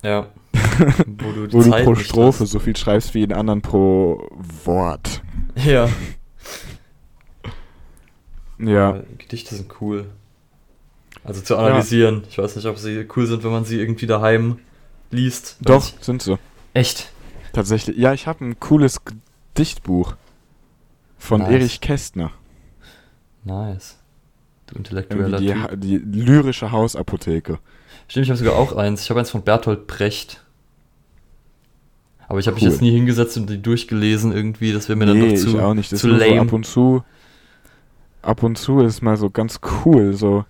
Ja. 0.03 0.29
Wo 1.07 1.33
du 1.33 1.53
wo 1.53 1.62
du 1.62 1.71
pro 1.85 1.95
Strophe 1.95 2.45
hast. 2.45 2.51
so 2.51 2.59
viel 2.59 2.77
schreibst 2.77 3.14
wie 3.14 3.23
in 3.23 3.33
anderen 3.33 3.62
pro 3.62 4.29
Wort. 4.64 5.23
Ja. 5.57 5.88
Ja. 8.62 8.88
Aber 8.90 9.03
Gedichte 9.18 9.55
sind 9.55 9.72
cool. 9.81 10.07
Also 11.25 11.40
zu 11.40 11.57
analysieren. 11.57 12.25
Ich 12.31 12.38
weiß 12.38 12.57
nicht, 12.57 12.66
ob 12.66 12.79
sie 12.79 13.07
cool 13.16 13.27
sind, 13.27 13.44
wenn 13.44 13.51
man 13.53 13.64
sie 13.64 13.79
irgendwie 13.79 14.07
daheim 14.07 14.59
liest. 15.11 15.57
Doch, 15.61 15.85
ich- 15.87 16.05
sind 16.05 16.22
sie. 16.22 16.38
Echt? 16.75 17.12
Tatsächlich. 17.53 17.96
Ja, 17.96 18.12
ich 18.12 18.27
habe 18.27 18.44
ein 18.44 18.59
cooles 18.59 19.01
Gedichtbuch 19.55 20.14
von 21.18 21.42
Nice. 21.42 21.51
Erich 21.51 21.81
Kästner. 21.81 22.33
Nice. 23.44 23.98
Du 24.66 24.77
intellektueller 24.77 25.38
die, 25.38 25.48
Typ. 25.48 25.81
Die 25.81 25.98
lyrische 25.98 26.72
Hausapotheke. 26.72 27.59
Stimmt, 28.09 28.25
ich 28.25 28.31
habe 28.31 28.38
sogar 28.38 28.57
auch 28.57 28.75
eins. 28.75 29.03
Ich 29.03 29.11
habe 29.11 29.20
eins 29.20 29.31
von 29.31 29.42
Bertolt 29.42 29.87
Brecht. 29.87 30.42
Aber 32.27 32.38
ich 32.38 32.46
habe 32.46 32.55
mich 32.55 32.64
Cool. 32.64 32.70
jetzt 32.70 32.81
nie 32.81 32.90
hingesetzt 32.90 33.37
und 33.37 33.51
die 33.51 33.61
durchgelesen 33.61 34.33
irgendwie. 34.33 34.72
Das 34.72 34.88
wäre 34.88 34.96
mir 34.96 35.07
dann 35.07 35.18
nee, 35.18 35.33
noch 35.33 35.38
zu, 35.38 35.48
ich 35.51 35.59
auch 35.59 35.75
nicht. 35.75 35.92
Das 35.92 36.01
zu 36.01 36.09
nur 36.09 36.18
so 36.18 36.25
lame. 36.25 36.40
ab 36.40 36.53
und 36.53 36.64
zu. 36.64 37.05
Ab 38.23 38.43
und 38.43 38.57
zu 38.57 38.81
ist 38.81 39.03
mal 39.03 39.17
so 39.17 39.31
ganz 39.31 39.61
cool. 39.85 40.15
So, 40.15 40.45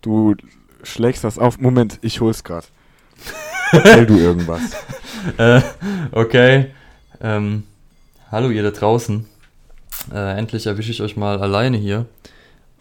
du 0.00 0.34
schlägst 0.82 1.24
das 1.24 1.38
auf. 1.38 1.58
Moment, 1.58 1.98
ich 2.02 2.20
hol's 2.20 2.42
grad. 2.42 2.70
Erzähl 3.72 4.06
du 4.06 4.18
irgendwas. 4.18 4.60
Äh, 5.38 5.60
okay. 6.12 6.66
Ähm, 7.20 7.64
hallo 8.30 8.50
ihr 8.50 8.62
da 8.62 8.70
draußen. 8.70 9.26
Äh, 10.14 10.38
endlich 10.38 10.68
erwische 10.68 10.92
ich 10.92 11.02
euch 11.02 11.16
mal 11.16 11.40
alleine 11.40 11.78
hier. 11.78 12.06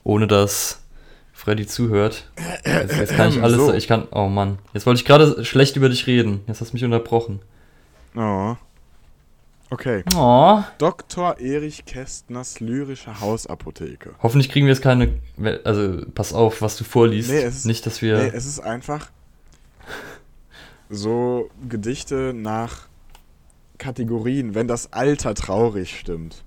Ohne 0.04 0.28
dass 0.28 0.84
Freddy 1.34 1.66
zuhört. 1.66 2.30
Jetzt, 2.66 2.96
jetzt 2.96 3.16
kann 3.16 3.30
ich 3.30 3.42
alles. 3.42 3.58
So. 3.58 3.74
Ich 3.74 3.88
kann. 3.88 4.08
Oh 4.12 4.28
Mann. 4.28 4.60
Jetzt 4.74 4.86
wollte 4.86 5.00
ich 5.00 5.06
gerade 5.06 5.44
schlecht 5.44 5.76
über 5.76 5.90
dich 5.90 6.06
reden. 6.06 6.42
Jetzt 6.46 6.62
hast 6.62 6.70
du 6.70 6.76
mich 6.76 6.84
unterbrochen. 6.84 7.40
Oh. 8.16 8.56
Okay. 9.72 10.04
Oh. 10.16 10.64
Dr. 10.78 11.40
Erich 11.40 11.86
Kästners 11.86 12.60
lyrische 12.60 13.20
Hausapotheke. 13.20 14.12
Hoffentlich 14.22 14.50
kriegen 14.52 14.68
wir 14.68 14.74
jetzt 14.74 14.84
keine. 14.84 15.20
Also 15.64 16.02
pass 16.14 16.34
auf, 16.34 16.62
was 16.62 16.78
du 16.78 16.84
vorliest. 16.84 17.30
Nee, 17.32 17.42
es 17.42 17.58
ist- 17.58 17.66
Nicht, 17.66 17.86
dass 17.86 18.02
wir. 18.02 18.18
Nee, 18.20 18.32
es 18.34 18.46
ist 18.46 18.60
einfach 18.60 19.10
so 20.90 21.50
Gedichte 21.68 22.34
nach 22.36 22.88
Kategorien, 23.78 24.56
wenn 24.56 24.68
das 24.68 24.94
Alter 24.94 25.34
traurig 25.34 25.98
stimmt. 26.00 26.44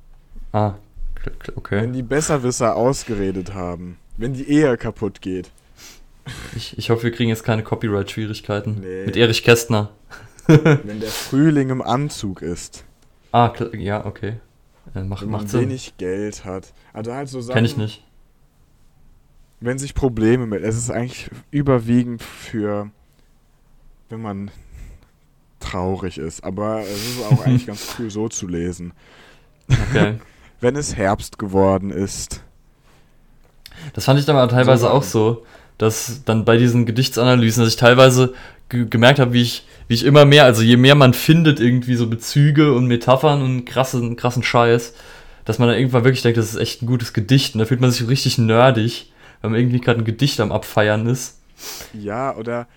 ah, 0.53 0.75
kl- 1.23 1.33
kl- 1.43 1.57
okay. 1.57 1.83
Wenn 1.83 1.93
die 1.93 2.03
Besserwisser 2.03 2.77
ausgeredet 2.77 3.53
haben. 3.55 3.99
Wenn 4.17 4.33
die 4.35 4.49
Ehe 4.49 4.77
kaputt 4.77 5.21
geht. 5.21 5.51
Ich, 6.57 6.77
ich 6.79 6.91
hoffe, 6.91 7.05
wir 7.05 7.11
kriegen 7.13 7.29
jetzt 7.31 7.45
keine 7.45 7.63
Copyright-Schwierigkeiten. 7.63 8.79
Nee. 8.81 9.07
Mit 9.07 9.17
Erich 9.17 9.43
Kästner. 9.45 9.91
wenn 10.47 11.01
der 11.01 11.09
Frühling 11.11 11.71
im 11.71 11.83
Anzug 11.83 12.43
ist. 12.43 12.85
Ah, 13.33 13.53
ja, 13.77 14.05
okay. 14.07 14.35
Äh, 14.95 15.03
macht, 15.05 15.23
Wenn 15.23 15.31
man 15.31 15.41
macht 15.43 15.51
Sinn. 15.51 15.63
wenig 15.63 15.95
Geld 15.99 16.45
hat. 16.45 16.73
Also 16.93 17.13
halt 17.13 17.29
so 17.29 17.41
Sachen, 17.41 17.57
Kenn 17.57 17.65
ich 17.65 17.77
nicht. 17.77 18.05
wenn 19.61 19.79
sich 19.79 19.95
Probleme 19.95 20.47
mit. 20.47 20.63
Es 20.63 20.77
ist 20.77 20.91
eigentlich 20.91 21.31
überwiegend 21.51 22.23
für, 22.23 22.91
wenn 24.09 24.23
man 24.23 24.51
traurig 25.61 26.19
ist. 26.19 26.43
Aber 26.45 26.81
es 26.81 27.07
ist 27.17 27.23
auch 27.25 27.45
eigentlich 27.45 27.67
ganz 27.67 27.97
cool 27.99 28.11
so 28.11 28.29
zu 28.29 28.47
lesen. 28.47 28.93
Okay. 29.71 30.19
Wenn 30.61 30.75
es 30.75 30.97
Herbst 30.97 31.39
geworden 31.39 31.91
ist. 31.91 32.43
Das 33.93 34.07
fand 34.07 34.19
ich 34.19 34.27
dann 34.27 34.35
aber 34.35 34.51
teilweise 34.51 34.87
So 34.87 34.89
auch 34.91 35.05
so, 35.05 35.47
dass 35.77 36.25
dann 36.25 36.45
bei 36.45 36.57
diesen 36.57 36.85
Gedichtsanalysen, 36.85 37.63
dass 37.63 37.75
ich 37.75 37.79
teilweise 37.79 38.35
ge 38.69 38.87
gemerkt 38.87 39.21
habe, 39.21 39.33
wie 39.35 39.43
ich, 39.43 39.68
wie 39.89 39.95
ich 39.95 40.05
immer 40.05 40.25
mehr, 40.25 40.45
also 40.45 40.63
je 40.63 40.77
mehr 40.77 40.95
man 40.95 41.15
findet, 41.15 41.61
irgendwie 41.61 41.95
so 41.97 42.09
Bezüge 42.09 42.75
und 42.75 42.87
Metaphern 42.87 43.43
und 43.43 43.65
krassen, 43.65 44.17
krassen 44.17 44.43
Scheiß, 44.43 44.95
dass 45.45 45.59
man 45.59 45.69
dann 45.69 45.79
irgendwann 45.79 46.05
wirklich 46.05 46.23
denkt, 46.23 46.37
das 46.39 46.51
ist 46.53 46.61
echt 46.61 46.83
ein 46.83 46.87
gutes 46.87 47.13
Gedicht. 47.15 47.55
Und 47.55 47.61
da 47.61 47.65
fühlt 47.65 47.81
man 47.81 47.91
sich 47.91 48.07
richtig 48.07 48.39
nerdig, 48.39 49.13
weil 49.41 49.51
man 49.51 49.61
irgendwie 49.61 49.81
gerade 49.81 50.01
ein 50.01 50.05
Gedicht 50.05 50.41
am 50.41 50.53
Abfeiern 50.53 51.07
ist. 51.07 51.39
Ja, 51.95 52.37
oder 52.37 52.69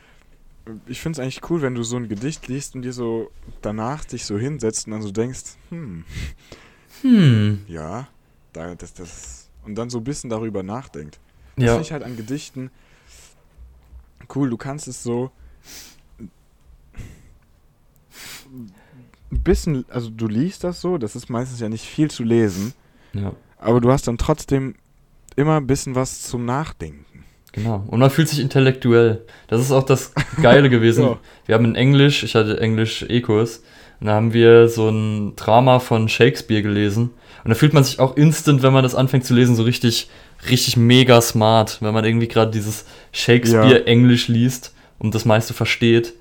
ich 0.88 1.02
finde 1.02 1.17
es 1.17 1.24
eigentlich 1.24 1.50
cool, 1.50 1.62
wenn 1.62 1.76
du 1.76 1.84
so 1.84 1.97
ein 1.97 2.08
Gedicht 2.08 2.47
liest 2.47 2.76
und 2.76 2.84
dir 2.84 2.93
so 2.93 3.30
danach 3.62 4.06
dich 4.06 4.26
so 4.26 4.38
hinsetzt 4.38 4.88
und 4.88 4.93
dann 4.93 5.02
so 5.02 5.12
denkst, 5.12 5.41
hm, 5.69 6.06
Hm. 7.02 7.65
ja, 7.67 8.08
da, 8.54 8.76
das, 8.76 8.93
das, 8.93 9.50
und 9.65 9.76
dann 9.76 9.89
so 9.89 9.97
ein 10.00 10.04
bisschen 10.04 10.30
darüber 10.30 10.63
nachdenkt. 10.63 11.19
Das 11.56 11.65
Ja. 11.65 11.71
finde 11.74 11.86
ich 11.88 11.91
halt 11.91 12.04
an 12.04 12.15
Gedichten 12.15 12.71
cool. 14.36 14.50
Du 14.50 14.58
kannst 14.58 14.88
es 14.88 15.04
so 15.04 15.32
ein 19.31 19.41
bisschen, 19.43 19.85
also 19.89 20.09
du 20.09 20.27
liest 20.27 20.63
das 20.63 20.81
so, 20.81 20.97
das 20.97 21.15
ist 21.15 21.29
meistens 21.29 21.59
ja 21.59 21.69
nicht 21.69 21.85
viel 21.85 22.09
zu 22.11 22.23
lesen, 22.23 22.73
Ja. 23.13 23.33
aber 23.57 23.79
du 23.81 23.91
hast 23.91 24.07
dann 24.07 24.17
trotzdem 24.17 24.75
immer 25.35 25.57
ein 25.57 25.67
bisschen 25.67 25.95
was 25.95 26.21
zum 26.23 26.45
Nachdenken. 26.45 27.05
Genau. 27.53 27.83
Und 27.87 27.99
man 27.99 28.09
fühlt 28.09 28.29
sich 28.29 28.39
intellektuell. 28.39 29.25
Das 29.47 29.59
ist 29.61 29.71
auch 29.71 29.83
das 29.83 30.13
Geile 30.41 30.69
gewesen. 30.69 31.03
Ja. 31.03 31.19
Wir 31.45 31.55
haben 31.55 31.65
in 31.65 31.75
Englisch, 31.75 32.23
ich 32.23 32.35
hatte 32.35 32.59
Englisch 32.61 33.03
E-Kurs, 33.07 33.63
und 33.99 34.07
da 34.07 34.13
haben 34.13 34.33
wir 34.33 34.67
so 34.67 34.89
ein 34.89 35.35
Drama 35.35 35.79
von 35.79 36.09
Shakespeare 36.09 36.61
gelesen. 36.63 37.11
Und 37.43 37.49
da 37.49 37.55
fühlt 37.55 37.73
man 37.73 37.83
sich 37.83 37.99
auch 37.99 38.15
instant, 38.17 38.63
wenn 38.63 38.73
man 38.73 38.83
das 38.83 38.95
anfängt 38.95 39.25
zu 39.25 39.33
lesen, 39.35 39.55
so 39.55 39.63
richtig, 39.63 40.09
richtig 40.49 40.75
mega 40.77 41.21
smart, 41.21 41.77
wenn 41.81 41.93
man 41.93 42.03
irgendwie 42.05 42.27
gerade 42.27 42.51
dieses 42.51 42.85
Shakespeare-Englisch 43.11 44.27
liest 44.27 44.73
und 44.97 45.13
das 45.15 45.25
meiste 45.25 45.53
versteht. 45.53 46.13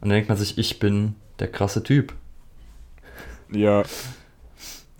Und 0.00 0.08
dann 0.08 0.16
denkt 0.16 0.28
man 0.28 0.38
sich, 0.38 0.58
ich 0.58 0.78
bin 0.78 1.14
der 1.38 1.48
krasse 1.48 1.82
Typ. 1.82 2.12
Ja. 3.52 3.82
Das 3.82 3.90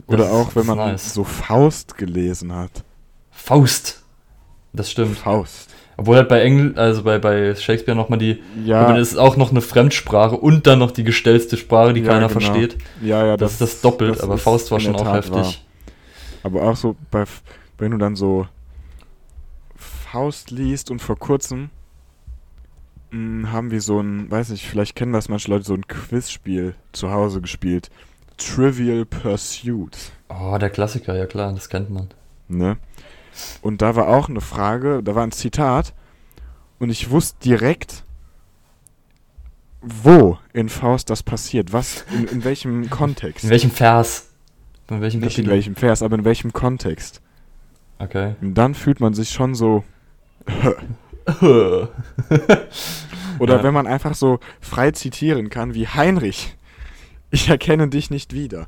Oder 0.07 0.25
ist- 0.25 0.31
auch, 0.31 0.47
das 0.47 0.57
wenn 0.57 0.67
man 0.67 0.79
nice. 0.79 1.15
so 1.15 1.25
Faust 1.25 1.97
gelesen 1.97 2.55
hat. 2.55 2.85
Faust. 3.31 4.03
Das 4.73 4.91
stimmt. 4.91 5.19
Faust. 5.19 5.71
Obwohl 5.97 6.17
halt 6.17 6.29
bei 6.29 6.41
Engl 6.43 6.79
also 6.79 7.03
bei, 7.03 7.19
bei 7.19 7.55
Shakespeare 7.55 7.97
nochmal 7.97 8.19
die, 8.19 8.43
Ja, 8.65 8.93
das 8.93 9.13
ist 9.13 9.19
auch 9.19 9.37
noch 9.37 9.51
eine 9.51 9.61
Fremdsprache 9.61 10.35
und 10.37 10.67
dann 10.67 10.79
noch 10.79 10.93
die 10.93 11.05
gestellte 11.05 11.57
Sprache, 11.59 11.93
die 11.93 12.01
Ja, 12.01 12.09
keiner 12.13 12.29
genau. 12.29 12.41
versteht. 12.41 12.79
ja, 13.03 13.27
ja, 13.27 13.37
Das, 13.37 13.53
ist 13.53 13.61
das 13.61 13.81
doppelt, 13.83 14.13
das 14.17 14.21
aber 14.23 14.39
Faust 14.39 14.71
war 14.71 14.81
schon 14.81 14.97
auch 14.97 15.03
Tat 15.03 15.17
heftig. 15.31 15.65
Aber 16.43 16.63
auch 16.63 16.77
so, 16.77 16.97
bei, 17.11 17.25
wenn 17.77 17.91
du 17.91 17.99
dann 17.99 18.17
so 18.17 18.47
Faust 19.77 20.51
liest 20.51 20.91
und 20.91 21.01
vor 21.01 21.19
kurzem 21.19 21.71
mh, 23.11 23.51
haben 23.53 23.71
wir 23.71 23.81
so 23.81 24.01
ein, 24.01 24.31
weiß 24.31 24.51
nicht, 24.51 24.67
vielleicht 24.67 24.97
kennen 24.97 25.13
das 25.13 25.29
manche 25.29 25.51
Leute, 25.51 25.65
so 25.65 25.75
ein 25.75 25.87
Quizspiel 25.87 26.75
zu 26.93 27.11
Hause 27.11 27.41
gespielt. 27.41 27.91
Trivial 28.41 29.05
Pursuit. 29.05 29.97
Oh, 30.29 30.57
der 30.59 30.71
Klassiker, 30.71 31.15
ja 31.17 31.27
klar, 31.27 31.53
das 31.53 31.69
kennt 31.69 31.91
man. 31.91 32.09
Ne? 32.49 32.77
Und 33.63 33.81
da 33.83 33.95
war 33.97 34.09
auch 34.09 34.29
eine 34.29 34.41
Frage, 34.41 35.03
da 35.03 35.15
war 35.15 35.23
ein 35.23 35.33
Zitat 35.33 35.95
und 36.79 36.91
ich 36.91 37.11
wusste 37.11 37.39
direkt, 37.45 38.03
wo 39.83 40.39
in 40.53 40.69
Faust 40.69 41.11
das 41.11 41.23
passiert, 41.23 41.73
was, 41.73 42.05
in, 42.13 42.27
in 42.27 42.45
welchem 42.45 42.91
Kontext. 42.91 43.45
In 43.45 43.51
welchem 43.51 43.71
Vers? 43.71 44.31
In 44.91 45.01
welchem 45.01 45.21
Nicht 45.21 45.39
in 45.39 45.47
welchem 45.47 45.77
Vers, 45.77 46.03
aber 46.03 46.17
in 46.17 46.25
welchem 46.25 46.53
Kontext. 46.53 47.21
Okay. 47.99 48.35
Und 48.41 48.55
dann 48.55 48.75
fühlt 48.75 49.01
man 49.01 49.15
sich 49.15 49.31
schon 49.31 49.55
so, 49.55 49.85
Oder 53.39 53.57
Ja. 53.57 53.63
wenn 53.63 53.75
man 53.75 53.87
einfach 53.87 54.15
so 54.15 54.41
frei 54.61 54.91
zitieren 54.91 55.51
kann 55.51 55.75
wie 55.75 55.87
Heinrich. 55.87 56.57
Ich 57.31 57.49
erkenne 57.49 57.89
dich 57.89 58.11
nicht 58.11 58.33
wieder. 58.35 58.67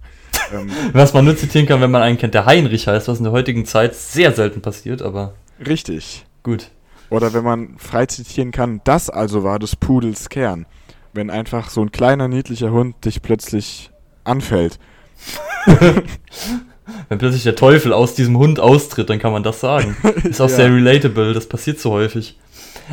ähm, 0.53 0.71
Was 0.93 1.13
man 1.15 1.25
nur 1.25 1.37
zitieren 1.37 1.67
kann, 1.67 1.81
wenn 1.81 1.91
man 1.91 2.03
einen 2.03 2.19
kennt, 2.19 2.35
der 2.35 2.47
Heinrich 2.47 2.87
heißt, 2.87 3.09
was 3.09 3.19
in 3.19 3.25
der 3.25 3.33
heutigen 3.33 3.65
Zeit 3.67 3.95
sehr 3.95 4.33
selten 4.33 4.61
passiert, 4.63 5.03
aber 5.03 5.35
richtig. 5.67 6.25
gut. 6.43 6.69
Oder 7.11 7.33
wenn 7.35 7.45
man 7.45 7.77
frei 7.79 8.07
zitieren 8.07 8.53
kann, 8.53 8.81
das 8.85 9.11
also 9.11 9.43
war 9.45 9.59
des 9.59 9.77
Pudels 9.77 10.29
Kern. 10.29 10.65
Wenn 11.13 11.29
einfach 11.29 11.69
so 11.69 11.83
ein 11.83 11.93
kleiner, 11.93 12.27
niedlicher 12.29 12.71
Hund 12.71 13.05
dich 13.05 13.21
plötzlich 13.21 13.91
anfällt. 14.25 14.79
Wenn 17.09 17.19
plötzlich 17.19 17.43
der 17.45 17.55
Teufel 17.57 17.93
aus 17.93 18.15
diesem 18.15 18.37
Hund 18.39 18.59
austritt, 18.61 19.09
dann 19.11 19.19
kann 19.19 19.33
man 19.33 19.43
das 19.43 19.61
sagen. 19.61 19.97
Ist 20.25 20.41
auch 20.41 20.49
Ja. 20.49 20.57
sehr 20.57 20.73
relatable, 20.73 21.35
das 21.35 21.47
passiert 21.47 21.79
so 21.79 21.91
häufig. 21.91 22.39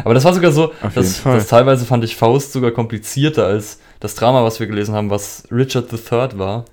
Aber 0.03 0.13
das 0.13 0.25
war 0.25 0.33
sogar 0.33 0.51
so, 0.51 0.71
dass, 0.93 1.23
dass 1.23 1.47
teilweise 1.47 1.85
fand 1.85 2.03
ich 2.03 2.15
Faust 2.15 2.51
sogar 2.53 2.71
komplizierter 2.71 3.45
als 3.45 3.79
das 3.99 4.15
Drama, 4.15 4.43
was 4.43 4.59
wir 4.59 4.67
gelesen 4.67 4.95
haben, 4.95 5.09
was 5.09 5.43
Richard 5.51 5.91
III 5.91 6.37
war. 6.39 6.65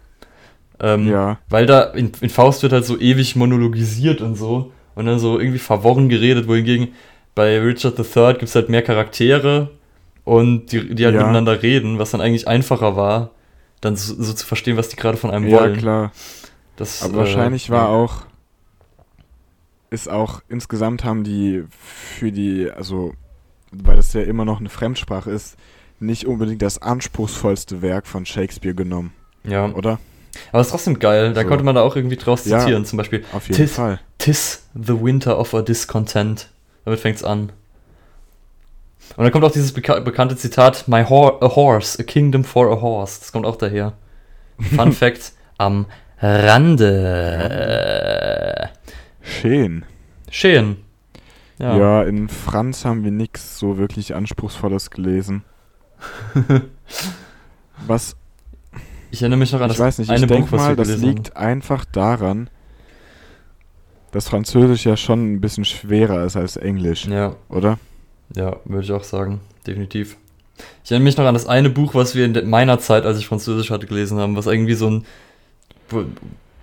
Ähm, 0.81 1.09
Ja. 1.09 1.39
Weil 1.49 1.67
da 1.67 1.83
in, 1.85 2.13
in 2.21 2.31
Faust 2.31 2.63
wird 2.63 2.73
halt 2.73 2.85
so 2.85 2.99
ewig 2.99 3.37
monologisiert 3.37 4.21
und 4.21 4.37
so 4.37 4.73
und 4.95 5.07
dann 5.07 5.19
so 5.19 5.39
irgendwie 5.39 5.59
verworren 5.59 6.09
geredet, 6.09 6.49
wohingegen 6.49 6.89
bei 7.35 7.59
Richard 7.61 7.99
III 7.99 8.33
gibt 8.35 8.45
es 8.45 8.55
halt 8.55 8.69
mehr 8.69 8.83
Charaktere 8.83 9.71
und 10.25 10.73
die, 10.73 10.95
die 10.95 11.05
halt 11.05 11.15
Ja. 11.15 11.21
miteinander 11.23 11.63
reden, 11.63 11.99
was 11.99 12.11
dann 12.11 12.21
eigentlich 12.21 12.49
einfacher 12.49 12.97
war, 12.97 13.31
dann 13.81 13.97
so, 13.97 14.15
so 14.23 14.33
zu 14.33 14.47
verstehen, 14.47 14.77
was 14.77 14.89
die 14.89 14.97
gerade 14.97 15.17
von 15.19 15.31
einem 15.31 15.49
Ja, 15.49 15.61
wollen. 15.61 15.77
klar. 15.77 16.13
Das, 16.77 17.03
Aber 17.03 17.15
äh, 17.15 17.17
wahrscheinlich 17.19 17.71
war 17.71 17.85
ja. 17.85 17.89
auch, 17.89 18.27
ist 19.91 20.09
auch, 20.09 20.41
insgesamt 20.49 21.05
haben 21.05 21.25
die 21.25 21.65
für 21.71 22.33
die, 22.33 22.71
also, 22.71 23.15
weil 23.71 23.97
das 23.97 24.13
ja 24.13 24.23
immer 24.23 24.45
noch 24.45 24.61
eine 24.61 24.69
Fremdsprache 24.69 25.31
ist, 25.31 25.57
nicht 26.01 26.27
unbedingt 26.27 26.63
das 26.63 26.81
anspruchsvollste 26.83 27.83
Werk 27.83 28.07
von 28.07 28.27
Shakespeare 28.27 28.75
genommen, 28.75 29.13
Ja, 29.45 29.67
oder? 29.73 29.99
aber 30.53 30.61
es 30.61 30.67
ist 30.69 30.71
trotzdem 30.73 30.99
geil. 30.99 31.33
Da 31.33 31.43
So. 31.43 31.49
konnte 31.49 31.65
man 31.65 31.75
da 31.75 31.83
auch 31.83 31.97
irgendwie 31.97 32.17
draus 32.17 32.45
Ja. 32.45 32.59
zitieren. 32.61 32.85
Zum 32.85 32.97
Beispiel, 32.99 33.25
Auf 33.33 33.49
jeden 33.49 33.57
Tis- 33.57 33.75
Fall. 33.75 34.01
Tis 34.19 34.65
the 34.75 35.01
winter 35.01 35.39
of 35.39 35.55
a 35.55 35.63
discontent. 35.63 36.51
Damit 36.85 37.01
fängt's 37.01 37.25
an. 37.25 37.51
Und 39.17 39.23
dann 39.25 39.31
kommt 39.33 39.45
auch 39.45 39.53
dieses 39.53 39.73
beka 39.73 40.01
bekannte 40.01 40.37
Zitat: 40.37 40.89
My 40.89 41.05
hor 41.05 41.43
a 41.43 41.55
horse, 41.55 41.99
a 42.01 42.03
kingdom 42.03 42.45
for 42.45 42.71
a 42.71 42.81
horse. 42.81 43.21
Das 43.21 43.31
kommt 43.33 43.47
auch 43.47 43.57
daher. 43.57 43.93
Fun 44.75 44.93
Fact 44.93 45.33
am 45.59 45.87
Rande. 47.37 48.71
Schön. 49.23 49.85
Schön. 50.31 50.77
Ja. 51.59 51.77
Ja. 51.77 52.03
in 52.03 52.29
Franz 52.29 52.85
haben 52.85 53.03
wir 53.05 53.11
nichts 53.11 53.59
so 53.59 53.79
wirklich 53.79 54.15
Anspruchsvolles 54.15 54.91
gelesen. 54.91 55.45
Was, 57.87 58.17
Ich 59.11 59.23
erinnere 59.23 59.39
mich 59.39 59.53
noch 59.53 59.61
an 59.61 59.71
ich 59.71 59.77
das 59.77 59.87
weiß 59.87 59.99
nicht, 59.99 60.11
eine 60.11 60.21
ich 60.21 60.27
denke 60.27 60.51
Buch, 60.51 60.59
was 60.59 60.61
mal, 60.63 60.77
das 60.77 60.97
liegt 60.99 61.37
einfach 61.37 61.85
daran, 61.85 62.49
dass 64.13 64.29
Französisch 64.29 64.87
ja 64.87 64.97
schon 64.97 65.35
ein 65.35 65.41
bisschen 65.41 65.65
schwerer 65.65 66.25
ist 66.25 66.37
als 66.37 66.57
Englisch, 66.57 67.05
haben. 67.05 67.13
Ja, 67.13 67.37
oder? 67.49 67.79
ja, 68.35 68.57
würde 68.65 68.85
ich 68.85 68.93
auch 68.93 69.05
sagen. 69.05 69.41
Definitiv. 69.67 70.17
Ich 70.85 70.91
erinnere 70.91 71.05
mich 71.05 71.17
noch 71.17 71.27
an 71.27 71.35
das 71.35 71.47
eine 71.47 71.69
Buch, 71.71 71.95
was 71.95 72.15
wir 72.15 72.25
in 72.25 72.49
meiner 72.49 72.79
Zeit, 72.79 73.05
als 73.05 73.19
ich 73.19 73.27
Französisch 73.27 73.71
hatte, 73.71 73.87
gelesen 73.87 74.19
haben, 74.19 74.37
was 74.37 74.47
irgendwie 74.47 74.75
so 74.75 74.89
ein 74.89 75.05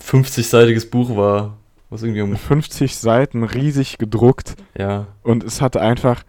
50-seitiges 0.02 0.90
Buch 0.90 1.16
war. 1.16 1.58
Was 1.90 2.02
irgendwie 2.02 2.22
um. 2.22 2.36
50 2.36 2.98
Seiten 2.98 3.44
riesig 3.44 4.00
gedruckt 4.00 4.56
Ja. 4.78 5.08
und 5.22 5.44
es 5.44 5.62
hatte 5.62 5.80
einfach, 5.80 6.24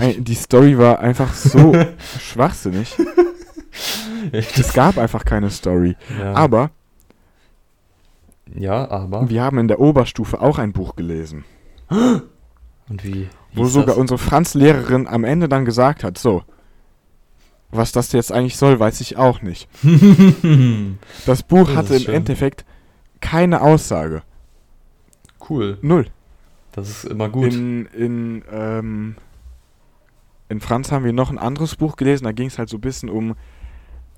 Nicht, 0.00 0.26
die 0.28 0.34
Story 0.34 0.78
war 0.78 1.00
einfach 1.00 1.34
so 1.34 1.72
schwachsinnig. 2.20 2.94
Es 4.32 4.72
gab 4.72 4.98
einfach 4.98 5.24
keine 5.24 5.50
Story. 5.50 5.96
ja. 6.18 6.34
Aber 6.34 6.70
Ja, 8.54 8.88
aber. 8.90 9.28
wir 9.28 9.42
haben 9.42 9.58
in 9.58 9.68
der 9.68 9.80
Oberstufe 9.80 10.40
auch 10.40 10.58
ein 10.58 10.72
Buch 10.72 10.96
gelesen, 10.96 11.44
Und 11.90 13.04
wie? 13.04 13.28
wo 13.54 13.66
sogar 13.66 13.88
das? 13.88 13.96
unsere 13.98 14.18
Franz-Lehrerin 14.18 15.06
am 15.06 15.24
Ende 15.24 15.48
dann 15.48 15.64
gesagt 15.64 16.04
hat, 16.04 16.16
so, 16.18 16.42
was 17.70 17.92
das 17.92 18.12
jetzt 18.12 18.32
eigentlich 18.32 18.56
soll, 18.56 18.78
weiß 18.80 19.00
ich 19.00 19.16
auch 19.16 19.42
nicht. 19.42 19.68
Das 21.26 21.42
Buch 21.42 21.66
Das 21.68 21.76
hatte 21.76 21.96
im 21.96 22.02
schön. 22.02 22.14
Endeffekt 22.14 22.64
keine 23.20 23.60
Aussage. 23.62 24.22
cool. 25.50 25.78
Null. 25.82 26.06
Das 26.72 26.88
ist 26.90 27.04
immer 27.04 27.28
gut. 27.28 27.52
In, 27.54 27.86
in, 27.86 28.42
ähm, 28.52 29.16
in 30.48 30.60
Franz 30.60 30.92
haben 30.92 31.04
wir 31.04 31.12
noch 31.12 31.30
ein 31.30 31.38
anderes 31.38 31.76
Buch 31.76 31.96
gelesen, 31.96 32.24
da 32.24 32.32
ging 32.32 32.48
es 32.48 32.58
halt 32.58 32.68
so 32.68 32.76
ein 32.76 32.82
bisschen 32.82 33.08
um 33.08 33.34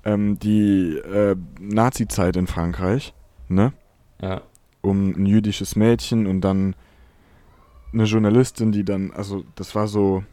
ähm, 0.05 0.39
die 0.39 0.97
äh, 0.97 1.35
Nazi-Zeit 1.59 2.35
in 2.35 2.47
Frankreich, 2.47 3.13
ne? 3.47 3.73
ja. 4.21 4.41
Um 4.81 5.09
ein 5.09 5.25
jüdisches 5.25 5.75
Mädchen 5.75 6.25
und 6.25 6.41
dann 6.41 6.73
eine 7.91 8.03
Journalistin, 8.03 8.71
die 8.71 8.85
dann, 8.85 9.11
also 9.11 9.43
das 9.55 9.75
war 9.75 9.87
so 9.87 10.23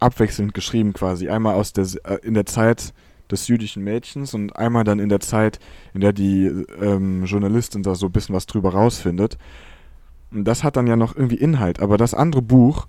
abwechselnd 0.00 0.52
geschrieben 0.52 0.92
quasi. 0.92 1.28
Einmal 1.28 1.54
aus 1.54 1.72
der 1.72 1.86
äh, 2.04 2.18
in 2.22 2.34
der 2.34 2.46
Zeit 2.46 2.92
des 3.30 3.48
jüdischen 3.48 3.84
Mädchens 3.84 4.34
und 4.34 4.56
einmal 4.56 4.84
dann 4.84 4.98
in 4.98 5.08
der 5.08 5.20
Zeit, 5.20 5.58
in 5.94 6.00
der 6.00 6.12
die 6.12 6.46
ähm, 6.80 7.24
Journalistin 7.24 7.82
da 7.82 7.94
so 7.94 8.06
ein 8.06 8.12
bisschen 8.12 8.34
was 8.34 8.46
drüber 8.46 8.72
rausfindet. 8.72 9.38
Und 10.30 10.44
das 10.44 10.64
hat 10.64 10.76
dann 10.76 10.86
ja 10.86 10.96
noch 10.96 11.16
irgendwie 11.16 11.36
Inhalt. 11.36 11.80
Aber 11.80 11.96
das 11.96 12.14
andere 12.14 12.42
Buch, 12.42 12.86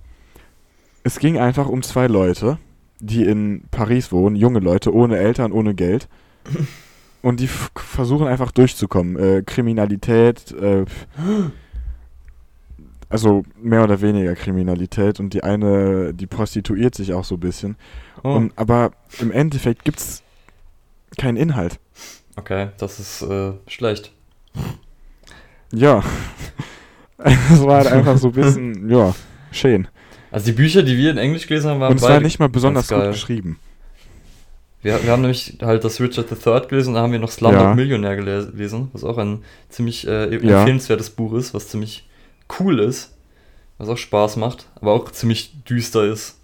es 1.03 1.19
ging 1.19 1.37
einfach 1.37 1.67
um 1.67 1.81
zwei 1.83 2.07
Leute, 2.07 2.57
die 2.99 3.23
in 3.23 3.63
Paris 3.71 4.11
wohnen, 4.11 4.35
junge 4.35 4.59
Leute, 4.59 4.93
ohne 4.93 5.17
Eltern, 5.17 5.51
ohne 5.51 5.73
Geld. 5.73 6.07
Und 7.21 7.41
die 7.41 7.47
versuchen 7.47 8.27
einfach 8.27 8.51
durchzukommen. 8.51 9.17
Äh, 9.17 9.43
Kriminalität, 9.45 10.53
äh, 10.53 10.85
also 13.09 13.43
mehr 13.61 13.83
oder 13.83 13.99
weniger 13.99 14.35
Kriminalität. 14.35 15.19
Und 15.19 15.33
die 15.33 15.43
eine, 15.43 16.13
die 16.13 16.27
prostituiert 16.27 16.95
sich 16.95 17.13
auch 17.13 17.25
so 17.25 17.35
ein 17.35 17.41
bisschen. 17.41 17.75
Oh, 18.23 18.35
Und, 18.35 18.57
aber 18.57 18.91
im 19.19 19.31
Endeffekt 19.31 19.83
gibt's 19.83 20.23
keinen 21.17 21.35
Inhalt. 21.37 21.79
okay, 22.37 22.69
das 22.77 22.99
ist 22.99 23.21
äh, 23.23 23.51
schlecht. 23.67 24.13
Ja. 25.73 26.03
Es 27.21 27.61
war 27.61 27.79
halt 27.79 27.87
einfach 27.87 28.17
so 28.17 28.27
ein 28.27 28.33
bisschen, 28.33 28.89
ja, 28.95 29.13
schön. 29.51 29.89
Also 30.31 30.45
die 30.47 30.51
Bücher, 30.51 30.83
die 30.83 30.97
wir 30.97 31.11
in 31.11 31.17
Englisch 31.17 31.47
gelesen 31.47 31.69
haben, 31.71 31.79
waren 31.79 31.91
Und 31.91 31.97
es 31.97 32.03
war 32.03 32.19
nicht 32.19 32.39
mal 32.39 32.49
besonders 32.49 32.87
gut 32.87 33.03
geschrieben. 33.05 33.59
Wir, 34.81 35.03
wir 35.03 35.11
haben 35.11 35.21
nämlich 35.21 35.57
halt 35.61 35.83
das 35.83 35.99
Richard 35.99 36.27
III 36.31 36.67
gelesen 36.67 36.89
und 36.89 36.95
da 36.95 37.01
haben 37.01 37.11
wir 37.11 37.19
noch 37.19 37.31
Slumdog 37.31 37.61
Ja. 37.61 37.73
Millionär 37.73 38.17
gele- 38.17 38.51
gelesen, 38.51 38.89
was 38.93 39.03
auch 39.03 39.17
ein 39.17 39.43
ziemlich 39.69 40.07
äh, 40.07 40.29
Ja. 40.35 40.59
empfehlenswertes 40.59 41.09
Buch 41.09 41.33
ist, 41.33 41.53
was 41.53 41.67
ziemlich 41.67 42.07
cool 42.59 42.79
ist, 42.79 43.13
was 43.77 43.89
auch 43.89 43.97
Spaß 43.97 44.37
macht, 44.37 44.67
aber 44.75 44.93
auch 44.93 45.11
ziemlich 45.11 45.51
düster 45.65 46.05
ist. 46.05 46.37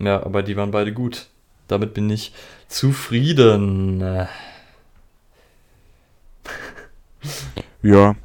Ja, 0.00 0.22
aber 0.24 0.42
die 0.42 0.56
waren 0.56 0.72
beide 0.72 0.92
gut. 0.92 1.26
Damit 1.68 1.94
bin 1.94 2.10
ich 2.10 2.32
zufrieden. 2.68 4.00
Ja. 7.82 8.16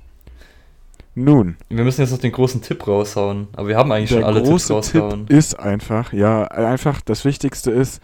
Nun, 1.20 1.58
Wir 1.70 1.84
müssen 1.84 2.02
jetzt 2.02 2.12
noch 2.12 2.20
den 2.20 2.32
großen 2.32 2.62
Tipp 2.62 2.86
raushauen, 2.86 3.48
aber 3.54 3.68
wir 3.70 3.76
haben 3.78 3.92
eigentlich 3.92 4.10
der 4.10 4.18
schon 4.18 4.24
alle 4.24 4.36
Tipps 4.36 4.50
große 4.50 4.74
rausgehauen. 4.74 5.26
Tipp 5.26 5.36
ist 5.36 5.60
einfach, 5.60 6.14
ja, 6.14 6.44
einfach 6.44 7.02
das 7.02 7.26
Wichtigste 7.26 7.72
ist, 7.72 8.02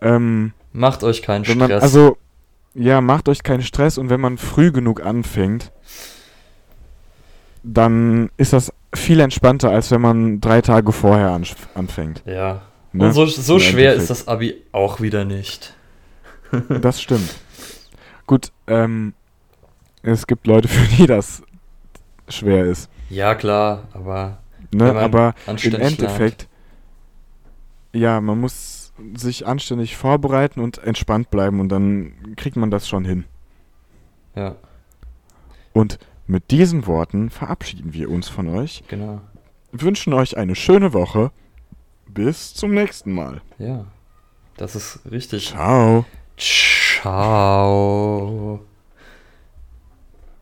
ähm, 0.00 0.52
Macht 0.72 1.02
euch 1.02 1.22
keinen 1.22 1.46
wenn 1.48 1.58
man, 1.58 1.68
Stress. 1.68 1.82
also, 1.82 2.16
ja, 2.74 3.00
macht 3.00 3.28
euch 3.28 3.42
keinen 3.42 3.62
Stress 3.62 3.98
und 3.98 4.10
wenn 4.10 4.20
man 4.20 4.38
früh 4.38 4.70
genug 4.70 5.04
anfängt, 5.04 5.72
dann 7.64 8.30
ist 8.36 8.52
das 8.52 8.72
viel 8.94 9.18
entspannter, 9.20 9.70
als 9.70 9.90
wenn 9.90 10.00
man 10.00 10.40
drei 10.40 10.60
Tage 10.60 10.92
vorher 10.92 11.30
anf- 11.30 11.56
anfängt. 11.74 12.22
ja. 12.26 12.62
Ne? 12.92 13.06
Und 13.06 13.12
so, 13.12 13.26
so 13.26 13.58
schwer 13.58 13.94
ist 13.94 14.08
das 14.08 14.28
Abi 14.28 14.62
auch 14.70 15.00
wieder 15.00 15.24
nicht. 15.24 15.74
Das 16.68 17.02
stimmt. 17.02 17.34
Gut, 18.24 18.52
ähm, 18.68 19.14
es 20.04 20.28
gibt 20.28 20.46
Leute, 20.46 20.68
für 20.68 20.86
die 20.96 21.08
das 21.08 21.42
schwer 22.28 22.64
ist. 22.64 22.88
Ja, 23.10 23.34
klar, 23.34 23.84
aber 23.92 24.38
Ne? 24.74 24.92
Aber 24.92 25.34
im 25.46 25.74
Endeffekt, 25.74 26.48
ja, 27.92 28.20
man 28.20 28.40
muss 28.40 28.92
sich 29.14 29.46
anständig 29.46 29.96
vorbereiten 29.96 30.60
und 30.60 30.78
entspannt 30.78 31.30
bleiben 31.30 31.60
und 31.60 31.68
dann 31.68 32.34
kriegt 32.36 32.56
man 32.56 32.72
das 32.72 32.88
schon 32.88 33.04
hin. 33.04 33.24
lernt. 34.34 34.56
Und 35.72 35.98
mit 36.26 36.50
diesen 36.50 36.86
Worten 36.86 37.30
verabschieden 37.30 37.92
wir 37.92 38.10
uns 38.10 38.28
von 38.28 38.48
euch, 38.48 38.80
Ja, 38.80 38.84
genau. 38.88 39.20
wünschen 39.72 40.12
euch 40.12 40.36
eine 40.36 40.54
schöne 40.54 40.92
Woche. 40.92 41.30
Bis 42.08 42.54
zum 42.54 42.74
nächsten 42.74 43.12
Mal. 43.12 43.40
Ja. 43.58 43.86
Das 44.56 44.76
ist 44.76 45.00
richtig. 45.10 45.48
Ciao. 45.48 46.04
Ciao. 46.36 48.60